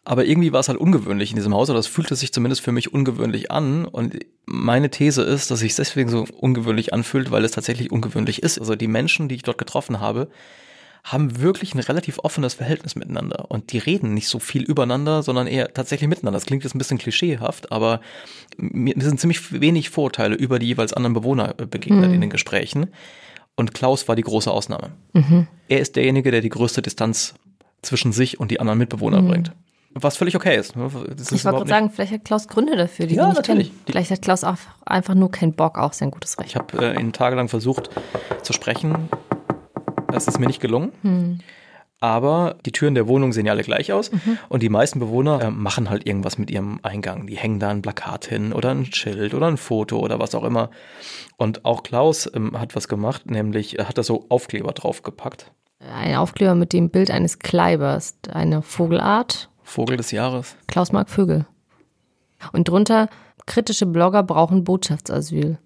aber 0.07 0.25
irgendwie 0.25 0.53
war 0.53 0.61
es 0.61 0.69
halt 0.69 0.79
ungewöhnlich 0.79 1.31
in 1.31 1.37
diesem 1.37 1.53
Haus, 1.55 1.69
oder 1.69 1.79
das 1.79 1.87
fühlte 1.87 2.15
sich 2.17 2.33
zumindest 2.33 2.63
für 2.63 2.73
mich 2.73 2.93
ungewöhnlich 2.95 3.51
an. 3.51 3.85
Und 3.85 4.17
meine 4.47 4.91
These 4.91 5.23
ist, 5.23 5.51
dass 5.51 5.59
sich 5.61 5.75
deswegen 5.75 6.09
so 6.09 6.27
ungewöhnlich 6.39 6.95
anfühlt, 6.95 7.31
weil 7.31 7.45
es 7.45 7.51
tatsächlich 7.53 7.91
ungewöhnlich 7.91 8.43
ist. 8.43 8.59
Also 8.59 8.77
die 8.77 8.89
Menschen, 8.89 9.29
die 9.29 9.35
ich 9.35 9.43
dort 9.43 9.59
getroffen 9.59 10.01
habe, 10.01 10.29
haben 11.03 11.41
wirklich 11.41 11.75
ein 11.75 11.79
relativ 11.81 12.19
offenes 12.21 12.55
Verhältnis 12.55 12.95
miteinander. 12.97 13.51
Und 13.51 13.73
die 13.73 13.79
reden 13.79 14.15
nicht 14.15 14.29
so 14.29 14.39
viel 14.39 14.63
übereinander, 14.63 15.23
sondern 15.23 15.47
eher 15.47 15.73
tatsächlich 15.73 16.09
miteinander. 16.09 16.37
Das 16.39 16.47
klingt 16.47 16.65
jetzt 16.65 16.75
ein 16.75 16.79
bisschen 16.79 16.99
klischeehaft, 16.99 17.71
aber 17.71 18.01
mir 18.57 18.95
mir 18.97 19.05
sind 19.05 19.21
ziemlich 19.21 19.61
wenig 19.61 19.91
Vorurteile 19.91 20.35
über 20.35 20.59
die 20.59 20.67
jeweils 20.67 20.93
anderen 20.93 21.15
Bewohner 21.15 21.55
äh, 21.59 21.67
begegnet 21.67 22.09
Mhm. 22.09 22.15
in 22.15 22.21
den 22.23 22.31
Gesprächen. 22.31 22.89
Und 23.55 23.73
Klaus 23.73 24.07
war 24.09 24.17
die 24.17 24.23
große 24.23 24.51
Ausnahme. 24.51 24.91
Mhm. 25.13 25.47
Er 25.69 25.81
ist 25.81 25.97
derjenige, 25.97 26.31
der 26.31 26.41
die 26.41 26.49
größte 26.49 26.83
Distanz 26.83 27.35
zwischen 27.83 28.13
sich 28.13 28.39
und 28.41 28.51
die 28.51 28.59
anderen 28.61 28.79
Mitbewohner 28.79 29.23
Mhm. 29.23 29.29
bringt. 29.29 29.53
Was 29.99 30.17
völlig 30.19 30.37
okay 30.37 30.57
ist. 30.57 30.77
ne? 30.77 30.91
Ist 31.17 31.33
Ich 31.33 31.45
wollte 31.45 31.59
gerade 31.59 31.71
sagen, 31.71 31.91
vielleicht 31.91 32.13
hat 32.13 32.25
Klaus 32.25 32.49
Gründe 32.49 32.77
dafür, 32.77 33.07
die 33.07 33.15
Ja, 33.15 33.29
nicht 33.29 33.37
natürlich. 33.37 33.69
kennen. 33.69 33.81
Vielleicht 33.87 34.11
hat 34.11 34.23
Klaus 34.23 34.45
auch 34.45 34.57
einfach 34.85 35.15
nur 35.15 35.31
keinen 35.31 35.55
Bock 35.55 35.79
auf 35.79 35.95
sein 35.95 36.11
gutes 36.11 36.39
Recht. 36.39 36.51
Ich 36.51 36.57
habe 36.57 36.95
äh, 36.95 37.01
ihn 37.01 37.13
tagelang 37.13 37.49
versucht 37.49 37.89
zu 38.43 38.53
sprechen. 38.53 39.09
Das 40.13 40.29
ist 40.29 40.39
mir 40.39 40.47
nicht 40.47 40.61
gelungen. 40.61 40.93
Hm. 41.03 41.39
Aber 41.99 42.57
die 42.67 42.73
Türen 42.73 42.95
der 42.95 43.09
Wohnung 43.09 43.33
sehen 43.33 43.47
ja 43.47 43.53
alle 43.53 43.63
gleich 43.63 43.91
aus. 43.93 44.13
Mhm. 44.13 44.39
Und 44.51 44.63
die 44.63 44.69
meisten 44.69 45.01
Bewohner 45.01 45.41
äh, 45.41 45.51
machen 45.51 45.89
halt 45.89 46.07
irgendwas 46.07 46.37
mit 46.37 46.51
ihrem 46.51 46.79
Eingang. 46.83 47.27
Die 47.27 47.37
hängen 47.39 47.59
da 47.59 47.71
ein 47.71 47.81
Plakat 47.81 48.27
hin 48.27 48.53
oder 48.53 48.71
ein 48.71 48.85
Schild 48.85 49.33
oder 49.33 49.47
ein 49.47 49.57
Foto 49.57 49.99
oder 49.99 50.19
was 50.21 50.35
auch 50.35 50.45
immer. 50.45 50.71
Und 51.39 51.65
auch 51.65 51.83
Klaus 51.83 52.31
ähm, 52.35 52.59
hat 52.61 52.77
was 52.77 52.89
gemacht, 52.89 53.31
nämlich 53.31 53.79
er 53.79 53.89
hat 53.89 53.97
da 53.97 54.03
so 54.03 54.27
Aufkleber 54.29 54.73
draufgepackt. 54.73 55.51
Ein 55.81 56.17
Aufkleber 56.17 56.55
mit 56.55 56.73
dem 56.73 56.91
Bild 56.91 57.11
eines 57.11 57.39
Kleibers, 57.39 58.19
eine 58.31 58.61
Vogelart. 58.61 59.49
Vogel 59.67 59.97
des 59.97 60.13
Jahres. 60.13 60.57
Klaus 60.69 60.93
mag 60.93 61.11
Vögel. 61.11 61.45
Und 62.53 62.69
drunter, 62.69 63.09
kritische 63.47 63.87
Blogger 63.87 64.23
brauchen 64.23 64.65
Botschaftsasyl. 64.65 65.59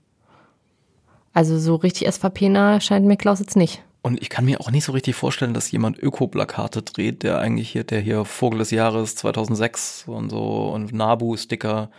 Also 1.32 1.58
so 1.58 1.76
richtig 1.76 2.12
SVP-nah 2.12 2.80
scheint 2.80 3.06
mir 3.06 3.16
Klaus 3.16 3.40
jetzt 3.40 3.56
nicht. 3.56 3.82
Und 4.02 4.20
ich 4.22 4.30
kann 4.30 4.46
mir 4.46 4.60
auch 4.60 4.70
nicht 4.70 4.84
so 4.84 4.92
richtig 4.92 5.14
vorstellen, 5.14 5.52
dass 5.52 5.70
jemand 5.70 5.98
Öko-Plakate 5.98 6.82
dreht, 6.82 7.22
der 7.22 7.38
eigentlich 7.38 7.70
hier, 7.70 7.84
der 7.84 8.00
hier 8.00 8.24
Vogel 8.24 8.60
des 8.60 8.70
Jahres 8.70 9.14
2006 9.16 10.04
und 10.06 10.30
so 10.30 10.70
und 10.72 10.92
Nabu-Sticker 10.92 11.90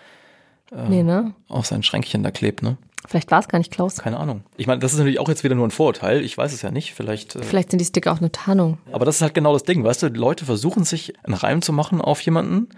äh, 0.71 0.89
Nee, 0.89 1.03
ne? 1.03 1.35
auf 1.47 1.67
sein 1.67 1.83
Schränkchen 1.83 2.23
da 2.23 2.31
klebt, 2.31 2.63
ne? 2.63 2.77
Vielleicht 3.07 3.31
war 3.31 3.39
es 3.39 3.47
gar 3.47 3.57
nicht 3.59 3.71
Klaus. 3.71 3.97
Keine 3.97 4.19
Ahnung. 4.19 4.43
Ich 4.57 4.67
meine, 4.67 4.79
das 4.79 4.93
ist 4.93 4.97
natürlich 4.99 5.19
auch 5.19 5.27
jetzt 5.29 5.43
wieder 5.43 5.55
nur 5.55 5.67
ein 5.67 5.71
Vorurteil. 5.71 6.21
Ich 6.21 6.37
weiß 6.37 6.53
es 6.53 6.61
ja 6.61 6.71
nicht. 6.71 6.93
Vielleicht. 6.93 7.35
Äh, 7.35 7.43
Vielleicht 7.43 7.71
sind 7.71 7.79
die 7.79 7.85
Sticker 7.85 8.11
auch 8.13 8.19
eine 8.19 8.31
Tarnung. 8.31 8.77
aber 8.91 9.05
das 9.05 9.15
ist 9.15 9.21
halt 9.21 9.33
genau 9.33 9.53
das 9.53 9.63
Ding, 9.63 9.83
weißt 9.83 10.03
du? 10.03 10.07
Leute 10.09 10.45
versuchen 10.45 10.83
sich 10.83 11.13
einen 11.23 11.33
Reim 11.33 11.61
zu 11.61 11.73
machen 11.73 11.99
auf 12.01 12.21
jemanden. 12.21 12.69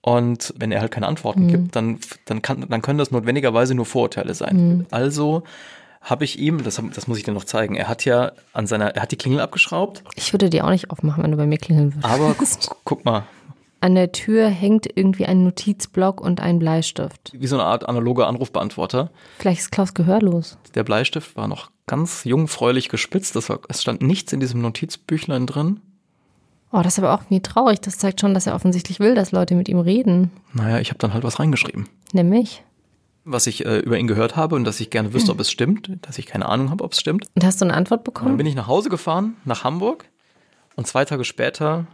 Und 0.00 0.54
wenn 0.56 0.70
er 0.72 0.80
halt 0.80 0.92
keine 0.92 1.06
Antworten 1.06 1.44
Mhm. 1.44 1.48
gibt, 1.48 1.76
dann, 1.76 1.98
dann, 2.24 2.40
kann, 2.40 2.66
dann 2.68 2.82
können 2.82 2.98
das 2.98 3.10
notwendigerweise 3.10 3.74
nur 3.74 3.84
Vorurteile 3.84 4.32
sein. 4.34 4.56
Mhm. 4.56 4.86
Also 4.90 5.42
habe 6.00 6.24
ich 6.24 6.38
ihm, 6.38 6.62
das, 6.62 6.80
das 6.94 7.08
muss 7.08 7.18
ich 7.18 7.24
dir 7.24 7.32
noch 7.32 7.44
zeigen, 7.44 7.74
er 7.74 7.88
hat 7.88 8.04
ja 8.04 8.30
an 8.52 8.66
seiner, 8.68 8.94
er 8.94 9.02
hat 9.02 9.10
die 9.10 9.16
Klingel 9.16 9.40
abgeschraubt, 9.40 10.04
Ich 10.14 10.32
würde 10.32 10.48
die 10.48 10.62
auch 10.62 10.70
nicht 10.70 10.90
aufmachen, 10.90 11.24
wenn 11.24 11.32
du 11.32 11.36
bei 11.36 11.46
mir 11.46 11.58
klingeln 11.58 11.94
würdest. 11.96 12.04
aber 12.08 12.34
gu- 12.38 12.46
guck 12.84 13.04
mal, 13.04 13.24
An 13.80 13.94
der 13.94 14.10
Tür 14.12 14.48
hängt 14.48 14.88
irgendwie 14.92 15.26
ein 15.26 15.44
Notizblock 15.44 16.20
und 16.20 16.40
ein 16.40 16.58
Bleistift. 16.58 17.30
wie 17.32 17.46
so 17.46 17.56
eine 17.56 17.64
Art 17.64 17.88
analoger 17.88 18.26
Anrufbeantworter. 18.26 19.10
Vielleicht 19.38 19.60
ist 19.60 19.70
Klaus 19.72 19.94
gehörlos. 19.94 20.58
Der 20.74 20.82
Bleistift 20.82 21.36
war 21.36 21.46
noch 21.46 21.70
ganz 21.86 22.24
jungfräulich 22.24 22.88
gespitzt, 22.88 23.36
war, 23.48 23.60
es 23.68 23.80
stand 23.82 24.02
nichts 24.02 24.32
in 24.32 24.40
diesem 24.40 24.60
Notizbüchlein 24.62 25.46
drin. 25.46 25.80
Oh, 26.72 26.80
das 26.82 26.94
ist 26.94 26.98
aber 26.98 27.14
auch 27.14 27.22
irgendwie 27.22 27.40
traurig. 27.40 27.80
Das 27.80 27.96
zeigt 27.98 28.20
schon, 28.20 28.34
dass 28.34 28.46
er 28.46 28.54
offensichtlich 28.54 29.00
will, 29.00 29.14
dass 29.14 29.32
Leute 29.32 29.54
mit 29.54 29.68
ihm 29.68 29.78
reden. 29.78 30.30
Naja, 30.52 30.80
ich 30.80 30.90
habe 30.90 30.98
dann 30.98 31.14
halt 31.14 31.24
was 31.24 31.38
reingeschrieben. 31.38 31.88
Nämlich. 32.12 32.62
Was 33.24 33.46
ich 33.46 33.64
äh, 33.64 33.78
über 33.78 33.98
ihn 33.98 34.06
gehört 34.06 34.36
habe 34.36 34.54
und 34.56 34.64
dass 34.64 34.80
ich 34.80 34.90
gerne 34.90 35.14
wüsste, 35.14 35.32
ob 35.32 35.40
es 35.40 35.50
stimmt, 35.50 35.90
dass 36.02 36.18
ich 36.18 36.26
keine 36.26 36.46
Ahnung 36.46 36.70
habe, 36.70 36.84
ob 36.84 36.92
es 36.92 37.00
stimmt. 37.00 37.26
Und 37.34 37.44
hast 37.44 37.60
du 37.60 37.64
eine 37.64 37.74
Antwort 37.74 38.00
Und 38.00 38.06
dann 38.08 38.14
bekommen? 38.14 38.36
bin 38.38 38.46
ich 38.46 38.54
nach 38.54 38.66
Hause 38.66 38.90
gefahren, 38.90 39.36
nach 39.44 39.64
Hamburg 39.64 40.06
Und 40.76 40.86
zwei 40.86 41.04
Tage 41.06 41.24
später 41.24 41.86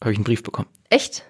habe 0.00 0.12
ich 0.12 0.18
einen 0.18 0.24
Brief 0.24 0.42
bekommen. 0.42 0.68
Echt? 0.90 1.24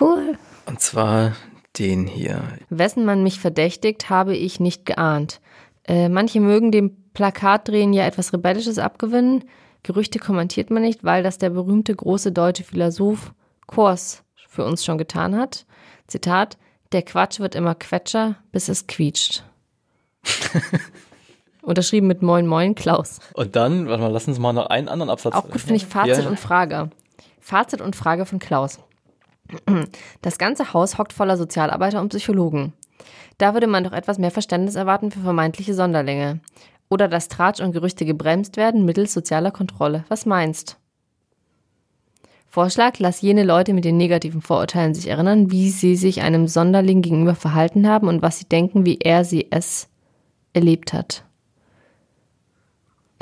Cool. 0.00 0.38
Und 0.66 0.80
zwar 0.80 1.32
den 1.78 2.06
hier. 2.06 2.42
Wessen 2.70 3.04
man 3.04 3.22
mich 3.22 3.40
verdächtigt, 3.40 4.08
habe 4.08 4.36
ich 4.36 4.60
nicht 4.60 4.86
geahnt. 4.86 5.40
Äh, 5.86 6.08
manche 6.08 6.40
mögen 6.40 6.70
dem 6.72 6.96
Plakatdrehen 7.12 7.92
ja 7.92 8.06
etwas 8.06 8.32
Rebellisches 8.32 8.78
abgewinnen. 8.78 9.44
Gerüchte 9.82 10.18
kommentiert 10.18 10.70
man 10.70 10.82
nicht, 10.82 11.04
weil 11.04 11.22
das 11.22 11.38
der 11.38 11.50
berühmte 11.50 11.94
große 11.94 12.32
deutsche 12.32 12.64
Philosoph 12.64 13.34
Kors 13.66 14.22
für 14.48 14.64
uns 14.64 14.84
schon 14.84 14.98
getan 14.98 15.36
hat. 15.36 15.66
Zitat: 16.06 16.56
Der 16.92 17.02
Quatsch 17.02 17.40
wird 17.40 17.54
immer 17.54 17.74
quetscher, 17.74 18.36
bis 18.52 18.68
es 18.68 18.86
quietscht. 18.86 19.44
Unterschrieben 21.64 22.06
mit 22.06 22.22
Moin 22.22 22.46
Moin 22.46 22.74
Klaus. 22.74 23.20
Und 23.32 23.56
dann, 23.56 23.88
warte 23.88 24.02
mal, 24.02 24.12
lassen 24.12 24.34
Sie 24.34 24.40
mal 24.40 24.52
noch 24.52 24.66
einen 24.66 24.88
anderen 24.88 25.10
Absatz. 25.10 25.34
Auch 25.34 25.48
gut 25.48 25.60
finde 25.60 25.76
ich 25.76 25.86
Fazit 25.86 26.24
Ja. 26.24 26.28
und 26.28 26.38
Frage. 26.38 26.90
Fazit 27.40 27.80
und 27.80 27.96
Frage 27.96 28.26
von 28.26 28.38
Klaus. 28.38 28.80
Das 30.22 30.38
ganze 30.38 30.72
Haus 30.72 30.98
hockt 30.98 31.12
voller 31.12 31.36
Sozialarbeiter 31.36 32.00
und 32.00 32.08
Psychologen. 32.10 32.72
Da 33.38 33.52
würde 33.54 33.66
man 33.66 33.84
doch 33.84 33.92
etwas 33.92 34.18
mehr 34.18 34.30
Verständnis 34.30 34.74
erwarten 34.74 35.10
für 35.10 35.20
vermeintliche 35.20 35.74
Sonderlinge. 35.74 36.40
Oder 36.88 37.08
dass 37.08 37.28
Tratsch 37.28 37.60
und 37.60 37.72
Gerüchte 37.72 38.04
gebremst 38.04 38.56
werden 38.56 38.84
mittels 38.84 39.12
sozialer 39.12 39.50
Kontrolle. 39.50 40.04
Was 40.08 40.26
meinst? 40.26 40.78
Vorschlag, 42.48 42.98
lass 43.00 43.20
jene 43.20 43.42
Leute 43.42 43.72
mit 43.72 43.84
den 43.84 43.96
negativen 43.96 44.40
Vorurteilen 44.40 44.94
sich 44.94 45.08
erinnern, 45.08 45.50
wie 45.50 45.70
sie 45.70 45.96
sich 45.96 46.22
einem 46.22 46.46
Sonderling 46.46 47.02
gegenüber 47.02 47.34
verhalten 47.34 47.88
haben 47.88 48.06
und 48.06 48.22
was 48.22 48.38
sie 48.38 48.48
denken, 48.48 48.86
wie 48.86 48.98
er 48.98 49.24
sie 49.24 49.48
es 49.50 49.88
erlebt 50.52 50.92
hat. 50.92 51.24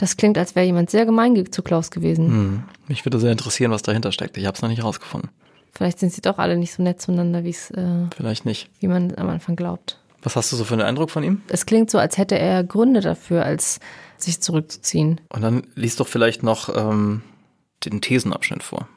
Das 0.03 0.16
klingt, 0.16 0.36
als 0.36 0.57
wäre 0.57 0.66
jemand 0.66 0.90
sehr 0.90 1.07
gemein 1.07 1.36
ge- 1.36 1.48
zu 1.48 1.62
Klaus 1.62 1.92
gewesen. 1.92 2.26
Hm. 2.26 2.62
Mich 2.88 3.07
würde 3.07 3.20
sehr 3.20 3.30
interessieren, 3.30 3.70
was 3.70 3.82
dahinter 3.82 4.11
steckt. 4.11 4.36
Ich 4.36 4.46
habe 4.46 4.57
es 4.57 4.61
noch 4.61 4.68
nicht 4.68 4.82
rausgefunden. 4.82 5.30
Vielleicht 5.70 6.00
sind 6.00 6.12
sie 6.12 6.20
doch 6.20 6.38
alle 6.38 6.57
nicht 6.57 6.72
so 6.72 6.82
nett 6.82 7.00
zueinander, 7.00 7.44
wie's, 7.44 7.70
äh, 7.70 8.07
Vielleicht 8.16 8.44
nicht. 8.44 8.68
wie 8.80 8.88
man 8.88 9.14
am 9.16 9.28
Anfang 9.28 9.55
glaubt. 9.55 10.00
Was 10.24 10.34
hast 10.34 10.50
du 10.50 10.57
so 10.57 10.64
für 10.64 10.74
einen 10.74 10.82
Eindruck 10.82 11.11
von 11.12 11.22
ihm? 11.22 11.42
Es 11.46 11.66
klingt 11.66 11.88
so, 11.88 11.98
als 11.98 12.18
hätte 12.18 12.36
er 12.36 12.64
Gründe 12.64 13.00
dafür, 13.00 13.44
als 13.44 13.78
sich 14.18 14.40
zurückzuziehen. 14.40 15.20
Und 15.28 15.42
dann 15.42 15.62
liest 15.76 16.00
doch 16.00 16.09
vielleicht 16.09 16.42
noch 16.42 16.68
ähm, 16.76 17.22
den 17.84 18.00
Thesenabschnitt 18.00 18.64
vor. 18.64 18.88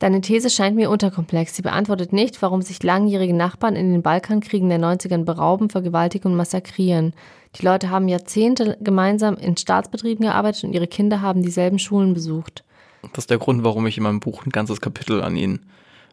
Deine 0.00 0.20
These 0.20 0.50
scheint 0.50 0.74
mir 0.74 0.90
unterkomplex. 0.90 1.54
Sie 1.54 1.62
beantwortet 1.62 2.12
nicht, 2.12 2.42
warum 2.42 2.60
sich 2.62 2.82
langjährige 2.82 3.34
Nachbarn 3.34 3.76
in 3.76 3.92
den 3.92 4.02
Balkankriegen 4.02 4.68
der 4.68 4.80
90ern 4.80 5.24
berauben, 5.24 5.70
vergewaltigen 5.70 6.32
und 6.32 6.36
massakrieren. 6.36 7.12
Die 7.56 7.64
Leute 7.64 7.90
haben 7.90 8.08
Jahrzehnte 8.08 8.76
gemeinsam 8.80 9.36
in 9.36 9.56
Staatsbetrieben 9.56 10.24
gearbeitet 10.24 10.64
und 10.64 10.72
ihre 10.72 10.86
Kinder 10.86 11.20
haben 11.20 11.42
dieselben 11.42 11.78
Schulen 11.78 12.14
besucht. 12.14 12.64
Das 13.12 13.24
ist 13.24 13.30
der 13.30 13.38
Grund, 13.38 13.64
warum 13.64 13.86
ich 13.86 13.96
in 13.96 14.02
meinem 14.04 14.20
Buch 14.20 14.44
ein 14.46 14.50
ganzes 14.50 14.80
Kapitel 14.80 15.22
an 15.22 15.36
ihn 15.36 15.60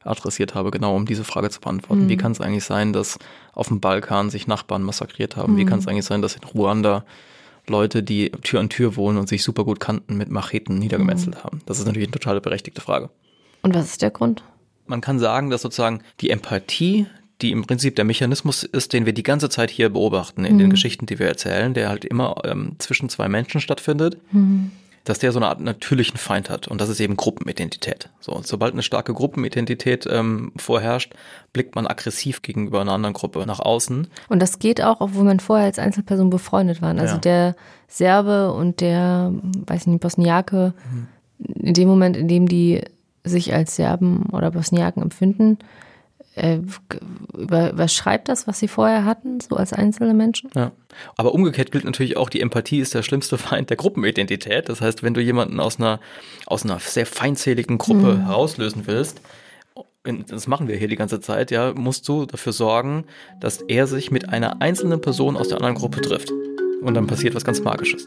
adressiert 0.04 0.56
habe, 0.56 0.72
genau 0.72 0.96
um 0.96 1.06
diese 1.06 1.24
Frage 1.26 1.50
zu 1.50 1.60
beantworten. 1.60 2.06
Mhm. 2.06 2.10
Wie 2.10 2.18
kann 2.18 2.32
es 2.32 2.40
eigentlich 2.42 2.64
sein, 2.64 2.94
dass 2.94 3.20
auf 3.54 3.68
dem 3.68 3.82
Balkan 3.82 4.30
sich 4.30 4.48
Nachbarn 4.48 4.82
massakriert 4.84 5.36
haben? 5.36 5.58
Wie 5.58 5.64
Mhm. 5.66 5.70
kann 5.70 5.80
es 5.80 5.88
eigentlich 5.88 6.06
sein, 6.06 6.22
dass 6.22 6.36
in 6.36 6.44
Ruanda 6.44 7.04
Leute, 7.68 8.02
die 8.02 8.32
Tür 8.32 8.62
an 8.62 8.70
Tür 8.70 8.96
wohnen 8.96 9.18
und 9.18 9.28
sich 9.28 9.44
super 9.44 9.66
gut 9.66 9.82
kannten, 9.82 10.16
mit 10.16 10.30
Macheten 10.30 10.80
niedergemetzelt 10.80 11.36
Mhm. 11.36 11.44
haben? 11.44 11.62
Das 11.66 11.78
ist 11.80 11.86
natürlich 11.86 12.08
eine 12.08 12.14
total 12.14 12.40
berechtigte 12.40 12.80
Frage. 12.82 13.10
Und 13.62 13.76
was 13.76 13.86
ist 13.88 14.02
der 14.02 14.12
Grund? 14.12 14.44
Man 14.86 15.02
kann 15.02 15.20
sagen, 15.20 15.50
dass 15.50 15.64
sozusagen 15.64 16.00
die 16.22 16.30
Empathie, 16.30 17.08
die 17.42 17.52
im 17.52 17.66
Prinzip 17.66 17.96
der 17.96 18.06
Mechanismus 18.06 18.64
ist, 18.64 18.94
den 18.94 19.06
wir 19.06 19.14
die 19.14 19.24
ganze 19.24 19.50
Zeit 19.50 19.70
hier 19.70 19.90
beobachten 19.90 20.44
in 20.46 20.58
den 20.58 20.68
Mhm. 20.68 20.72
Geschichten, 20.72 21.06
die 21.06 21.20
wir 21.20 21.28
erzählen, 21.28 21.74
der 21.74 21.90
halt 21.90 22.04
immer 22.06 22.36
ähm, 22.46 22.76
zwischen 22.80 23.10
zwei 23.10 23.28
Menschen 23.30 23.62
stattfindet, 23.62 24.18
Mhm. 24.32 24.72
dass 25.04 25.20
der 25.20 25.32
so 25.32 25.40
eine 25.40 25.48
Art 25.48 25.62
natürlichen 25.62 26.18
Feind 26.18 26.50
hat. 26.50 26.68
Und 26.68 26.82
das 26.82 26.90
ist 26.90 27.00
eben 27.00 27.16
Gruppenidentität. 27.16 28.10
So, 28.20 28.34
und 28.34 28.46
sobald 28.48 28.74
eine 28.74 28.82
starke 28.82 29.14
Gruppenidentität 29.14 30.08
ähm, 30.12 30.52
vorherrscht, 30.58 31.14
blickt 31.54 31.76
man 31.76 31.86
aggressiv 31.88 32.42
gegenüber 32.42 32.82
einer 32.82 32.92
anderen 32.94 33.14
Gruppe 33.14 33.46
nach 33.46 33.60
außen. 33.60 34.08
Und 34.30 34.42
das 34.42 34.60
geht 34.60 34.82
auch, 34.82 35.00
obwohl 35.00 35.24
man 35.24 35.40
vorher 35.40 35.66
als 35.68 35.80
Einzelperson 35.80 36.30
befreundet 36.30 36.82
waren. 36.82 37.00
Also 37.00 37.14
Ja. 37.16 37.20
der 37.22 37.56
Serbe 37.88 38.52
und 38.52 38.82
der, 38.82 39.32
weiß 39.68 39.82
ich 39.82 39.88
nicht, 39.88 40.02
Bosniake, 40.02 40.74
in 41.56 41.74
dem 41.76 41.88
Moment, 41.88 42.18
in 42.18 42.28
dem 42.28 42.48
die 42.48 42.82
sich 43.24 43.54
als 43.54 43.76
Serben 43.76 44.24
oder 44.32 44.52
Bosniaken 44.52 45.04
empfinden, 45.04 45.58
äh, 46.38 46.60
über, 47.34 47.72
überschreibt 47.72 48.30
das, 48.30 48.48
was 48.48 48.60
sie 48.60 48.68
vorher 48.68 49.06
hatten, 49.06 49.40
so 49.40 49.56
als 49.56 49.74
einzelne 49.74 50.14
Menschen? 50.14 50.50
Ja. 50.56 50.72
Aber 51.16 51.34
umgekehrt 51.34 51.72
gilt 51.72 51.86
natürlich 51.86 52.18
auch, 52.18 52.30
die 52.30 52.42
Empathie 52.42 52.80
ist 52.80 52.94
der 52.94 53.04
schlimmste 53.04 53.38
Feind 53.40 53.70
der 53.70 53.78
Gruppenidentität. 53.78 54.70
Das 54.70 54.82
heißt, 54.82 55.04
wenn 55.04 55.14
du 55.14 55.22
jemanden 55.22 55.60
aus 55.60 55.78
einer, 55.80 56.00
aus 56.46 56.64
einer 56.64 56.80
sehr 56.80 57.06
feindseligen 57.06 57.78
Gruppe 57.78 58.16
Mhm. 58.16 58.26
herauslösen 58.28 58.84
willst, 58.86 59.22
das 60.30 60.48
machen 60.48 60.68
wir 60.70 60.78
hier 60.78 60.88
die 60.88 60.96
ganze 60.96 61.20
Zeit, 61.20 61.52
ja, 61.52 61.74
musst 61.74 62.08
du 62.08 62.26
dafür 62.26 62.54
sorgen, 62.54 63.04
dass 63.42 63.62
er 63.68 63.88
sich 63.88 64.10
mit 64.10 64.30
einer 64.30 64.62
einzelnen 64.62 65.02
Person 65.02 65.36
aus 65.36 65.50
der 65.50 65.58
anderen 65.58 65.76
Gruppe 65.76 66.02
trifft. 66.02 66.32
Und 66.82 66.94
dann 66.94 67.08
passiert 67.08 67.36
was 67.36 67.44
ganz 67.44 67.60
Magisches. 67.62 68.06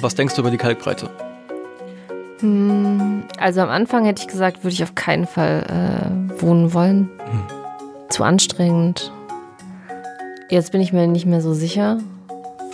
Was 0.00 0.14
denkst 0.14 0.34
du 0.34 0.42
über 0.42 0.50
die 0.50 0.56
Kalkbreite? 0.56 1.10
Hm, 2.40 3.24
Also 3.38 3.60
am 3.60 3.68
Anfang 3.68 4.04
hätte 4.04 4.22
ich 4.22 4.28
gesagt, 4.28 4.62
würde 4.64 4.74
ich 4.74 4.82
auf 4.82 4.94
keinen 4.94 5.26
Fall 5.26 5.64
äh, 5.68 6.40
wohnen 6.42 6.72
wollen. 6.72 7.10
Zu 8.10 8.22
anstrengend. 8.24 9.12
Jetzt 10.50 10.72
bin 10.72 10.80
ich 10.80 10.92
mir 10.92 11.06
nicht 11.06 11.26
mehr 11.26 11.40
so 11.42 11.52
sicher, 11.52 11.98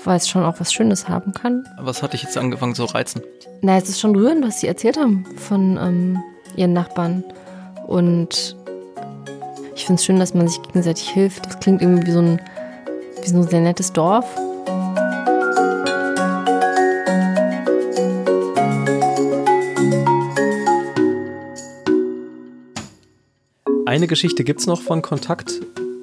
weil 0.04 0.16
es 0.16 0.28
schon 0.28 0.44
auch 0.44 0.60
was 0.60 0.72
Schönes 0.72 1.08
haben 1.08 1.32
kann. 1.32 1.64
Was 1.80 2.02
hat 2.02 2.12
dich 2.12 2.22
jetzt 2.22 2.36
angefangen 2.38 2.74
zu 2.74 2.84
reizen? 2.84 3.22
Na, 3.62 3.76
es 3.78 3.88
ist 3.88 4.00
schon 4.00 4.14
rührend, 4.14 4.46
was 4.46 4.60
sie 4.60 4.68
erzählt 4.68 4.98
haben 4.98 5.24
von 5.36 5.78
ähm, 5.80 6.22
ihren 6.56 6.72
Nachbarn. 6.74 7.24
Und 7.86 8.56
ich 9.74 9.86
finde 9.86 9.98
es 9.98 10.04
schön, 10.04 10.18
dass 10.18 10.34
man 10.34 10.46
sich 10.46 10.60
gegenseitig 10.62 11.08
hilft. 11.08 11.46
Das 11.46 11.58
klingt 11.58 11.82
irgendwie 11.82 12.06
wie 12.06 12.12
so 12.12 12.20
ein, 12.20 12.40
wie 13.22 13.28
so 13.28 13.38
ein 13.38 13.48
sehr 13.48 13.60
nettes 13.60 13.92
Dorf. 13.92 14.26
Eine 23.94 24.08
Geschichte 24.08 24.42
gibt 24.42 24.58
es 24.58 24.66
noch 24.66 24.82
von 24.82 25.02
Kontakt, 25.02 25.60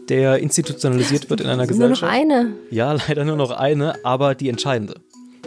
der 0.07 0.39
institutionalisiert 0.39 1.29
wird 1.29 1.41
in 1.41 1.47
einer 1.47 1.65
Nur 1.65 1.65
noch 1.65 1.89
Gesellschaft. 1.89 2.13
eine. 2.13 2.53
Ja, 2.69 2.93
leider 3.07 3.25
nur 3.25 3.35
noch 3.35 3.51
eine, 3.51 3.95
aber 4.05 4.33
die 4.33 4.47
entscheidende. 4.47 5.01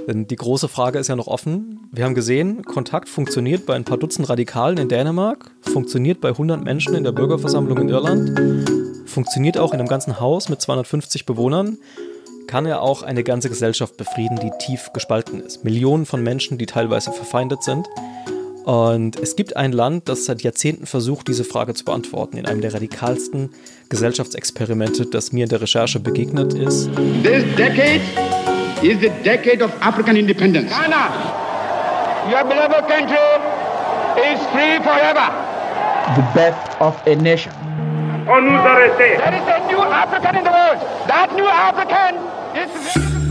Denn 0.06 0.26
die 0.26 0.36
große 0.36 0.68
Frage 0.68 0.98
ist 0.98 1.08
ja 1.08 1.16
noch 1.16 1.26
offen. 1.26 1.88
Wir 1.90 2.04
haben 2.04 2.14
gesehen, 2.14 2.62
Kontakt 2.62 3.08
funktioniert 3.08 3.64
bei 3.64 3.74
ein 3.74 3.84
paar 3.84 3.96
Dutzend 3.96 4.28
Radikalen 4.28 4.76
in 4.76 4.90
Dänemark, 4.90 5.52
funktioniert 5.62 6.20
bei 6.20 6.28
100 6.28 6.62
Menschen 6.62 6.94
in 6.94 7.02
der 7.02 7.12
Bürgerversammlung 7.12 7.78
in 7.78 7.88
Irland, 7.88 8.68
funktioniert 9.06 9.56
auch 9.56 9.72
in 9.72 9.80
einem 9.80 9.88
ganzen 9.88 10.20
Haus 10.20 10.50
mit 10.50 10.60
250 10.60 11.24
Bewohnern, 11.24 11.78
kann 12.46 12.66
er 12.66 12.82
auch 12.82 13.02
eine 13.02 13.24
ganze 13.24 13.48
Gesellschaft 13.48 13.96
befrieden, 13.96 14.38
die 14.38 14.50
tief 14.58 14.90
gespalten 14.92 15.40
ist. 15.40 15.64
Millionen 15.64 16.04
von 16.04 16.22
Menschen, 16.22 16.58
die 16.58 16.66
teilweise 16.66 17.10
verfeindet 17.10 17.62
sind. 17.62 17.88
Und 18.64 19.16
es 19.20 19.36
gibt 19.36 19.56
ein 19.56 19.72
Land, 19.72 20.08
das 20.08 20.24
seit 20.24 20.42
Jahrzehnten 20.42 20.86
versucht, 20.86 21.28
diese 21.28 21.44
Frage 21.44 21.74
zu 21.74 21.84
beantworten, 21.84 22.36
in 22.36 22.46
einem 22.46 22.60
der 22.60 22.74
radikalsten 22.74 23.50
Gesellschaftsexperimente, 23.90 25.06
das 25.06 25.32
mir 25.32 25.44
in 25.44 25.50
der 25.50 25.60
Recherche 25.60 26.00
begegnet 26.00 26.54
ist. 26.54 26.88
This 27.22 27.44
decade 27.56 28.00
is 28.82 28.98
the 29.00 29.10
decade 29.22 29.62
of 29.62 29.70
African 29.80 30.16
independence. 30.16 30.70
Ghana, 30.70 31.10
your 32.30 32.44
beloved 32.44 32.88
country 32.88 33.18
is 34.16 34.40
free 34.52 34.78
forever. 34.82 35.30
the 36.16 36.22
birth 36.34 36.80
of 36.80 36.94
a 37.06 37.16
nation. 37.16 37.52
On 38.28 38.40
nous 38.44 38.58
arrêter. 38.58 39.18
There 39.18 39.34
is 39.34 39.48
a 39.48 39.66
new 39.66 39.82
African 39.82 40.36
in 40.36 40.44
the 40.44 40.50
world. 40.50 40.80
That 41.08 41.32
new 41.34 41.46
African 41.46 42.14
is. 42.54 43.23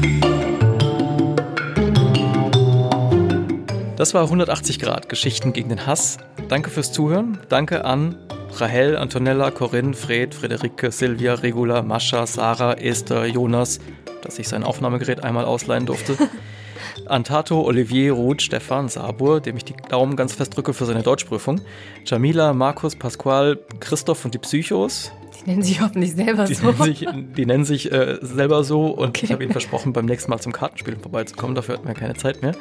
Das 3.96 4.16
war 4.16 4.24
180 4.24 4.80
Grad 4.80 5.08
Geschichten 5.08 5.54
gegen 5.54 5.70
den 5.70 5.86
Hass. 5.86 6.18
Danke 6.48 6.72
fürs 6.72 6.92
Zuhören. 6.92 7.38
Danke 7.50 7.86
an 7.86 8.16
Rahel, 8.58 8.98
Antonella, 8.98 9.52
Corinne, 9.52 9.94
Fred, 9.94 10.34
Friederike, 10.34 10.92
Silvia, 10.92 11.36
Regula, 11.36 11.84
Mascha, 11.84 12.26
Sarah, 12.26 12.74
Esther, 12.74 13.28
Jonas, 13.28 13.80
dass 14.24 14.40
ich 14.40 14.48
sein 14.48 14.64
Aufnahmegerät 14.64 15.24
einmal 15.24 15.46
ausleihen 15.46 15.86
durfte. 15.86 16.18
An 17.06 17.24
Tato, 17.24 17.62
Olivier, 17.62 18.14
Ruth, 18.14 18.42
Stefan, 18.42 18.90
Sabur, 18.90 19.42
dem 19.42 19.58
ich 19.58 19.66
die 19.66 19.76
Daumen 19.90 20.16
ganz 20.16 20.34
fest 20.34 20.58
drücke 20.58 20.74
für 20.74 20.86
seine 20.86 21.04
Deutschprüfung. 21.04 21.62
Jamila, 22.04 22.54
Markus, 22.54 22.96
Pasqual, 22.96 23.60
Christoph 23.80 24.26
und 24.26 24.34
die 24.34 24.40
Psychos. 24.40 25.12
Die 25.46 25.50
nennen 25.50 25.62
sich 25.64 25.82
hoffentlich 25.82 26.14
selber 26.14 26.46
Die 26.46 26.54
so. 26.54 26.68
nennen 26.68 26.84
sich, 26.84 27.06
die 27.38 27.46
nennen 27.46 27.66
sich 27.66 27.92
äh, 27.92 28.18
selber 28.22 28.64
so 28.64 28.88
und 28.88 29.22
ich 29.22 29.32
habe 29.32 29.44
ihnen 29.44 29.52
versprochen, 29.52 29.94
beim 29.94 30.06
nächsten 30.06 30.32
Mal 30.32 30.40
zum 30.40 30.54
Kartenspielen 30.54 31.02
vorbeizukommen. 31.02 31.56
Dafür 31.56 31.76
hatten 31.76 31.88
wir 31.88 31.94
keine 31.94 32.16
Zeit 32.16 32.42
mehr. 32.42 32.54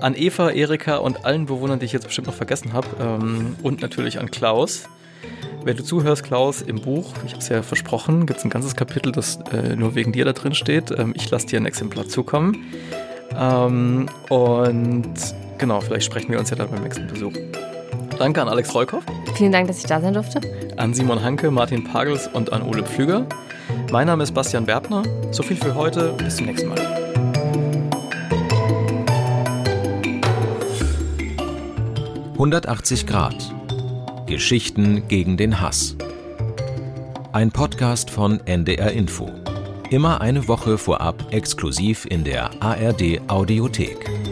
An 0.00 0.14
Eva, 0.16 0.50
Erika 0.50 0.96
und 0.96 1.24
allen 1.24 1.46
Bewohnern, 1.46 1.78
die 1.78 1.86
ich 1.86 1.92
jetzt 1.92 2.06
bestimmt 2.06 2.26
noch 2.26 2.34
vergessen 2.34 2.72
habe. 2.72 2.88
Ähm, 3.00 3.56
und 3.62 3.80
natürlich 3.80 4.18
an 4.18 4.30
Klaus. 4.30 4.88
Wenn 5.64 5.76
du 5.76 5.82
zuhörst, 5.82 6.22
Klaus, 6.22 6.62
im 6.62 6.80
Buch, 6.80 7.12
ich 7.26 7.32
habe 7.32 7.42
es 7.42 7.48
ja 7.48 7.62
versprochen, 7.62 8.26
gibt 8.26 8.38
es 8.38 8.44
ein 8.44 8.50
ganzes 8.50 8.76
Kapitel, 8.76 9.10
das 9.12 9.38
äh, 9.52 9.74
nur 9.74 9.94
wegen 9.94 10.12
dir 10.12 10.24
da 10.24 10.32
drin 10.32 10.54
steht. 10.54 10.90
Ähm, 10.96 11.12
ich 11.16 11.30
lasse 11.30 11.46
dir 11.46 11.60
ein 11.60 11.66
Exemplar 11.66 12.06
zukommen. 12.06 12.66
Ähm, 13.36 14.06
und 14.28 15.14
genau, 15.58 15.80
vielleicht 15.80 16.06
sprechen 16.06 16.30
wir 16.30 16.38
uns 16.38 16.50
ja 16.50 16.56
dann 16.56 16.70
beim 16.70 16.82
nächsten 16.82 17.06
Besuch. 17.06 17.32
Danke 18.18 18.40
an 18.40 18.48
Alex 18.48 18.74
Reukoff. 18.74 19.04
Vielen 19.34 19.52
Dank, 19.52 19.68
dass 19.68 19.78
ich 19.78 19.84
da 19.84 20.00
sein 20.00 20.14
durfte. 20.14 20.40
An 20.76 20.94
Simon 20.94 21.22
Hanke, 21.22 21.50
Martin 21.50 21.84
Pagels 21.84 22.28
und 22.28 22.52
an 22.52 22.62
Ole 22.62 22.82
Pflüger. 22.82 23.26
Mein 23.92 24.06
Name 24.06 24.22
ist 24.22 24.32
Bastian 24.32 24.66
Werbner. 24.66 25.02
So 25.32 25.42
viel 25.42 25.56
für 25.56 25.74
heute. 25.74 26.14
Bis 26.14 26.36
zum 26.36 26.46
nächsten 26.46 26.68
Mal. 26.68 26.76
»180 32.38 33.06
Grad. 33.06 33.36
Geschichten 34.26 35.06
gegen 35.08 35.36
den 35.36 35.60
Hass«. 35.60 35.96
Ein 37.32 37.50
Podcast 37.50 38.10
von 38.10 38.40
NDR 38.46 38.92
Info. 38.92 39.30
Immer 39.90 40.20
eine 40.20 40.48
Woche 40.48 40.78
vorab 40.78 41.32
exklusiv 41.32 42.06
in 42.06 42.24
der 42.24 42.50
ARD 42.60 43.20
Audiothek. 43.28 44.25